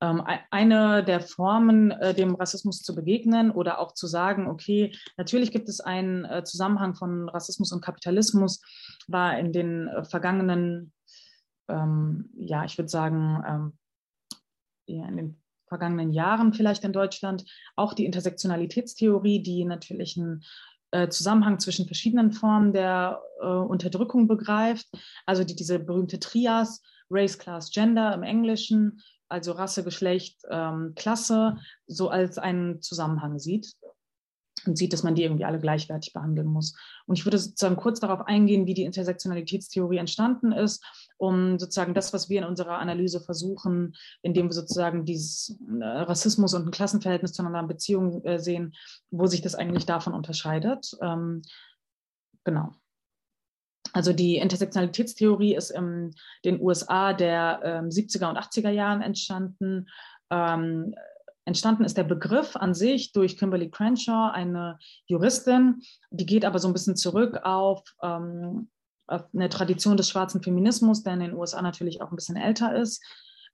Ähm, 0.00 0.22
eine 0.50 1.04
der 1.04 1.20
Formen, 1.20 1.90
äh, 1.90 2.14
dem 2.14 2.34
Rassismus 2.36 2.80
zu 2.80 2.94
begegnen 2.94 3.50
oder 3.50 3.78
auch 3.78 3.92
zu 3.92 4.06
sagen, 4.06 4.48
okay, 4.48 4.96
natürlich 5.18 5.52
gibt 5.52 5.68
es 5.68 5.80
einen 5.80 6.24
äh, 6.24 6.42
Zusammenhang 6.42 6.94
von 6.94 7.28
Rassismus 7.28 7.70
und 7.70 7.84
Kapitalismus, 7.84 8.62
war 9.08 9.38
in 9.38 9.52
den 9.52 9.88
äh, 9.88 10.04
vergangenen, 10.04 10.94
ähm, 11.68 12.30
ja, 12.38 12.64
ich 12.64 12.78
würde 12.78 12.88
sagen, 12.88 13.44
ähm, 13.46 13.78
ja, 14.86 15.06
in 15.06 15.16
den 15.18 15.42
vergangenen 15.68 16.12
Jahren 16.12 16.54
vielleicht 16.54 16.82
in 16.84 16.94
Deutschland 16.94 17.44
auch 17.76 17.92
die 17.92 18.06
Intersektionalitätstheorie, 18.06 19.42
die 19.42 19.66
natürlich 19.66 20.16
ein 20.16 20.42
äh, 20.90 21.08
Zusammenhang 21.08 21.58
zwischen 21.58 21.86
verschiedenen 21.86 22.32
Formen 22.32 22.72
der 22.72 23.20
äh, 23.40 23.46
Unterdrückung 23.46 24.28
begreift, 24.28 24.86
also 25.26 25.44
die, 25.44 25.54
diese 25.54 25.78
berühmte 25.78 26.18
Trias, 26.18 26.82
Race, 27.10 27.38
Class, 27.38 27.70
Gender 27.70 28.14
im 28.14 28.22
Englischen, 28.22 29.00
also 29.28 29.52
Rasse, 29.52 29.84
Geschlecht, 29.84 30.42
ähm, 30.50 30.92
Klasse, 30.96 31.56
so 31.86 32.08
als 32.08 32.38
einen 32.38 32.82
Zusammenhang 32.82 33.38
sieht 33.38 33.74
und 34.66 34.76
sieht, 34.76 34.92
dass 34.92 35.02
man 35.02 35.14
die 35.14 35.24
irgendwie 35.24 35.44
alle 35.44 35.58
gleichwertig 35.58 36.12
behandeln 36.12 36.48
muss. 36.48 36.74
Und 37.06 37.18
ich 37.18 37.24
würde 37.24 37.38
sozusagen 37.38 37.76
kurz 37.76 38.00
darauf 38.00 38.26
eingehen, 38.26 38.66
wie 38.66 38.74
die 38.74 38.84
Intersektionalitätstheorie 38.84 39.98
entstanden 39.98 40.52
ist, 40.52 40.84
um 41.16 41.58
sozusagen 41.58 41.94
das, 41.94 42.12
was 42.12 42.28
wir 42.28 42.40
in 42.40 42.46
unserer 42.46 42.78
Analyse 42.78 43.20
versuchen, 43.20 43.94
indem 44.22 44.46
wir 44.46 44.52
sozusagen 44.52 45.04
dieses 45.04 45.58
äh, 45.80 45.84
Rassismus 45.84 46.54
und 46.54 46.66
ein 46.66 46.70
Klassenverhältnis 46.70 47.32
zueinander 47.32 47.60
in 47.60 47.68
Beziehung 47.68 48.24
äh, 48.24 48.38
sehen, 48.38 48.74
wo 49.10 49.26
sich 49.26 49.42
das 49.42 49.54
eigentlich 49.54 49.86
davon 49.86 50.14
unterscheidet. 50.14 50.96
Ähm, 51.02 51.42
genau. 52.44 52.72
Also 53.92 54.12
die 54.12 54.36
Intersektionalitätstheorie 54.36 55.54
ist 55.54 55.70
in 55.70 56.14
den 56.44 56.60
USA 56.60 57.12
der 57.12 57.60
ähm, 57.64 57.88
70er 57.88 58.28
und 58.28 58.38
80er 58.38 58.70
Jahren 58.70 59.02
entstanden. 59.02 59.88
Ähm, 60.30 60.94
Entstanden 61.50 61.82
ist 61.82 61.96
der 61.96 62.04
Begriff 62.04 62.54
an 62.54 62.74
sich 62.74 63.10
durch 63.10 63.36
Kimberly 63.36 63.70
Crenshaw, 63.70 64.30
eine 64.32 64.78
Juristin, 65.06 65.82
die 66.10 66.24
geht 66.24 66.44
aber 66.44 66.60
so 66.60 66.68
ein 66.68 66.72
bisschen 66.72 66.94
zurück 66.94 67.40
auf, 67.42 67.82
ähm, 68.04 68.70
auf 69.08 69.24
eine 69.34 69.48
Tradition 69.48 69.96
des 69.96 70.08
schwarzen 70.08 70.44
Feminismus, 70.44 71.02
der 71.02 71.14
in 71.14 71.20
den 71.20 71.34
USA 71.34 71.60
natürlich 71.60 72.02
auch 72.02 72.12
ein 72.12 72.14
bisschen 72.14 72.36
älter 72.36 72.76
ist. 72.76 73.04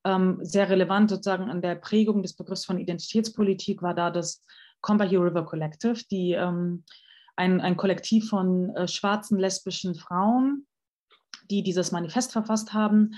Ähm, 0.05 0.41
sehr 0.43 0.69
relevant 0.69 1.09
sozusagen 1.09 1.49
an 1.49 1.63
der 1.63 1.75
Prägung 1.77 2.23
des 2.23 2.37
Begriffs 2.37 2.67
von 2.67 2.79
Identitätspolitik 2.79 3.81
war 3.81 3.95
da 3.95 4.11
das 4.11 4.45
Combahee 4.83 5.17
River 5.17 5.47
Collective, 5.47 6.05
die 6.11 6.33
ähm, 6.33 6.85
ein, 7.35 7.63
ein 7.63 7.79
Kollektiv 7.79 8.29
von 8.29 8.77
äh, 8.77 8.87
schwarzen 8.87 9.39
lesbischen 9.39 9.95
Frauen, 9.95 10.67
die 11.51 11.63
dieses 11.63 11.93
Manifest 11.93 12.33
verfasst 12.33 12.75
haben, 12.75 13.15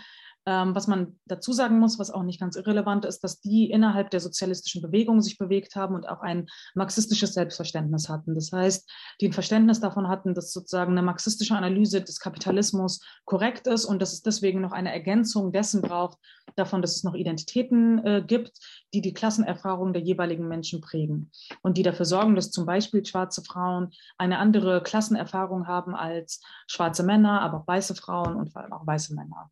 ähm, 0.49 0.75
was 0.75 0.87
man 0.87 1.19
dazu 1.27 1.53
sagen 1.53 1.79
muss, 1.79 1.99
was 1.99 2.11
auch 2.11 2.23
nicht 2.23 2.41
ganz 2.41 2.57
irrelevant 2.57 3.05
ist, 3.05 3.23
dass 3.23 3.43
die 3.43 3.71
innerhalb 3.71 4.09
der 4.11 4.21
sozialistischen 4.21 4.81
Bewegung 4.81 5.21
sich 5.21 5.37
bewegt 5.37 5.77
haben 5.77 5.95
und 5.95 6.09
auch 6.09 6.23
ein 6.23 6.47
marxistisches 6.75 7.35
Selbstverständnis 7.35 8.09
hatten. 8.09 8.35
Das 8.35 8.51
heißt, 8.51 8.91
die 9.21 9.29
ein 9.29 9.35
Verständnis 9.35 9.81
davon 9.81 10.09
hatten, 10.09 10.33
dass 10.33 10.55
sozusagen 10.55 10.93
eine 10.93 11.03
marxistische 11.03 11.55
Analyse 11.55 12.01
des 12.01 12.19
Kapitalismus 12.19 13.01
korrekt 13.27 13.67
ist 13.67 13.85
und 13.85 14.01
dass 14.01 14.15
es 14.15 14.23
deswegen 14.23 14.63
noch 14.63 14.73
eine 14.73 14.91
Ergänzung 14.91 15.53
dessen 15.53 15.83
braucht, 15.83 16.17
davon, 16.57 16.81
dass 16.81 16.97
es 16.97 17.05
noch 17.05 17.15
Identitäten 17.15 17.99
äh, 18.07 18.25
gibt, 18.27 18.53
die 18.95 19.03
die 19.03 19.13
Klassenerfahrung 19.13 19.93
der 19.93 20.01
jeweiligen 20.01 20.49
Menschen 20.49 20.81
prägen 20.81 21.31
und 21.61 21.77
die 21.77 21.83
dafür 21.83 22.07
sorgen, 22.07 22.35
dass 22.35 22.51
zum 22.51 22.65
Beispiel 22.65 23.05
schwarze 23.05 23.43
Frauen 23.43 23.91
eine 24.17 24.39
andere 24.39 24.83
Klassenerfahrung 24.83 25.67
haben 25.67 25.95
als 25.95 26.41
schwarze 26.69 27.03
Männer, 27.03 27.43
aber 27.43 27.59
auch 27.59 27.69
weiße 27.69 27.95
Frauen 27.97 28.37
und 28.37 28.51
vor 28.51 28.63
allem 28.63 28.73
auch 28.73 28.87
weiße 28.87 29.15
Männer. 29.15 29.51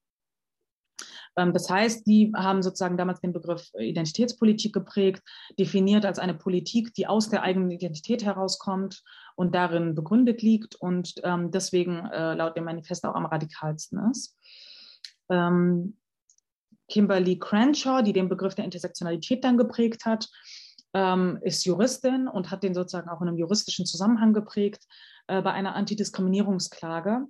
Ähm, 1.37 1.53
das 1.53 1.71
heißt, 1.71 2.07
die 2.07 2.33
haben 2.35 2.63
sozusagen 2.63 2.97
damals 2.97 3.21
den 3.21 3.33
Begriff 3.33 3.71
Identitätspolitik 3.79 4.73
geprägt, 4.73 5.23
definiert 5.59 6.05
als 6.05 6.19
eine 6.19 6.35
Politik, 6.35 6.95
die 6.95 7.07
aus 7.07 7.29
der 7.29 7.43
eigenen 7.43 7.71
Identität 7.71 8.25
herauskommt 8.25 9.03
und 9.37 9.55
darin 9.55 9.95
begründet 9.95 10.43
liegt 10.43 10.75
und 10.77 11.15
ähm, 11.23 11.51
deswegen 11.51 12.07
äh, 12.07 12.35
laut 12.35 12.57
dem 12.57 12.65
Manifest 12.65 13.05
auch 13.05 13.15
am 13.15 13.27
radikalsten 13.27 14.11
ist. 14.11 14.37
Ähm, 15.29 15.97
Kimberly 16.89 17.39
Crenshaw, 17.39 18.03
die 18.03 18.13
den 18.13 18.29
Begriff 18.29 18.55
der 18.55 18.65
Intersektionalität 18.65 19.43
dann 19.45 19.57
geprägt 19.57 20.05
hat, 20.05 20.29
ist 21.43 21.67
Juristin 21.67 22.27
und 22.27 22.51
hat 22.51 22.63
den 22.63 22.73
sozusagen 22.73 23.11
auch 23.11 23.21
in 23.21 23.29
einem 23.29 23.37
juristischen 23.37 23.85
Zusammenhang 23.85 24.33
geprägt 24.33 24.87
äh, 25.27 25.43
bei 25.43 25.53
einer 25.53 25.75
Antidiskriminierungsklage 25.75 27.27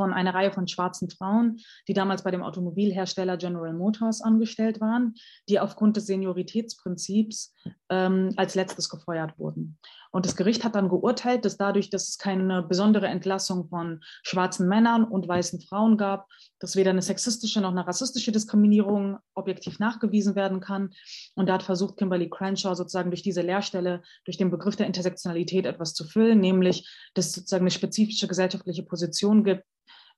von 0.00 0.14
einer 0.14 0.32
Reihe 0.32 0.50
von 0.50 0.66
schwarzen 0.66 1.10
Frauen, 1.10 1.58
die 1.86 1.92
damals 1.92 2.22
bei 2.22 2.30
dem 2.30 2.42
Automobilhersteller 2.42 3.36
General 3.36 3.74
Motors 3.74 4.22
angestellt 4.22 4.80
waren, 4.80 5.12
die 5.46 5.60
aufgrund 5.60 5.98
des 5.98 6.06
Senioritätsprinzips 6.06 7.52
ähm, 7.90 8.32
als 8.36 8.54
letztes 8.54 8.88
gefeuert 8.88 9.38
wurden. 9.38 9.76
Und 10.10 10.24
das 10.24 10.36
Gericht 10.36 10.64
hat 10.64 10.74
dann 10.74 10.88
geurteilt, 10.88 11.44
dass 11.44 11.56
dadurch, 11.56 11.90
dass 11.90 12.08
es 12.08 12.18
keine 12.18 12.62
besondere 12.62 13.06
Entlassung 13.06 13.68
von 13.68 14.00
schwarzen 14.22 14.68
Männern 14.68 15.04
und 15.04 15.28
weißen 15.28 15.60
Frauen 15.60 15.98
gab, 15.98 16.26
dass 16.58 16.76
weder 16.76 16.90
eine 16.90 17.02
sexistische 17.02 17.60
noch 17.60 17.70
eine 17.70 17.86
rassistische 17.86 18.32
Diskriminierung 18.32 19.18
objektiv 19.34 19.78
nachgewiesen 19.78 20.34
werden 20.34 20.60
kann. 20.60 20.90
Und 21.36 21.48
da 21.48 21.54
hat 21.54 21.62
versucht 21.62 21.96
Kimberly 21.96 22.28
Crenshaw 22.28 22.74
sozusagen 22.74 23.10
durch 23.10 23.22
diese 23.22 23.42
Lehrstelle, 23.42 24.02
durch 24.24 24.36
den 24.36 24.50
Begriff 24.50 24.76
der 24.76 24.86
Intersektionalität 24.86 25.66
etwas 25.66 25.94
zu 25.94 26.04
füllen, 26.04 26.40
nämlich 26.40 26.88
dass 27.14 27.26
es 27.26 27.32
sozusagen 27.32 27.64
eine 27.64 27.70
spezifische 27.70 28.26
gesellschaftliche 28.26 28.82
Position 28.82 29.44
gibt, 29.44 29.64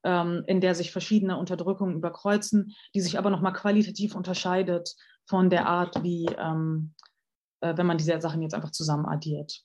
ähm, 0.04 0.44
in 0.46 0.60
der 0.60 0.74
sich 0.74 0.92
verschiedene 0.92 1.38
Unterdrückungen 1.38 1.96
überkreuzen, 1.96 2.74
die 2.94 3.00
sich 3.00 3.18
aber 3.18 3.30
nochmal 3.30 3.52
qualitativ 3.52 4.14
unterscheidet 4.14 4.94
von 5.26 5.50
der 5.50 5.66
Art, 5.66 6.02
wie 6.02 6.26
ähm, 6.38 6.94
äh, 7.60 7.76
wenn 7.76 7.86
man 7.86 7.98
diese 7.98 8.20
Sachen 8.20 8.42
jetzt 8.42 8.54
einfach 8.54 8.72
zusammen 8.72 9.06
addiert. 9.06 9.62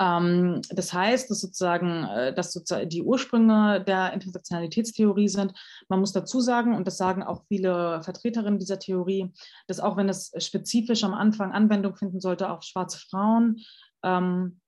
Ähm, 0.00 0.62
das 0.70 0.92
heißt, 0.92 1.30
dass 1.30 1.40
sozusagen, 1.40 2.04
äh, 2.04 2.34
dass 2.34 2.52
sozusagen 2.52 2.88
die 2.88 3.02
Ursprünge 3.02 3.84
der 3.84 4.12
Intersektionalitätstheorie 4.12 5.28
sind. 5.28 5.52
Man 5.88 6.00
muss 6.00 6.12
dazu 6.12 6.40
sagen, 6.40 6.74
und 6.74 6.86
das 6.86 6.96
sagen 6.96 7.22
auch 7.22 7.44
viele 7.48 8.02
Vertreterinnen 8.02 8.58
dieser 8.58 8.78
Theorie, 8.78 9.32
dass 9.66 9.80
auch 9.80 9.96
wenn 9.96 10.08
es 10.08 10.32
spezifisch 10.38 11.04
am 11.04 11.14
Anfang 11.14 11.52
Anwendung 11.52 11.94
finden 11.96 12.20
sollte 12.20 12.50
auf 12.50 12.62
schwarze 12.62 12.98
Frauen, 12.98 13.60
ähm, 14.02 14.60
äh, 14.60 14.61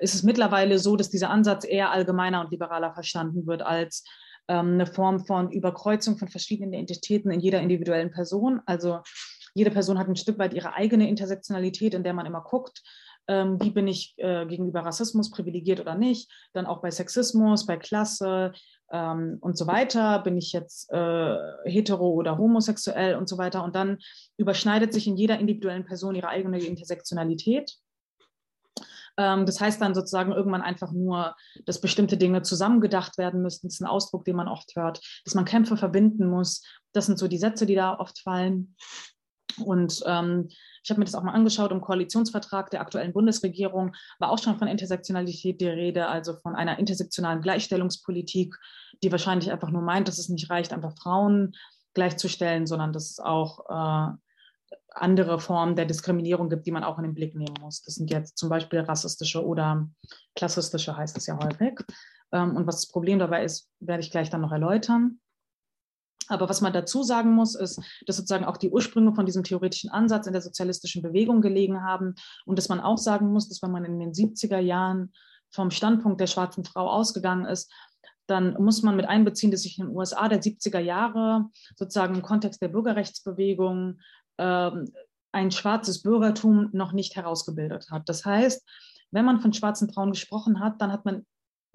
ist 0.00 0.14
es 0.14 0.22
mittlerweile 0.22 0.78
so, 0.78 0.96
dass 0.96 1.10
dieser 1.10 1.30
Ansatz 1.30 1.64
eher 1.64 1.90
allgemeiner 1.90 2.40
und 2.40 2.50
liberaler 2.50 2.94
verstanden 2.94 3.46
wird 3.46 3.62
als 3.62 4.04
ähm, 4.48 4.74
eine 4.74 4.86
Form 4.86 5.24
von 5.26 5.50
Überkreuzung 5.50 6.16
von 6.18 6.28
verschiedenen 6.28 6.72
Identitäten 6.72 7.30
in 7.30 7.40
jeder 7.40 7.60
individuellen 7.60 8.10
Person. 8.10 8.60
Also 8.66 9.00
jede 9.54 9.70
Person 9.70 9.98
hat 9.98 10.08
ein 10.08 10.16
Stück 10.16 10.38
weit 10.38 10.54
ihre 10.54 10.74
eigene 10.74 11.08
Intersektionalität, 11.08 11.94
in 11.94 12.04
der 12.04 12.12
man 12.12 12.26
immer 12.26 12.42
guckt, 12.42 12.82
ähm, 13.26 13.60
wie 13.60 13.70
bin 13.70 13.88
ich 13.88 14.14
äh, 14.18 14.44
gegenüber 14.46 14.80
Rassismus 14.80 15.30
privilegiert 15.30 15.80
oder 15.80 15.94
nicht. 15.94 16.30
Dann 16.52 16.66
auch 16.66 16.82
bei 16.82 16.90
Sexismus, 16.90 17.64
bei 17.64 17.76
Klasse 17.76 18.52
ähm, 18.92 19.38
und 19.40 19.56
so 19.56 19.66
weiter. 19.66 20.18
Bin 20.20 20.36
ich 20.36 20.52
jetzt 20.52 20.92
äh, 20.92 21.36
hetero 21.64 22.10
oder 22.10 22.36
homosexuell 22.36 23.16
und 23.16 23.28
so 23.28 23.38
weiter. 23.38 23.64
Und 23.64 23.74
dann 23.74 23.98
überschneidet 24.36 24.92
sich 24.92 25.06
in 25.06 25.16
jeder 25.16 25.38
individuellen 25.38 25.86
Person 25.86 26.14
ihre 26.14 26.28
eigene 26.28 26.58
Intersektionalität. 26.58 27.72
Ähm, 29.16 29.46
das 29.46 29.60
heißt 29.60 29.80
dann 29.80 29.94
sozusagen 29.94 30.32
irgendwann 30.32 30.62
einfach 30.62 30.92
nur, 30.92 31.34
dass 31.66 31.80
bestimmte 31.80 32.16
Dinge 32.16 32.42
zusammengedacht 32.42 33.18
werden 33.18 33.42
müssten. 33.42 33.68
Das 33.68 33.74
ist 33.74 33.80
ein 33.80 33.86
Ausdruck, 33.86 34.24
den 34.24 34.36
man 34.36 34.48
oft 34.48 34.74
hört, 34.76 35.00
dass 35.24 35.34
man 35.34 35.44
Kämpfe 35.44 35.76
verbinden 35.76 36.28
muss. 36.28 36.62
Das 36.92 37.06
sind 37.06 37.18
so 37.18 37.28
die 37.28 37.38
Sätze, 37.38 37.66
die 37.66 37.74
da 37.74 37.98
oft 37.98 38.20
fallen. 38.20 38.76
Und 39.62 40.02
ähm, 40.06 40.48
ich 40.82 40.90
habe 40.90 40.98
mir 40.98 41.04
das 41.04 41.14
auch 41.14 41.22
mal 41.22 41.32
angeschaut, 41.32 41.70
im 41.70 41.80
Koalitionsvertrag 41.80 42.70
der 42.70 42.80
aktuellen 42.80 43.12
Bundesregierung 43.12 43.94
war 44.18 44.30
auch 44.30 44.38
schon 44.38 44.58
von 44.58 44.68
Intersektionalität 44.68 45.60
die 45.60 45.68
Rede, 45.68 46.08
also 46.08 46.34
von 46.34 46.56
einer 46.56 46.78
intersektionalen 46.78 47.40
Gleichstellungspolitik, 47.40 48.54
die 49.02 49.12
wahrscheinlich 49.12 49.52
einfach 49.52 49.70
nur 49.70 49.82
meint, 49.82 50.08
dass 50.08 50.18
es 50.18 50.28
nicht 50.28 50.50
reicht, 50.50 50.72
einfach 50.72 50.96
Frauen 50.98 51.52
gleichzustellen, 51.94 52.66
sondern 52.66 52.92
dass 52.92 53.10
es 53.12 53.20
auch 53.20 53.60
äh, 53.70 54.12
andere 54.94 55.40
Formen 55.40 55.76
der 55.76 55.86
Diskriminierung 55.86 56.48
gibt, 56.48 56.66
die 56.66 56.72
man 56.72 56.84
auch 56.84 56.98
in 56.98 57.04
den 57.04 57.14
Blick 57.14 57.34
nehmen 57.34 57.56
muss. 57.60 57.82
Das 57.82 57.96
sind 57.96 58.10
jetzt 58.10 58.38
zum 58.38 58.48
Beispiel 58.48 58.80
rassistische 58.80 59.44
oder 59.44 59.88
klassistische, 60.34 60.96
heißt 60.96 61.16
es 61.16 61.26
ja 61.26 61.38
häufig. 61.42 61.80
Ähm, 62.32 62.56
und 62.56 62.66
was 62.66 62.76
das 62.76 62.88
Problem 62.88 63.18
dabei 63.18 63.44
ist, 63.44 63.68
werde 63.80 64.02
ich 64.02 64.10
gleich 64.10 64.30
dann 64.30 64.40
noch 64.40 64.52
erläutern. 64.52 65.20
Aber 66.28 66.48
was 66.48 66.60
man 66.60 66.72
dazu 66.72 67.02
sagen 67.02 67.34
muss, 67.34 67.54
ist, 67.54 67.80
dass 68.06 68.16
sozusagen 68.16 68.44
auch 68.46 68.56
die 68.56 68.70
Ursprünge 68.70 69.14
von 69.14 69.26
diesem 69.26 69.44
theoretischen 69.44 69.90
Ansatz 69.90 70.26
in 70.26 70.32
der 70.32 70.40
sozialistischen 70.40 71.02
Bewegung 71.02 71.42
gelegen 71.42 71.82
haben 71.82 72.14
und 72.46 72.56
dass 72.56 72.70
man 72.70 72.80
auch 72.80 72.96
sagen 72.96 73.28
muss, 73.28 73.48
dass 73.48 73.62
wenn 73.62 73.70
man 73.70 73.84
in 73.84 73.98
den 73.98 74.12
70er 74.12 74.58
Jahren 74.58 75.12
vom 75.50 75.70
Standpunkt 75.70 76.20
der 76.20 76.26
schwarzen 76.26 76.64
Frau 76.64 76.88
ausgegangen 76.88 77.44
ist, 77.44 77.70
dann 78.26 78.54
muss 78.54 78.82
man 78.82 78.96
mit 78.96 79.06
einbeziehen, 79.06 79.50
dass 79.50 79.62
sich 79.62 79.78
in 79.78 79.86
den 79.86 79.94
USA 79.94 80.28
der 80.28 80.40
70er 80.40 80.78
Jahre 80.78 81.50
sozusagen 81.76 82.14
im 82.14 82.22
Kontext 82.22 82.62
der 82.62 82.68
Bürgerrechtsbewegung 82.68 84.00
ähm, 84.38 84.92
ein 85.32 85.50
schwarzes 85.50 86.02
Bürgertum 86.02 86.70
noch 86.72 86.92
nicht 86.92 87.16
herausgebildet 87.16 87.90
hat. 87.90 88.08
Das 88.08 88.24
heißt, 88.24 88.64
wenn 89.10 89.24
man 89.24 89.40
von 89.40 89.52
schwarzen 89.52 89.92
Frauen 89.92 90.10
gesprochen 90.10 90.60
hat, 90.60 90.80
dann 90.80 90.92
hat 90.92 91.04
man 91.04 91.26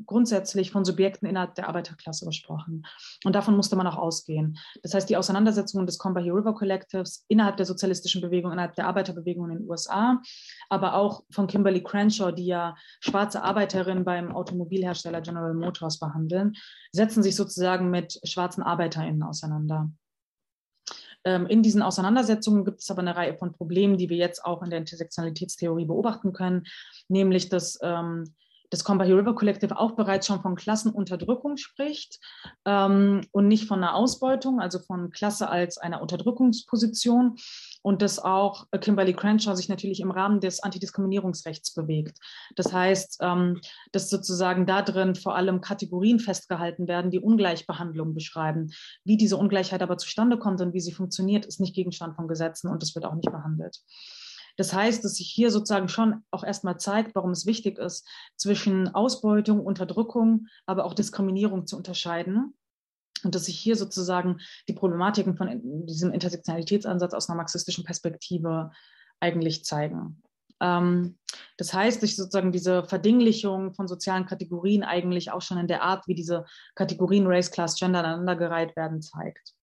grundsätzlich 0.05 0.71
von 0.71 0.85
Subjekten 0.85 1.27
innerhalb 1.27 1.55
der 1.55 1.67
Arbeiterklasse 1.67 2.25
gesprochen. 2.25 2.85
Und 3.23 3.35
davon 3.35 3.55
musste 3.55 3.75
man 3.75 3.87
auch 3.87 3.97
ausgehen. 3.97 4.57
Das 4.81 4.93
heißt, 4.93 5.09
die 5.09 5.17
Auseinandersetzungen 5.17 5.85
des 5.85 5.97
Combahee 5.97 6.31
River 6.31 6.53
Collectives 6.53 7.25
innerhalb 7.27 7.57
der 7.57 7.65
sozialistischen 7.65 8.21
Bewegung, 8.21 8.51
innerhalb 8.51 8.75
der 8.75 8.87
Arbeiterbewegung 8.87 9.49
in 9.49 9.57
den 9.57 9.69
USA, 9.69 10.21
aber 10.69 10.95
auch 10.95 11.23
von 11.31 11.47
Kimberly 11.47 11.83
Crenshaw, 11.83 12.31
die 12.31 12.45
ja 12.45 12.75
schwarze 13.01 13.43
Arbeiterinnen 13.43 14.05
beim 14.05 14.35
Automobilhersteller 14.35 15.21
General 15.21 15.53
Motors 15.53 15.99
behandeln, 15.99 16.53
setzen 16.91 17.23
sich 17.23 17.35
sozusagen 17.35 17.89
mit 17.89 18.19
schwarzen 18.23 18.63
ArbeiterInnen 18.63 19.23
auseinander. 19.23 19.89
Ähm, 21.25 21.47
in 21.47 21.63
diesen 21.63 21.81
Auseinandersetzungen 21.81 22.65
gibt 22.65 22.81
es 22.81 22.89
aber 22.89 23.01
eine 23.01 23.15
Reihe 23.15 23.35
von 23.35 23.51
Problemen, 23.51 23.97
die 23.97 24.09
wir 24.09 24.17
jetzt 24.17 24.43
auch 24.45 24.61
in 24.63 24.69
der 24.69 24.79
Intersektionalitätstheorie 24.79 25.85
beobachten 25.85 26.33
können, 26.33 26.65
nämlich 27.07 27.49
dass 27.49 27.79
ähm, 27.81 28.33
das 28.69 28.83
Combahee 28.83 29.13
River 29.13 29.33
Collective 29.33 29.77
auch 29.77 29.93
bereits 29.93 30.27
schon 30.27 30.41
von 30.41 30.55
Klassenunterdrückung 30.55 31.57
spricht 31.57 32.19
ähm, 32.65 33.21
und 33.31 33.47
nicht 33.47 33.65
von 33.67 33.83
einer 33.83 33.95
Ausbeutung, 33.95 34.59
also 34.59 34.79
von 34.79 35.09
Klasse 35.11 35.49
als 35.49 35.77
einer 35.77 36.01
Unterdrückungsposition. 36.01 37.37
Und 37.81 38.01
dass 38.01 38.19
auch 38.19 38.67
Kimberly 38.81 39.13
Crenshaw 39.13 39.55
sich 39.55 39.69
natürlich 39.69 40.01
im 40.01 40.11
Rahmen 40.11 40.41
des 40.41 40.61
Antidiskriminierungsrechts 40.61 41.73
bewegt. 41.73 42.17
Das 42.55 42.73
heißt, 42.73 43.19
ähm, 43.21 43.61
dass 43.91 44.09
sozusagen 44.09 44.65
da 44.65 44.81
drin 44.81 45.15
vor 45.15 45.35
allem 45.35 45.61
Kategorien 45.61 46.19
festgehalten 46.19 46.87
werden, 46.87 47.11
die 47.11 47.19
Ungleichbehandlung 47.19 48.13
beschreiben. 48.13 48.71
Wie 49.05 49.17
diese 49.17 49.37
Ungleichheit 49.37 49.81
aber 49.81 49.97
zustande 49.97 50.37
kommt 50.37 50.61
und 50.61 50.73
wie 50.73 50.81
sie 50.81 50.91
funktioniert, 50.91 51.45
ist 51.45 51.59
nicht 51.59 51.75
Gegenstand 51.75 52.15
von 52.15 52.27
Gesetzen 52.27 52.69
und 52.69 52.83
das 52.83 52.95
wird 52.95 53.05
auch 53.05 53.15
nicht 53.15 53.31
behandelt. 53.31 53.79
Das 54.59 54.73
heißt, 54.73 55.05
dass 55.05 55.15
sich 55.15 55.29
hier 55.29 55.51
sozusagen 55.51 55.87
schon 55.87 56.21
auch 56.31 56.43
erstmal 56.43 56.77
zeigt, 56.77 57.15
warum 57.15 57.31
es 57.31 57.45
wichtig 57.45 57.77
ist, 57.77 58.05
zwischen 58.35 58.93
Ausbeutung, 58.93 59.61
Unterdrückung, 59.61 60.47
aber 60.65 60.83
auch 60.83 60.93
Diskriminierung 60.93 61.65
zu 61.65 61.77
unterscheiden. 61.77 62.53
Und 63.23 63.35
dass 63.35 63.45
sich 63.45 63.59
hier 63.59 63.75
sozusagen 63.75 64.39
die 64.67 64.73
Problematiken 64.73 65.35
von 65.35 65.85
diesem 65.85 66.11
Intersektionalitätsansatz 66.11 67.13
aus 67.13 67.29
einer 67.29 67.37
marxistischen 67.37 67.83
Perspektive 67.83 68.71
eigentlich 69.19 69.65
zeigen. 69.65 70.21
Ähm, 70.61 71.17
das 71.57 71.73
heißt, 71.73 72.01
dass 72.03 72.15
sozusagen 72.15 72.51
diese 72.51 72.83
Verdinglichung 72.83 73.73
von 73.73 73.87
sozialen 73.87 74.25
Kategorien 74.25 74.83
eigentlich 74.83 75.31
auch 75.31 75.41
schon 75.41 75.57
in 75.57 75.67
der 75.67 75.83
Art, 75.83 76.07
wie 76.07 76.15
diese 76.15 76.45
Kategorien 76.75 77.27
Race, 77.27 77.51
Class, 77.51 77.75
Gender 77.75 77.99
aneinandergereiht 77.99 78.75
werden, 78.75 79.01
zeigt. 79.01 79.53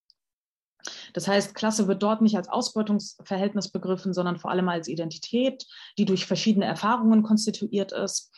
Das 1.14 1.26
heißt, 1.26 1.54
Klasse 1.54 1.88
wird 1.88 2.02
dort 2.02 2.22
nicht 2.22 2.36
als 2.36 2.48
Ausbeutungsverhältnis 2.48 3.72
begriffen, 3.72 4.14
sondern 4.14 4.38
vor 4.38 4.50
allem 4.50 4.68
als 4.68 4.88
Identität, 4.88 5.66
die 5.98 6.04
durch 6.04 6.26
verschiedene 6.26 6.66
Erfahrungen 6.66 7.22
konstituiert 7.22 7.92
ist. 7.92 8.32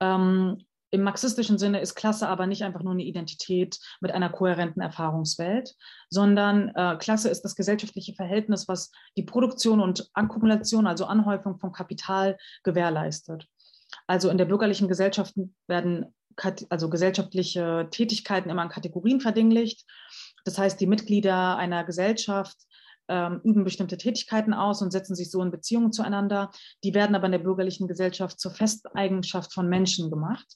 Ähm, 0.00 0.64
Im 0.94 1.02
marxistischen 1.02 1.58
Sinne 1.58 1.80
ist 1.80 1.94
Klasse 1.94 2.28
aber 2.28 2.46
nicht 2.46 2.62
einfach 2.62 2.82
nur 2.82 2.92
eine 2.92 3.04
Identität 3.04 3.78
mit 4.00 4.12
einer 4.12 4.30
kohärenten 4.30 4.80
Erfahrungswelt, 4.80 5.74
sondern 6.08 6.68
äh, 6.74 6.96
Klasse 6.98 7.28
ist 7.28 7.42
das 7.42 7.56
gesellschaftliche 7.56 8.14
Verhältnis, 8.14 8.68
was 8.68 8.92
die 9.16 9.24
Produktion 9.24 9.80
und 9.80 10.08
Akkumulation, 10.14 10.86
also 10.86 11.06
Anhäufung 11.06 11.58
von 11.58 11.72
Kapital 11.72 12.38
gewährleistet. 12.62 13.46
Also 14.06 14.30
in 14.30 14.38
der 14.38 14.44
bürgerlichen 14.44 14.88
Gesellschaft 14.88 15.34
werden 15.66 16.14
also 16.68 16.90
gesellschaftliche 16.90 17.88
Tätigkeiten 17.90 18.50
immer 18.50 18.64
in 18.64 18.68
Kategorien 18.68 19.20
verdinglicht 19.20 19.84
das 20.44 20.58
heißt, 20.58 20.80
die 20.80 20.86
Mitglieder 20.86 21.56
einer 21.56 21.84
Gesellschaft 21.84 22.56
ähm, 23.08 23.40
üben 23.44 23.64
bestimmte 23.64 23.98
Tätigkeiten 23.98 24.54
aus 24.54 24.80
und 24.80 24.90
setzen 24.90 25.14
sich 25.14 25.30
so 25.30 25.42
in 25.42 25.50
Beziehungen 25.50 25.92
zueinander. 25.92 26.50
Die 26.84 26.94
werden 26.94 27.16
aber 27.16 27.26
in 27.26 27.32
der 27.32 27.38
bürgerlichen 27.38 27.88
Gesellschaft 27.88 28.38
zur 28.38 28.52
Festeigenschaft 28.52 29.52
von 29.52 29.68
Menschen 29.68 30.10
gemacht. 30.10 30.46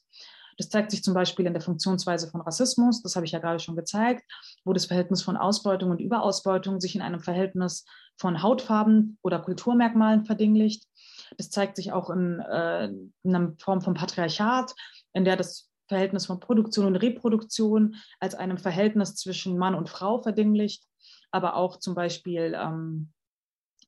Das 0.58 0.68
zeigt 0.68 0.90
sich 0.90 1.02
zum 1.02 1.14
Beispiel 1.14 1.46
in 1.46 1.54
der 1.54 1.62
Funktionsweise 1.62 2.28
von 2.28 2.40
Rassismus, 2.40 3.02
das 3.02 3.16
habe 3.16 3.24
ich 3.24 3.32
ja 3.32 3.38
gerade 3.38 3.60
schon 3.60 3.76
gezeigt, 3.76 4.24
wo 4.64 4.72
das 4.72 4.86
Verhältnis 4.86 5.22
von 5.22 5.36
Ausbeutung 5.36 5.90
und 5.90 6.00
Überausbeutung 6.00 6.80
sich 6.80 6.94
in 6.94 7.00
einem 7.00 7.20
Verhältnis 7.20 7.86
von 8.16 8.42
Hautfarben 8.42 9.18
oder 9.22 9.38
Kulturmerkmalen 9.38 10.24
verdinglicht. 10.24 10.84
Das 11.36 11.50
zeigt 11.50 11.76
sich 11.76 11.92
auch 11.92 12.10
in, 12.10 12.40
äh, 12.40 12.86
in 12.86 13.12
einer 13.24 13.54
Form 13.58 13.80
von 13.80 13.94
Patriarchat, 13.94 14.74
in 15.12 15.24
der 15.24 15.36
das 15.36 15.70
Verhältnis 15.86 16.26
von 16.26 16.40
Produktion 16.40 16.86
und 16.86 16.96
Reproduktion 16.96 17.96
als 18.20 18.34
einem 18.34 18.58
Verhältnis 18.58 19.14
zwischen 19.14 19.56
Mann 19.56 19.74
und 19.74 19.88
Frau 19.88 20.20
verdinglicht, 20.20 20.84
aber 21.30 21.56
auch 21.56 21.78
zum 21.78 21.94
Beispiel 21.94 22.54
ähm, 22.56 23.12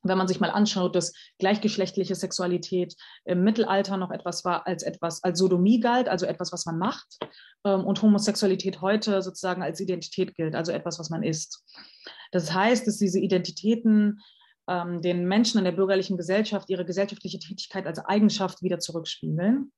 wenn 0.03 0.19
man 0.19 0.29
sich 0.29 0.41
mal 0.41 0.51
anschaut, 0.51 0.97
dass 0.97 1.13
gleichgeschlechtliche 1.39 2.15
Sexualität 2.15 2.95
im 3.25 3.43
Mittelalter 3.43 3.97
noch 3.97 4.11
etwas 4.11 4.45
war 4.45 4.67
als 4.67 4.83
etwas 4.83 5.23
als 5.23 5.39
Sodomie 5.39 5.81
galt, 5.81 6.09
also 6.09 6.27
etwas, 6.27 6.53
was 6.53 6.67
man 6.67 6.79
macht, 6.79 7.19
ähm, 7.65 7.85
und 7.85 8.01
Homosexualität 8.03 8.81
heute 8.81 9.23
sozusagen 9.23 9.63
als 9.63 9.81
Identität 9.81 10.35
gilt, 10.35 10.55
also 10.55 10.73
etwas, 10.73 10.99
was 10.99 11.11
man 11.11 11.23
ist. 11.23 11.65
Das 12.33 12.53
heißt, 12.53 12.87
dass 12.87 12.99
diese 12.99 13.19
Identitäten 13.19 14.21
ähm, 14.69 15.03
den 15.03 15.27
Menschen 15.27 15.59
in 15.59 15.65
der 15.65 15.73
bürgerlichen 15.73 16.17
Gesellschaft 16.17 16.71
ihre 16.71 16.85
gesellschaftliche 16.85 17.39
Tätigkeit 17.39 17.87
als 17.87 17.99
Eigenschaft 17.99 18.63
wieder 18.63 18.79
zurückspiegeln. 18.79 19.73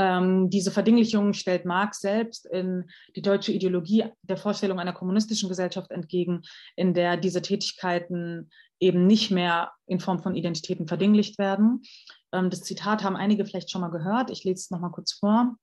Ähm, 0.00 0.48
diese 0.48 0.70
Verdinglichung 0.70 1.34
stellt 1.34 1.66
Marx 1.66 2.00
selbst 2.00 2.46
in 2.46 2.88
die 3.16 3.20
deutsche 3.20 3.52
Ideologie 3.52 4.04
der 4.22 4.38
Vorstellung 4.38 4.80
einer 4.80 4.94
kommunistischen 4.94 5.50
Gesellschaft 5.50 5.90
entgegen, 5.90 6.40
in 6.74 6.94
der 6.94 7.18
diese 7.18 7.42
Tätigkeiten 7.42 8.48
eben 8.78 9.06
nicht 9.06 9.30
mehr 9.30 9.72
in 9.86 10.00
Form 10.00 10.22
von 10.22 10.34
Identitäten 10.34 10.88
verdinglicht 10.88 11.38
werden. 11.38 11.82
Ähm, 12.32 12.48
das 12.48 12.62
Zitat 12.62 13.04
haben 13.04 13.14
einige 13.14 13.44
vielleicht 13.44 13.70
schon 13.70 13.82
mal 13.82 13.90
gehört. 13.90 14.30
Ich 14.30 14.42
lese 14.42 14.60
es 14.62 14.70
nochmal 14.70 14.90
kurz 14.90 15.12
vor. 15.12 15.56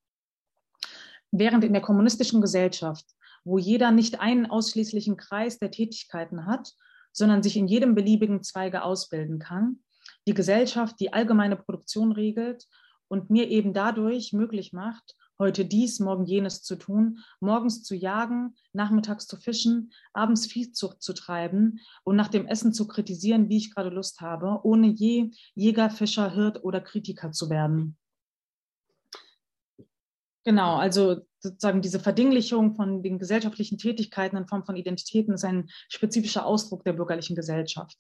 Während 1.31 1.63
in 1.63 1.73
der 1.73 1.81
kommunistischen 1.81 2.39
Gesellschaft, 2.39 3.05
wo 3.43 3.57
jeder 3.57 3.89
nicht 3.89 4.19
einen 4.19 4.45
ausschließlichen 4.45 5.17
Kreis 5.17 5.57
der 5.57 5.71
Tätigkeiten 5.71 6.45
hat, 6.45 6.73
sondern 7.11 7.41
sich 7.41 7.57
in 7.57 7.67
jedem 7.67 7.95
beliebigen 7.95 8.43
Zweige 8.43 8.83
ausbilden 8.83 9.39
kann, 9.39 9.79
die 10.27 10.35
Gesellschaft 10.35 10.99
die 10.99 11.11
allgemeine 11.11 11.55
Produktion 11.55 12.11
regelt 12.11 12.67
und 13.07 13.29
mir 13.29 13.49
eben 13.49 13.73
dadurch 13.73 14.33
möglich 14.33 14.73
macht, 14.73 15.15
heute 15.39 15.65
dies, 15.65 15.99
morgen 15.99 16.25
jenes 16.25 16.63
zu 16.63 16.75
tun, 16.75 17.19
morgens 17.39 17.83
zu 17.83 17.95
jagen, 17.95 18.55
nachmittags 18.73 19.27
zu 19.27 19.37
fischen, 19.37 19.91
abends 20.13 20.47
Viehzucht 20.47 21.01
zu 21.01 21.13
treiben 21.13 21.79
und 22.03 22.15
nach 22.15 22.27
dem 22.27 22.47
Essen 22.47 22.73
zu 22.73 22.87
kritisieren, 22.87 23.49
wie 23.49 23.57
ich 23.57 23.73
gerade 23.73 23.89
Lust 23.89 24.21
habe, 24.21 24.59
ohne 24.63 24.87
je 24.87 25.31
Jäger, 25.53 25.89
Fischer, 25.89 26.31
Hirt 26.33 26.63
oder 26.63 26.81
Kritiker 26.81 27.31
zu 27.31 27.49
werden. 27.49 27.97
Genau, 30.43 30.77
also 30.77 31.17
sozusagen 31.39 31.81
diese 31.81 31.99
Verdinglichung 31.99 32.75
von 32.75 33.03
den 33.03 33.19
gesellschaftlichen 33.19 33.77
Tätigkeiten 33.77 34.37
in 34.37 34.47
Form 34.47 34.65
von 34.65 34.77
Identitäten 34.77 35.33
ist 35.33 35.43
ein 35.43 35.69
spezifischer 35.89 36.45
Ausdruck 36.45 36.83
der 36.85 36.93
bürgerlichen 36.93 37.35
Gesellschaft. 37.35 37.97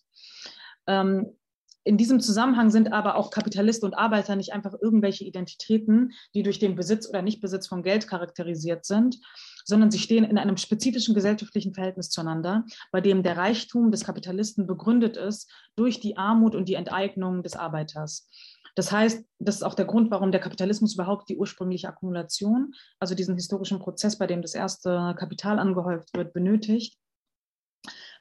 Ähm, 0.87 1.35
in 1.83 1.97
diesem 1.97 2.19
Zusammenhang 2.19 2.69
sind 2.69 2.91
aber 2.91 3.15
auch 3.15 3.31
Kapitalist 3.31 3.83
und 3.83 3.97
Arbeiter 3.97 4.35
nicht 4.35 4.53
einfach 4.53 4.73
irgendwelche 4.81 5.23
Identitäten, 5.23 6.11
die 6.35 6.43
durch 6.43 6.59
den 6.59 6.75
Besitz 6.75 7.07
oder 7.07 7.21
Nichtbesitz 7.21 7.67
von 7.67 7.81
Geld 7.81 8.07
charakterisiert 8.07 8.85
sind, 8.85 9.17
sondern 9.63 9.89
sie 9.91 9.99
stehen 9.99 10.23
in 10.23 10.37
einem 10.37 10.57
spezifischen 10.57 11.15
gesellschaftlichen 11.15 11.73
Verhältnis 11.73 12.09
zueinander, 12.09 12.65
bei 12.91 13.01
dem 13.01 13.23
der 13.23 13.37
Reichtum 13.37 13.91
des 13.91 14.03
Kapitalisten 14.03 14.67
begründet 14.67 15.17
ist 15.17 15.49
durch 15.75 15.99
die 15.99 16.17
Armut 16.17 16.55
und 16.55 16.67
die 16.67 16.73
Enteignung 16.73 17.43
des 17.43 17.55
Arbeiters. 17.55 18.29
Das 18.75 18.91
heißt, 18.91 19.25
das 19.39 19.55
ist 19.55 19.63
auch 19.63 19.73
der 19.73 19.85
Grund, 19.85 20.11
warum 20.11 20.31
der 20.31 20.39
Kapitalismus 20.39 20.93
überhaupt 20.93 21.29
die 21.29 21.37
ursprüngliche 21.37 21.87
Akkumulation, 21.87 22.73
also 22.99 23.15
diesen 23.15 23.35
historischen 23.35 23.79
Prozess, 23.79 24.17
bei 24.17 24.27
dem 24.27 24.41
das 24.41 24.53
erste 24.53 25.15
Kapital 25.17 25.57
angehäuft 25.57 26.15
wird, 26.15 26.33
benötigt 26.33 26.97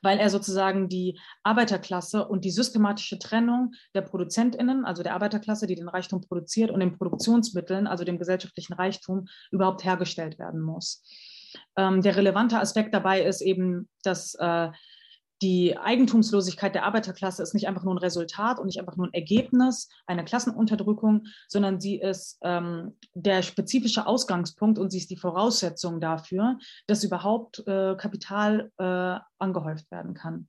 weil 0.03 0.19
er 0.19 0.31
sozusagen 0.31 0.89
die 0.89 1.19
Arbeiterklasse 1.43 2.27
und 2.27 2.45
die 2.45 2.51
systematische 2.51 3.19
Trennung 3.19 3.73
der 3.95 4.03
ProduzentInnen, 4.03 4.85
also 4.85 5.03
der 5.03 5.15
Arbeiterklasse, 5.15 5.67
die 5.67 5.75
den 5.75 5.89
Reichtum 5.89 6.21
produziert, 6.21 6.71
und 6.71 6.81
den 6.81 6.97
Produktionsmitteln, 6.97 7.87
also 7.87 8.05
dem 8.05 8.19
gesellschaftlichen 8.19 8.75
Reichtum, 8.75 9.27
überhaupt 9.51 9.85
hergestellt 9.85 10.39
werden 10.39 10.61
muss. 10.61 11.03
Ähm, 11.77 12.03
der 12.03 12.17
relevante 12.17 12.59
Aspekt 12.59 12.95
dabei 12.95 13.23
ist 13.23 13.41
eben, 13.41 13.89
dass 14.03 14.35
äh, 14.35 14.71
die 15.43 15.77
Eigentumslosigkeit 15.77 16.75
der 16.75 16.85
Arbeiterklasse 16.85 17.43
ist 17.43 17.55
nicht 17.55 17.69
einfach 17.69 17.85
nur 17.85 17.95
ein 17.95 17.99
Resultat 17.99 18.59
und 18.59 18.67
nicht 18.67 18.81
einfach 18.81 18.97
nur 18.97 19.07
ein 19.07 19.15
Ergebnis 19.15 19.89
einer 20.07 20.25
Klassenunterdrückung, 20.25 21.27
sondern 21.49 21.81
sie 21.81 22.01
ist 22.01 22.39
ähm, 22.43 22.97
der 23.15 23.43
spezifische 23.43 24.07
Ausgangspunkt 24.07 24.79
und 24.79 24.91
sie 24.91 24.99
ist 24.99 25.11
die 25.11 25.17
Voraussetzung 25.17 26.01
dafür, 26.01 26.59
dass 26.87 27.05
überhaupt 27.05 27.67
äh, 27.67 27.97
Kapital 27.97 28.71
äh, 28.79 29.19
angehäuft 29.39 29.91
werden 29.91 30.15
kann. 30.15 30.49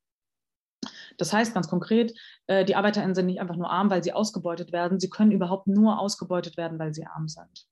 Das 1.18 1.34
heißt 1.34 1.54
ganz 1.54 1.68
konkret, 1.68 2.14
äh, 2.48 2.64
die 2.64 2.76
ArbeiterInnen 2.76 3.16
sind 3.16 3.26
nicht 3.26 3.42
einfach 3.42 3.56
nur 3.56 3.70
arm, 3.70 3.90
weil 3.90 4.04
sie 4.04 4.14
ausgebeutet 4.14 4.72
werden, 4.72 5.00
sie 5.00 5.10
können 5.10 5.32
überhaupt 5.32 5.68
nur 5.68 6.00
ausgebeutet 6.00 6.56
werden, 6.56 6.80
weil 6.80 6.94
sie 6.94 7.06
arm 7.06 7.28
sind. 7.28 7.68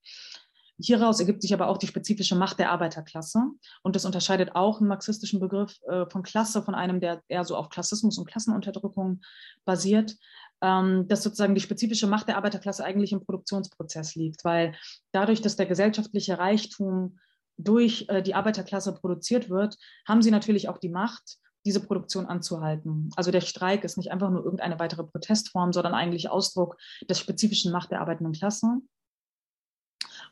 Hieraus 0.78 1.20
ergibt 1.20 1.42
sich 1.42 1.54
aber 1.54 1.68
auch 1.68 1.78
die 1.78 1.88
spezifische 1.88 2.36
Macht 2.36 2.60
der 2.60 2.72
Arbeiterklasse. 2.72 3.40
Und 3.82 3.96
das 3.96 4.06
unterscheidet 4.06 4.56
auch 4.56 4.80
einen 4.80 4.90
marxistischen 4.90 5.40
Begriff 5.40 5.80
äh, 5.88 6.06
von 6.10 6.24
Klasse 6.24 6.62
von 6.62 6.76
einem, 6.76 7.00
der 7.00 7.22
eher 7.28 7.46
so 7.46 7.56
auf 7.56 7.70
Klassismus 7.70 8.18
und 8.18 8.28
Klassenunterdrückung 8.28 9.22
basiert, 9.64 10.16
ähm, 10.62 11.08
dass 11.08 11.24
sozusagen 11.24 11.56
die 11.56 11.62
spezifische 11.62 12.08
Macht 12.08 12.28
der 12.28 12.38
Arbeiterklasse 12.38 12.84
eigentlich 12.84 13.14
im 13.14 13.24
Produktionsprozess 13.24 14.16
liegt, 14.16 14.44
weil 14.44 14.76
dadurch, 15.12 15.42
dass 15.42 15.56
der 15.56 15.66
gesellschaftliche 15.66 16.38
Reichtum 16.40 17.20
durch 17.58 18.06
äh, 18.10 18.22
die 18.22 18.36
Arbeiterklasse 18.36 18.94
produziert 18.94 19.50
wird, 19.50 19.78
haben 20.08 20.22
sie 20.22 20.32
natürlich 20.32 20.68
auch 20.68 20.78
die 20.78 20.90
Macht, 20.90 21.38
diese 21.66 21.80
Produktion 21.80 22.28
anzuhalten. 22.28 23.10
Also 23.16 23.32
der 23.32 23.42
Streik 23.42 23.84
ist 23.84 23.98
nicht 23.98 24.12
einfach 24.12 24.30
nur 24.30 24.44
irgendeine 24.44 24.78
weitere 24.78 25.04
Protestform, 25.04 25.74
sondern 25.74 25.96
eigentlich 25.96 26.30
Ausdruck 26.30 26.78
des 27.10 27.20
spezifischen 27.20 27.72
Macht 27.72 27.92
der 27.92 28.02
arbeitenden 28.02 28.34
Klasse. 28.34 28.82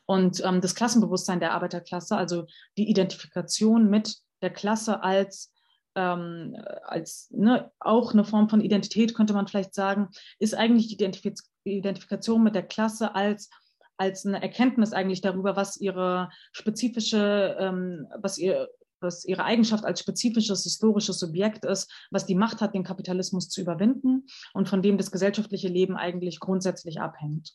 Und 0.06 0.44
ähm, 0.44 0.60
das 0.60 0.74
Klassenbewusstsein 0.74 1.40
der 1.40 1.52
Arbeiterklasse, 1.52 2.16
also 2.16 2.46
die 2.76 2.88
Identifikation 2.88 3.88
mit 3.88 4.16
der 4.42 4.50
Klasse 4.50 5.02
als 5.02 5.50
ähm, 5.96 6.56
als 6.82 7.30
ne, 7.30 7.70
auch 7.78 8.12
eine 8.12 8.24
Form 8.24 8.48
von 8.48 8.60
Identität, 8.60 9.14
könnte 9.14 9.32
man 9.32 9.46
vielleicht 9.46 9.74
sagen, 9.74 10.08
ist 10.38 10.54
eigentlich 10.54 10.88
die 10.88 10.94
Identifiz 10.94 11.48
Identifikation 11.64 12.42
mit 12.42 12.54
der 12.54 12.66
Klasse 12.66 13.14
als, 13.14 13.48
als 13.96 14.26
eine 14.26 14.42
Erkenntnis 14.42 14.92
eigentlich 14.92 15.20
darüber, 15.20 15.56
was 15.56 15.76
ihre 15.76 16.28
spezifische, 16.52 17.56
ähm, 17.58 18.06
was 18.20 18.38
ihr 18.38 18.68
was 19.00 19.26
ihre 19.26 19.44
Eigenschaft 19.44 19.84
als 19.84 20.00
spezifisches 20.00 20.62
historisches 20.62 21.18
Subjekt 21.18 21.66
ist, 21.66 21.92
was 22.10 22.24
die 22.24 22.34
Macht 22.34 22.62
hat, 22.62 22.74
den 22.74 22.84
Kapitalismus 22.84 23.50
zu 23.50 23.60
überwinden 23.60 24.26
und 24.54 24.66
von 24.66 24.80
dem 24.80 24.96
das 24.96 25.10
gesellschaftliche 25.10 25.68
Leben 25.68 25.96
eigentlich 25.96 26.40
grundsätzlich 26.40 27.02
abhängt. 27.02 27.52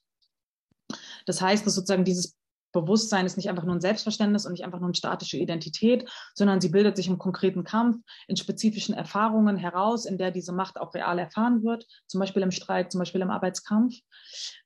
Das 1.25 1.41
heißt, 1.41 1.65
dass 1.65 1.73
sozusagen 1.73 2.05
dieses 2.05 2.37
Bewusstsein 2.71 3.25
ist 3.25 3.37
nicht 3.37 3.49
einfach 3.49 3.63
nur 3.63 3.75
ein 3.75 3.81
Selbstverständnis 3.81 4.45
und 4.45 4.53
nicht 4.53 4.63
einfach 4.63 4.79
nur 4.79 4.87
eine 4.87 4.95
statische 4.95 5.37
Identität, 5.37 6.09
sondern 6.33 6.61
sie 6.61 6.69
bildet 6.69 6.95
sich 6.95 7.07
im 7.07 7.17
konkreten 7.17 7.63
Kampf, 7.63 7.97
in 8.27 8.37
spezifischen 8.37 8.95
Erfahrungen 8.95 9.57
heraus, 9.57 10.05
in 10.05 10.17
der 10.17 10.31
diese 10.31 10.51
Macht 10.51 10.79
auch 10.79 10.93
real 10.93 11.19
erfahren 11.19 11.63
wird, 11.63 11.85
zum 12.07 12.19
Beispiel 12.19 12.43
im 12.43 12.51
Streik, 12.51 12.91
zum 12.91 12.99
Beispiel 12.99 13.21
im 13.21 13.31
Arbeitskampf. 13.31 13.95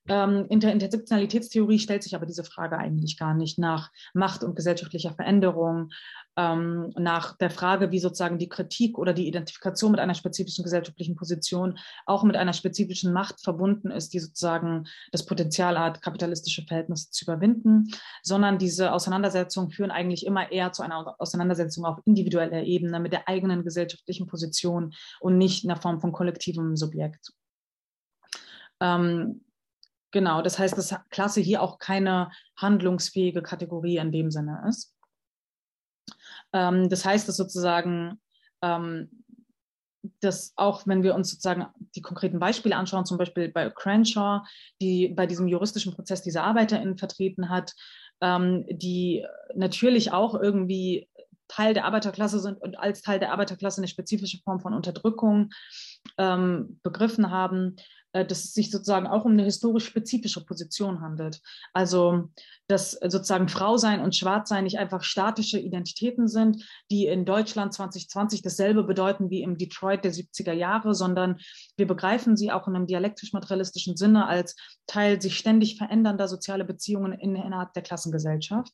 Ähm, 0.07 0.45
in 0.49 0.59
der 0.59 0.73
Intersektionalitätstheorie 0.73 1.79
stellt 1.79 2.03
sich 2.03 2.15
aber 2.15 2.25
diese 2.25 2.43
Frage 2.43 2.77
eigentlich 2.77 3.17
gar 3.17 3.33
nicht 3.33 3.57
nach 3.57 3.91
Macht 4.13 4.43
und 4.43 4.55
gesellschaftlicher 4.55 5.13
Veränderung, 5.13 5.89
ähm, 6.35 6.91
nach 6.97 7.37
der 7.37 7.49
Frage, 7.49 7.91
wie 7.91 7.99
sozusagen 7.99 8.39
die 8.39 8.49
Kritik 8.49 8.97
oder 8.97 9.13
die 9.13 9.27
Identifikation 9.27 9.91
mit 9.91 9.99
einer 9.99 10.15
spezifischen 10.15 10.63
gesellschaftlichen 10.63 11.15
Position 11.15 11.77
auch 12.05 12.23
mit 12.23 12.35
einer 12.35 12.53
spezifischen 12.53 13.13
Macht 13.13 13.41
verbunden 13.41 13.91
ist, 13.91 14.13
die 14.13 14.19
sozusagen 14.19 14.87
das 15.11 15.25
Potenzial 15.25 15.79
hat, 15.79 16.01
kapitalistische 16.01 16.63
Verhältnisse 16.63 17.11
zu 17.11 17.25
überwinden, 17.25 17.91
sondern 18.23 18.57
diese 18.57 18.93
Auseinandersetzungen 18.93 19.69
führen 19.69 19.91
eigentlich 19.91 20.25
immer 20.25 20.51
eher 20.51 20.71
zu 20.71 20.81
einer 20.81 21.15
Auseinandersetzung 21.19 21.85
auf 21.85 21.99
individueller 22.05 22.63
Ebene 22.63 22.99
mit 22.99 23.13
der 23.13 23.27
eigenen 23.27 23.63
gesellschaftlichen 23.63 24.27
Position 24.27 24.93
und 25.19 25.37
nicht 25.37 25.63
in 25.63 25.67
der 25.67 25.77
Form 25.77 26.01
von 26.01 26.11
kollektivem 26.11 26.75
Subjekt. 26.75 27.31
Ähm, 28.79 29.45
genau, 30.11 30.41
das 30.41 30.57
heißt, 30.57 30.77
dass 30.77 30.95
Klasse 31.09 31.41
hier 31.41 31.61
auch 31.61 31.77
keine 31.77 32.31
handlungsfähige 32.57 33.43
Kategorie 33.43 33.97
in 33.97 34.11
dem 34.11 34.31
Sinne 34.31 34.63
ist. 34.67 34.92
Ähm, 36.53 36.89
das 36.89 37.05
heißt, 37.05 37.27
dass 37.27 37.37
sozusagen, 37.37 38.21
ähm, 38.61 39.09
dass 40.19 40.53
auch 40.55 40.85
wenn 40.85 41.03
wir 41.03 41.15
uns 41.15 41.31
sozusagen 41.31 41.65
die 41.95 42.01
konkreten 42.01 42.39
Beispiele 42.39 42.75
anschauen, 42.75 43.05
zum 43.05 43.17
Beispiel 43.17 43.49
bei 43.49 43.69
Crenshaw, 43.69 44.41
die 44.81 45.09
bei 45.09 45.25
diesem 45.25 45.47
juristischen 45.47 45.93
Prozess 45.93 46.21
diese 46.21 46.43
ArbeiterInnen 46.43 46.97
vertreten 46.97 47.49
hat, 47.49 47.73
ähm, 48.21 48.65
die 48.69 49.25
natürlich 49.55 50.11
auch 50.11 50.35
irgendwie 50.35 51.09
Teil 51.47 51.73
der 51.73 51.85
Arbeiterklasse 51.85 52.39
sind 52.39 52.61
und 52.61 52.79
als 52.79 53.01
Teil 53.01 53.19
der 53.19 53.31
Arbeiterklasse 53.31 53.79
eine 53.79 53.87
spezifische 53.87 54.39
Form 54.43 54.59
von 54.59 54.73
Unterdrückung 54.73 55.49
ähm, 56.17 56.79
begriffen 56.83 57.29
haben, 57.31 57.75
dass 58.13 58.43
es 58.43 58.53
sich 58.53 58.69
sozusagen 58.69 59.07
auch 59.07 59.25
um 59.25 59.31
eine 59.31 59.43
historisch 59.43 59.85
spezifische 59.85 60.45
Position 60.45 61.01
handelt. 61.01 61.41
Also, 61.73 62.29
dass 62.67 62.91
sozusagen 62.91 63.49
Frausein 63.49 64.01
und 64.01 64.15
Schwarzsein 64.15 64.63
nicht 64.63 64.77
einfach 64.77 65.03
statische 65.03 65.59
Identitäten 65.59 66.27
sind, 66.27 66.63
die 66.91 67.07
in 67.07 67.25
Deutschland 67.25 67.73
2020 67.73 68.43
dasselbe 68.43 68.83
bedeuten 68.83 69.29
wie 69.29 69.41
im 69.41 69.57
Detroit 69.57 70.05
der 70.05 70.13
70er 70.13 70.53
Jahre, 70.53 70.93
sondern 70.93 71.39
wir 71.75 71.87
begreifen 71.87 72.37
sie 72.37 72.51
auch 72.51 72.67
in 72.67 72.75
einem 72.75 72.87
dialektisch-materialistischen 72.87 73.97
Sinne 73.97 74.27
als 74.27 74.55
Teil 74.85 75.21
sich 75.21 75.37
ständig 75.37 75.77
verändernder 75.77 76.27
soziale 76.27 76.65
Beziehungen 76.65 77.13
innerhalb 77.13 77.73
der 77.73 77.83
Klassengesellschaft. 77.83 78.71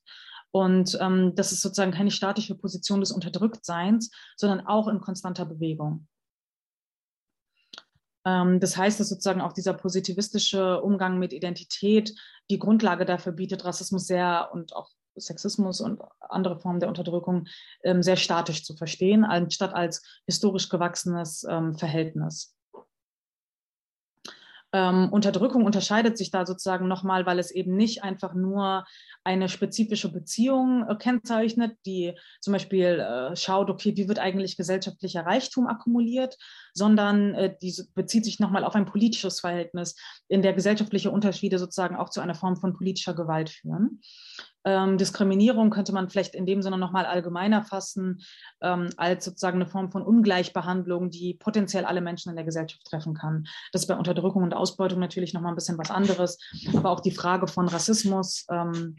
Und 0.52 0.98
ähm, 1.00 1.34
das 1.36 1.52
ist 1.52 1.62
sozusagen 1.62 1.92
keine 1.92 2.12
statische 2.12 2.56
Position 2.56 3.00
des 3.00 3.12
Unterdrücktseins, 3.12 4.12
sondern 4.36 4.66
auch 4.66 4.88
in 4.88 5.00
konstanter 5.00 5.46
Bewegung. 5.46 6.08
Ähm, 8.26 8.60
das 8.60 8.78
heißt, 8.78 9.00
dass 9.00 9.10
sozusagen 9.10 9.42
auch 9.42 9.54
dieser 9.54 9.74
positivistische 9.74 10.82
Umgang 10.82 11.20
mit 11.20 11.34
Identität 11.34 12.14
die 12.50 12.60
Grundlage 12.60 13.06
dafür 13.06 13.32
bietet, 13.32 13.66
Rassismus 13.66 14.08
sehr 14.08 14.50
und 14.54 14.76
auch 14.76 14.90
Sexismus 15.16 15.82
und 15.82 16.02
andere 16.20 16.60
Formen 16.60 16.80
der 16.80 16.90
Unterdrückung 16.90 17.48
ähm, 17.84 18.02
sehr 18.04 18.16
statisch 18.16 18.64
zu 18.64 18.76
verstehen, 18.76 19.26
anstatt 19.26 19.74
als 19.74 20.04
historisch 20.26 20.70
gewachsenes 20.70 21.46
ähm, 21.50 21.76
Verhältnis. 21.76 22.56
Ähm, 24.72 25.10
Unterdrückung 25.12 25.66
unterscheidet 25.66 26.18
sich 26.18 26.30
da 26.30 26.46
sozusagen 26.46 26.88
nochmal, 26.88 27.26
weil 27.26 27.40
es 27.40 27.50
eben 27.50 27.76
nicht 27.76 28.04
einfach 28.04 28.36
nur 28.36 28.86
eine 29.24 29.50
spezifische 29.50 30.12
Beziehung 30.12 30.88
äh, 30.88 30.96
kennzeichnet, 30.96 31.78
die 31.86 32.14
zum 32.40 32.54
Beispiel 32.54 33.00
äh, 33.00 33.36
schaut, 33.36 33.70
okay, 33.70 33.98
wie 33.98 34.08
wird 34.08 34.20
eigentlich 34.20 34.58
gesellschaftlicher 34.58 35.26
Reichtum 35.26 35.68
akkumuliert, 35.68 36.38
sondern 36.74 37.34
äh, 37.34 37.56
die 37.62 37.74
bezieht 37.96 38.26
sich 38.26 38.40
nochmal 38.40 38.64
auf 38.64 38.76
ein 38.76 38.86
politisches 38.86 39.40
Verhältnis, 39.40 39.96
in 40.28 40.42
der 40.42 40.54
gesellschaftliche 40.54 41.10
Unterschiede 41.12 41.58
sozusagen 41.58 41.96
auch 41.96 42.10
zu 42.10 42.22
einer 42.22 42.36
Form 42.36 42.56
von 42.56 42.74
politischer 42.74 43.16
Gewalt 43.16 43.50
führen. 43.50 44.02
Ähm, 44.66 44.98
Diskriminierung 44.98 45.70
könnte 45.70 45.94
man 45.94 46.10
vielleicht 46.10 46.36
in 46.36 46.46
dem 46.46 46.62
Sinne 46.62 46.78
nochmal 46.78 47.06
allgemeiner 47.06 47.64
fassen, 47.64 48.22
ähm, 48.62 48.90
als 48.98 49.26
sozusagen 49.26 49.58
eine 49.58 49.70
Form 49.70 49.92
von 49.92 50.02
Ungleichbehandlung, 50.02 51.10
die 51.10 51.34
potenziell 51.34 51.86
alle 51.86 52.02
Menschen 52.02 52.30
in 52.30 52.36
der 52.36 52.46
Gesellschaft 52.46 52.84
treffen 52.86 53.14
kann. 53.14 53.48
Das 53.72 53.84
ist 53.84 53.88
bei 53.88 53.96
Unterdrückung 53.96 54.44
und 54.44 54.54
Ausbeutung 54.54 55.00
natürlich 55.00 55.34
nochmal 55.34 55.54
ein 55.54 55.56
bisschen 55.56 55.78
was 55.78 55.92
anderes, 55.92 56.38
aber 56.76 56.90
auch 56.92 57.00
die 57.00 57.12
Frage 57.12 57.48
von 57.48 57.68
Rassismus. 57.68 58.46
Ähm, 58.52 58.98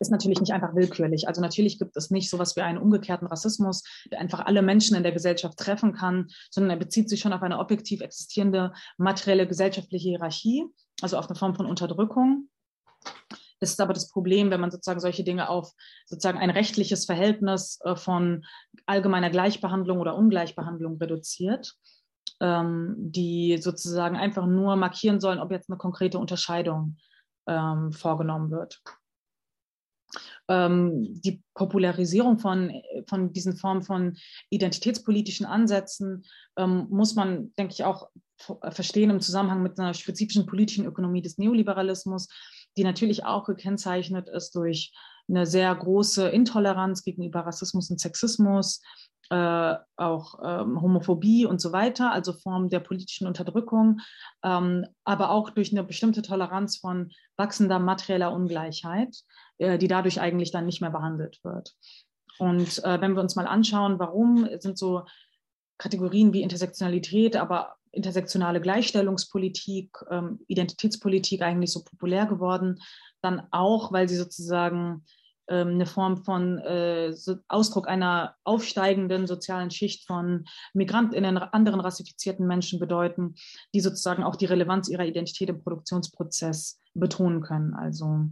ist 0.00 0.10
natürlich 0.10 0.40
nicht 0.40 0.52
einfach 0.52 0.74
willkürlich. 0.74 1.26
Also 1.26 1.40
natürlich 1.40 1.78
gibt 1.78 1.96
es 1.96 2.10
nicht 2.10 2.30
sowas 2.30 2.56
wie 2.56 2.60
einen 2.60 2.78
umgekehrten 2.78 3.26
Rassismus, 3.26 3.82
der 4.10 4.20
einfach 4.20 4.46
alle 4.46 4.62
Menschen 4.62 4.96
in 4.96 5.02
der 5.02 5.12
Gesellschaft 5.12 5.58
treffen 5.58 5.92
kann, 5.92 6.28
sondern 6.50 6.70
er 6.70 6.76
bezieht 6.76 7.08
sich 7.08 7.20
schon 7.20 7.32
auf 7.32 7.42
eine 7.42 7.58
objektiv 7.58 8.00
existierende 8.00 8.72
materielle 8.96 9.46
gesellschaftliche 9.46 10.10
Hierarchie, 10.10 10.64
also 11.02 11.16
auf 11.18 11.28
eine 11.28 11.36
Form 11.36 11.54
von 11.54 11.66
Unterdrückung. 11.66 12.48
Das 13.60 13.70
ist 13.70 13.80
aber 13.80 13.92
das 13.92 14.08
Problem, 14.10 14.50
wenn 14.50 14.60
man 14.60 14.70
sozusagen 14.70 15.00
solche 15.00 15.24
Dinge 15.24 15.48
auf 15.48 15.72
sozusagen 16.06 16.38
ein 16.38 16.50
rechtliches 16.50 17.04
Verhältnis 17.04 17.80
äh, 17.84 17.96
von 17.96 18.44
allgemeiner 18.86 19.30
Gleichbehandlung 19.30 19.98
oder 19.98 20.16
Ungleichbehandlung 20.16 20.98
reduziert, 20.98 21.74
ähm, 22.40 22.94
die 22.98 23.58
sozusagen 23.58 24.16
einfach 24.16 24.46
nur 24.46 24.76
markieren 24.76 25.20
sollen, 25.20 25.40
ob 25.40 25.50
jetzt 25.50 25.70
eine 25.70 25.78
konkrete 25.78 26.18
Unterscheidung 26.18 26.96
ähm, 27.48 27.92
vorgenommen 27.92 28.50
wird. 28.50 28.80
Ähm, 30.48 31.20
die 31.20 31.42
Popularisierung 31.54 32.38
von, 32.38 32.72
von 33.06 33.32
diesen 33.32 33.56
Formen 33.56 33.82
von 33.82 34.16
identitätspolitischen 34.50 35.44
Ansätzen 35.44 36.24
muss 36.56 37.14
man, 37.14 37.54
denke 37.56 37.72
ich, 37.72 37.84
auch 37.84 38.08
verstehen 38.70 39.10
im 39.10 39.20
Zusammenhang 39.20 39.62
mit 39.62 39.78
einer 39.78 39.94
spezifischen 39.94 40.46
politischen 40.46 40.86
Ökonomie 40.86 41.22
des 41.22 41.38
Neoliberalismus, 41.38 42.28
die 42.78 42.84
natürlich 42.84 43.24
auch 43.24 43.44
gekennzeichnet 43.44 44.28
ist 44.28 44.54
durch 44.54 44.92
eine 45.28 45.46
sehr 45.46 45.74
große 45.74 46.28
Intoleranz 46.28 47.02
gegenüber 47.02 47.40
Rassismus 47.40 47.90
und 47.90 48.00
Sexismus, 48.00 48.80
äh, 49.30 49.74
auch 49.96 50.38
ähm, 50.42 50.80
Homophobie 50.80 51.44
und 51.44 51.60
so 51.60 51.72
weiter, 51.72 52.12
also 52.12 52.32
Formen 52.32 52.70
der 52.70 52.80
politischen 52.80 53.26
Unterdrückung, 53.26 54.00
ähm, 54.42 54.86
aber 55.04 55.30
auch 55.30 55.50
durch 55.50 55.72
eine 55.72 55.84
bestimmte 55.84 56.22
Toleranz 56.22 56.78
von 56.78 57.10
wachsender 57.36 57.78
materieller 57.78 58.32
Ungleichheit, 58.32 59.14
äh, 59.58 59.76
die 59.76 59.88
dadurch 59.88 60.20
eigentlich 60.20 60.50
dann 60.50 60.64
nicht 60.64 60.80
mehr 60.80 60.90
behandelt 60.90 61.40
wird. 61.42 61.74
Und 62.38 62.82
äh, 62.84 63.00
wenn 63.00 63.14
wir 63.14 63.20
uns 63.20 63.36
mal 63.36 63.48
anschauen, 63.48 63.98
warum 63.98 64.48
sind 64.60 64.78
so 64.78 65.04
Kategorien 65.76 66.32
wie 66.32 66.42
Intersektionalität, 66.42 67.36
aber 67.36 67.77
intersektionale 67.92 68.60
Gleichstellungspolitik, 68.60 69.90
ähm, 70.10 70.40
Identitätspolitik 70.46 71.42
eigentlich 71.42 71.72
so 71.72 71.84
populär 71.84 72.26
geworden, 72.26 72.80
dann 73.22 73.42
auch, 73.50 73.92
weil 73.92 74.08
sie 74.08 74.16
sozusagen 74.16 75.04
ähm, 75.48 75.68
eine 75.68 75.86
Form 75.86 76.24
von 76.24 76.58
äh, 76.58 77.12
so 77.12 77.36
Ausdruck 77.48 77.88
einer 77.88 78.36
aufsteigenden 78.44 79.26
sozialen 79.26 79.70
Schicht 79.70 80.06
von 80.06 80.44
Migrantinnen, 80.74 81.38
anderen 81.38 81.80
rassifizierten 81.80 82.46
Menschen 82.46 82.78
bedeuten, 82.78 83.34
die 83.74 83.80
sozusagen 83.80 84.22
auch 84.22 84.36
die 84.36 84.46
Relevanz 84.46 84.88
ihrer 84.88 85.06
Identität 85.06 85.48
im 85.48 85.62
Produktionsprozess 85.62 86.80
betonen 86.94 87.40
können. 87.40 87.74
Also 87.74 88.28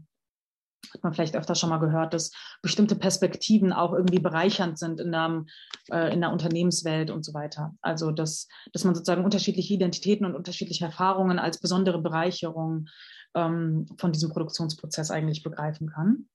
hat 0.93 1.03
man 1.03 1.15
vielleicht 1.15 1.37
öfter 1.37 1.55
schon 1.55 1.71
mal 1.71 1.79
gehört, 1.79 2.15
dass 2.15 2.31
bestimmte 2.63 2.97
Perspektiven 2.97 3.73
auch 3.73 3.93
irgendwie 3.93 4.21
bereichernd 4.21 4.79
sind 4.79 5.01
in 5.01 5.11
der, 5.11 5.45
äh, 5.91 6.13
in 6.13 6.21
der 6.21 6.33
Unternehmenswelt 6.33 7.11
und 7.11 7.25
so 7.25 7.35
weiter. 7.35 7.75
Also 7.81 8.11
dass, 8.11 8.49
dass 8.73 8.85
man 8.85 8.95
sozusagen 8.95 9.25
unterschiedliche 9.25 9.75
Identitäten 9.75 10.27
und 10.27 10.35
unterschiedliche 10.35 10.85
Erfahrungen 10.85 11.39
als 11.39 11.61
besondere 11.61 12.01
Bereicherung 12.01 12.89
ähm, 13.35 13.87
von 13.99 14.13
diesem 14.13 14.31
Produktionsprozess 14.31 15.11
eigentlich 15.11 15.43
begreifen 15.43 15.91
kann. 15.91 16.29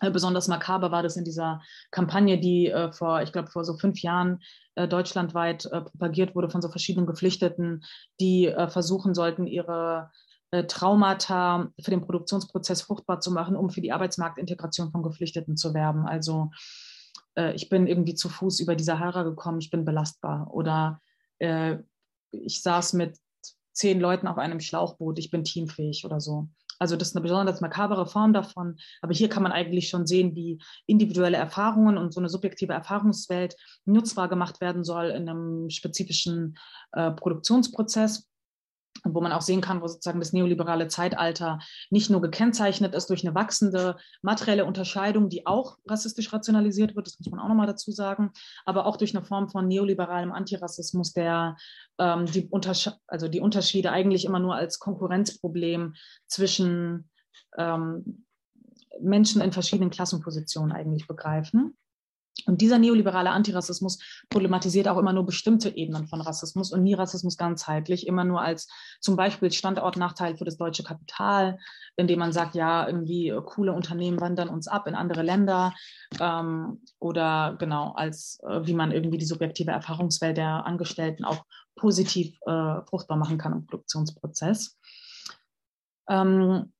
Äh, 0.00 0.10
besonders 0.10 0.48
makaber 0.48 0.92
war 0.92 1.02
das 1.02 1.16
in 1.16 1.24
dieser 1.24 1.60
Kampagne, 1.90 2.38
die 2.38 2.68
äh, 2.68 2.92
vor, 2.92 3.22
ich 3.22 3.32
glaube, 3.32 3.50
vor 3.50 3.64
so 3.64 3.76
fünf 3.76 4.00
Jahren 4.00 4.40
äh, 4.76 4.86
deutschlandweit 4.86 5.66
äh, 5.66 5.80
propagiert 5.80 6.34
wurde 6.34 6.48
von 6.48 6.62
so 6.62 6.68
verschiedenen 6.68 7.06
Geflüchteten, 7.06 7.82
die 8.20 8.52
versuchen 8.68 9.14
sollten, 9.14 9.46
ihre 9.46 10.10
Traumata 10.66 11.68
für 11.80 11.90
den 11.92 12.00
Produktionsprozess 12.00 12.82
fruchtbar 12.82 13.20
zu 13.20 13.30
machen, 13.30 13.54
um 13.54 13.70
für 13.70 13.80
die 13.80 13.92
Arbeitsmarktintegration 13.92 14.90
von 14.90 15.02
Geflüchteten 15.02 15.56
zu 15.56 15.74
werben. 15.74 16.06
Also 16.06 16.50
äh, 17.36 17.54
ich 17.54 17.68
bin 17.68 17.86
irgendwie 17.86 18.14
zu 18.14 18.28
Fuß 18.28 18.60
über 18.60 18.76
die 18.76 18.84
Sahara 18.84 19.22
gekommen, 19.22 19.60
ich 19.60 19.70
bin 19.70 19.84
belastbar. 19.84 20.52
Oder 20.52 21.00
äh, 21.38 21.78
ich 22.30 22.62
saß 22.62 22.94
mit 22.94 23.18
zehn 23.72 24.00
Leuten 24.00 24.26
auf 24.26 24.38
einem 24.38 24.60
Schlauchboot, 24.60 25.18
ich 25.18 25.30
bin 25.30 25.44
teamfähig 25.44 26.04
oder 26.04 26.20
so. 26.20 26.48
Also 26.78 26.96
das 26.96 27.08
ist 27.08 27.16
eine 27.16 27.22
besonders 27.22 27.60
makabere 27.60 28.06
Form 28.06 28.32
davon. 28.32 28.78
Aber 29.02 29.12
hier 29.12 29.28
kann 29.28 29.42
man 29.42 29.52
eigentlich 29.52 29.90
schon 29.90 30.06
sehen, 30.06 30.34
wie 30.34 30.62
individuelle 30.86 31.36
Erfahrungen 31.36 31.98
und 31.98 32.12
so 32.14 32.20
eine 32.20 32.30
subjektive 32.30 32.72
Erfahrungswelt 32.72 33.54
nutzbar 33.84 34.28
gemacht 34.28 34.62
werden 34.62 34.82
soll 34.82 35.10
in 35.10 35.28
einem 35.28 35.68
spezifischen 35.68 36.56
äh, 36.92 37.10
Produktionsprozess 37.10 38.30
wo 39.04 39.20
man 39.20 39.32
auch 39.32 39.40
sehen 39.40 39.60
kann, 39.60 39.82
wo 39.82 39.86
sozusagen 39.86 40.20
das 40.20 40.32
neoliberale 40.32 40.88
Zeitalter 40.88 41.58
nicht 41.90 42.10
nur 42.10 42.20
gekennzeichnet 42.20 42.94
ist 42.94 43.10
durch 43.10 43.24
eine 43.24 43.34
wachsende 43.34 43.96
materielle 44.22 44.64
Unterscheidung, 44.64 45.28
die 45.28 45.46
auch 45.46 45.78
rassistisch 45.86 46.32
rationalisiert 46.32 46.96
wird, 46.96 47.06
das 47.06 47.18
muss 47.18 47.30
man 47.30 47.40
auch 47.40 47.48
nochmal 47.48 47.66
dazu 47.66 47.90
sagen, 47.92 48.30
aber 48.64 48.86
auch 48.86 48.96
durch 48.96 49.14
eine 49.16 49.24
Form 49.24 49.48
von 49.48 49.68
neoliberalem 49.68 50.32
Antirassismus, 50.32 51.12
der 51.12 51.56
ähm, 51.98 52.26
die, 52.26 52.46
Untersche 52.48 52.94
also 53.06 53.28
die 53.28 53.40
Unterschiede 53.40 53.92
eigentlich 53.92 54.24
immer 54.24 54.38
nur 54.38 54.54
als 54.54 54.78
Konkurrenzproblem 54.78 55.94
zwischen 56.26 57.10
ähm, 57.56 58.24
Menschen 59.00 59.40
in 59.40 59.52
verschiedenen 59.52 59.90
Klassenpositionen 59.90 60.72
eigentlich 60.72 61.06
begreifen. 61.06 61.76
Und 62.46 62.60
dieser 62.60 62.78
neoliberale 62.78 63.30
Antirassismus 63.30 63.98
problematisiert 64.28 64.88
auch 64.88 64.98
immer 64.98 65.12
nur 65.12 65.26
bestimmte 65.26 65.76
Ebenen 65.76 66.06
von 66.06 66.20
Rassismus 66.20 66.72
und 66.72 66.82
nie 66.82 66.94
Rassismus 66.94 67.36
ganzheitlich, 67.36 68.06
immer 68.06 68.24
nur 68.24 68.40
als 68.40 68.68
zum 69.00 69.16
Beispiel 69.16 69.50
Standortnachteil 69.50 70.36
für 70.36 70.44
das 70.44 70.56
deutsche 70.56 70.82
Kapital, 70.82 71.58
indem 71.96 72.18
man 72.18 72.32
sagt, 72.32 72.54
ja, 72.54 72.86
irgendwie 72.86 73.32
coole 73.44 73.72
Unternehmen 73.72 74.20
wandern 74.20 74.48
uns 74.48 74.68
ab 74.68 74.86
in 74.86 74.94
andere 74.94 75.22
Länder 75.22 75.74
ähm, 76.20 76.82
oder 76.98 77.56
genau 77.58 77.92
als 77.92 78.40
äh, 78.46 78.66
wie 78.66 78.74
man 78.74 78.92
irgendwie 78.92 79.18
die 79.18 79.26
subjektive 79.26 79.70
Erfahrungswelt 79.70 80.36
der 80.36 80.66
Angestellten 80.66 81.24
auch 81.24 81.44
positiv 81.76 82.36
äh, 82.46 82.82
fruchtbar 82.88 83.16
machen 83.16 83.38
kann 83.38 83.52
im 83.52 83.66
Produktionsprozess. 83.66 84.78
Ähm, 86.08 86.72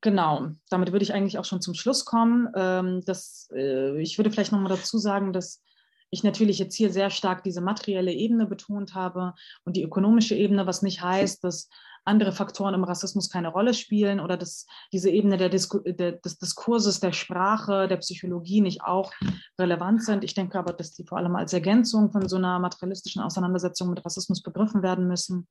Genau, 0.00 0.50
damit 0.70 0.92
würde 0.92 1.02
ich 1.02 1.12
eigentlich 1.12 1.38
auch 1.38 1.44
schon 1.44 1.60
zum 1.60 1.74
Schluss 1.74 2.04
kommen. 2.04 2.48
Ähm, 2.54 3.02
das, 3.04 3.48
äh, 3.54 4.00
ich 4.00 4.18
würde 4.18 4.30
vielleicht 4.30 4.52
nochmal 4.52 4.76
dazu 4.76 4.98
sagen, 4.98 5.32
dass 5.32 5.62
ich 6.10 6.22
natürlich 6.22 6.58
jetzt 6.58 6.74
hier 6.76 6.92
sehr 6.92 7.10
stark 7.10 7.42
diese 7.42 7.62
materielle 7.62 8.12
Ebene 8.12 8.46
betont 8.46 8.94
habe 8.94 9.34
und 9.64 9.76
die 9.76 9.82
ökonomische 9.82 10.34
Ebene, 10.34 10.66
was 10.66 10.82
nicht 10.82 11.02
heißt, 11.02 11.42
dass 11.42 11.70
andere 12.04 12.32
Faktoren 12.32 12.74
im 12.74 12.84
Rassismus 12.84 13.30
keine 13.30 13.48
Rolle 13.48 13.74
spielen 13.74 14.20
oder 14.20 14.36
dass 14.36 14.66
diese 14.92 15.08
Ebene 15.10 15.36
der 15.36 15.48
Disku 15.48 15.78
der, 15.78 16.12
des 16.12 16.38
Diskurses, 16.38 17.00
der 17.00 17.12
Sprache, 17.12 17.88
der 17.88 17.96
Psychologie 17.98 18.60
nicht 18.60 18.82
auch 18.82 19.12
relevant 19.58 20.04
sind. 20.04 20.24
Ich 20.24 20.34
denke 20.34 20.58
aber, 20.58 20.72
dass 20.72 20.92
die 20.92 21.04
vor 21.04 21.18
allem 21.18 21.36
als 21.36 21.52
Ergänzung 21.52 22.10
von 22.10 22.28
so 22.28 22.36
einer 22.36 22.58
materialistischen 22.58 23.22
Auseinandersetzung 23.22 23.90
mit 23.90 24.04
Rassismus 24.04 24.42
begriffen 24.42 24.82
werden 24.82 25.06
müssen 25.06 25.46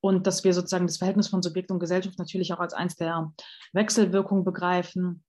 und 0.00 0.26
dass 0.26 0.44
wir 0.44 0.54
sozusagen 0.54 0.86
das 0.86 0.98
Verhältnis 0.98 1.28
von 1.28 1.42
Subjekt 1.42 1.70
und 1.70 1.80
Gesellschaft 1.80 2.18
natürlich 2.18 2.52
auch 2.52 2.60
als 2.60 2.74
eins 2.74 2.96
der 2.96 3.32
Wechselwirkungen 3.72 4.44
begreifen. 4.44 5.24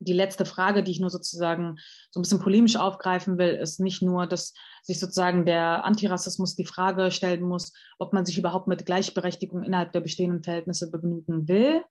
Die 0.00 0.12
letzte 0.12 0.44
Frage, 0.44 0.84
die 0.84 0.92
ich 0.92 1.00
nur 1.00 1.10
sozusagen 1.10 1.76
so 2.12 2.20
ein 2.20 2.22
bisschen 2.22 2.38
polemisch 2.38 2.76
aufgreifen 2.76 3.36
will, 3.36 3.48
ist 3.48 3.80
nicht 3.80 4.00
nur, 4.00 4.28
dass 4.28 4.54
sich 4.82 5.00
sozusagen 5.00 5.44
der 5.44 5.84
Antirassismus 5.84 6.54
die 6.54 6.66
Frage 6.66 7.10
stellen 7.10 7.42
muss, 7.42 7.72
ob 7.98 8.12
man 8.12 8.24
sich 8.24 8.38
überhaupt 8.38 8.68
mit 8.68 8.86
Gleichberechtigung 8.86 9.64
innerhalb 9.64 9.92
der 9.92 10.00
bestehenden 10.00 10.44
Verhältnisse 10.44 10.92
begnügen 10.92 11.48
will, 11.48 11.82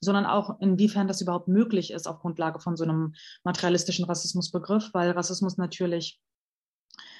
sondern 0.00 0.26
auch 0.26 0.60
inwiefern 0.60 1.08
das 1.08 1.20
überhaupt 1.20 1.48
möglich 1.48 1.90
ist 1.90 2.06
auf 2.06 2.20
Grundlage 2.20 2.60
von 2.60 2.76
so 2.76 2.84
einem 2.84 3.14
materialistischen 3.42 4.04
Rassismusbegriff, 4.04 4.90
weil 4.92 5.10
Rassismus 5.10 5.56
natürlich 5.56 6.20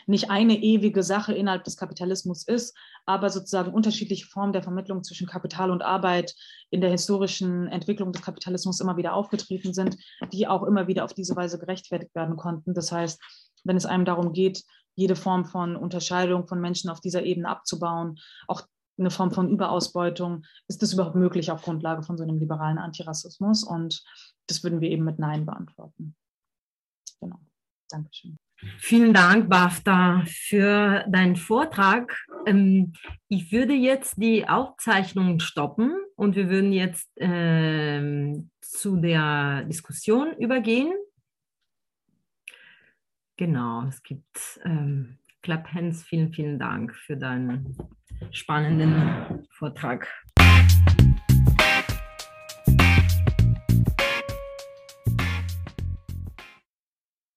nicht 0.06 0.30
eine 0.30 0.56
ewige 0.62 1.02
Sache 1.02 1.34
innerhalb 1.34 1.64
des 1.64 1.76
Kapitalismus 1.76 2.44
ist, 2.44 2.76
aber 3.04 3.30
sozusagen 3.30 3.72
unterschiedliche 3.72 4.26
Formen 4.26 4.52
der 4.52 4.62
Vermittlung 4.62 5.02
zwischen 5.02 5.26
Kapital 5.26 5.70
und 5.70 5.82
Arbeit 5.82 6.34
in 6.70 6.80
der 6.80 6.90
historischen 6.90 7.66
Entwicklung 7.68 8.12
des 8.12 8.22
Kapitalismus 8.22 8.80
immer 8.80 8.96
wieder 8.96 9.14
aufgetreten 9.14 9.74
sind, 9.74 9.96
die 10.32 10.46
auch 10.46 10.62
immer 10.62 10.86
wieder 10.86 11.04
auf 11.04 11.12
diese 11.12 11.36
Weise 11.36 11.58
gerechtfertigt 11.58 12.14
werden 12.14 12.36
konnten. 12.36 12.74
Das 12.74 12.92
heißt, 12.92 13.20
wenn 13.64 13.76
es 13.76 13.86
einem 13.86 14.04
darum 14.04 14.32
geht, 14.32 14.62
jede 14.94 15.16
Form 15.16 15.44
von 15.44 15.76
Unterscheidung 15.76 16.46
von 16.46 16.60
Menschen 16.60 16.88
auf 16.88 17.00
dieser 17.00 17.22
Ebene 17.22 17.48
abzubauen, 17.48 18.18
auch 18.48 18.62
eine 18.98 19.10
Form 19.10 19.30
von 19.30 19.50
Überausbeutung, 19.50 20.44
ist 20.68 20.82
das 20.82 20.94
überhaupt 20.94 21.16
möglich 21.16 21.50
auf 21.50 21.62
Grundlage 21.62 22.02
von 22.02 22.16
so 22.16 22.22
einem 22.22 22.38
liberalen 22.38 22.78
Antirassismus? 22.78 23.62
Und 23.62 24.02
das 24.46 24.64
würden 24.64 24.80
wir 24.80 24.90
eben 24.90 25.04
mit 25.04 25.18
Nein 25.18 25.44
beantworten. 25.44 26.16
Genau. 27.20 27.38
Dankeschön. 27.90 28.36
Vielen 28.78 29.12
Dank, 29.12 29.50
Bafta, 29.50 30.24
für 30.26 31.04
deinen 31.08 31.36
Vortrag. 31.36 32.16
Ähm, 32.46 32.92
ich 33.28 33.52
würde 33.52 33.74
jetzt 33.74 34.14
die 34.16 34.48
Aufzeichnung 34.48 35.40
stoppen 35.40 35.94
und 36.16 36.36
wir 36.36 36.48
würden 36.48 36.72
jetzt 36.72 37.10
ähm, 37.16 38.50
zu 38.60 38.96
der 38.96 39.64
Diskussion 39.64 40.34
übergehen. 40.38 40.92
Genau, 43.36 43.84
es 43.86 44.02
gibt 44.02 44.60
ähm, 44.64 45.18
Hands. 45.46 46.02
Vielen, 46.04 46.32
vielen 46.32 46.58
Dank 46.58 46.94
für 46.94 47.16
deinen 47.16 47.76
spannenden 48.32 49.46
Vortrag. 49.50 50.08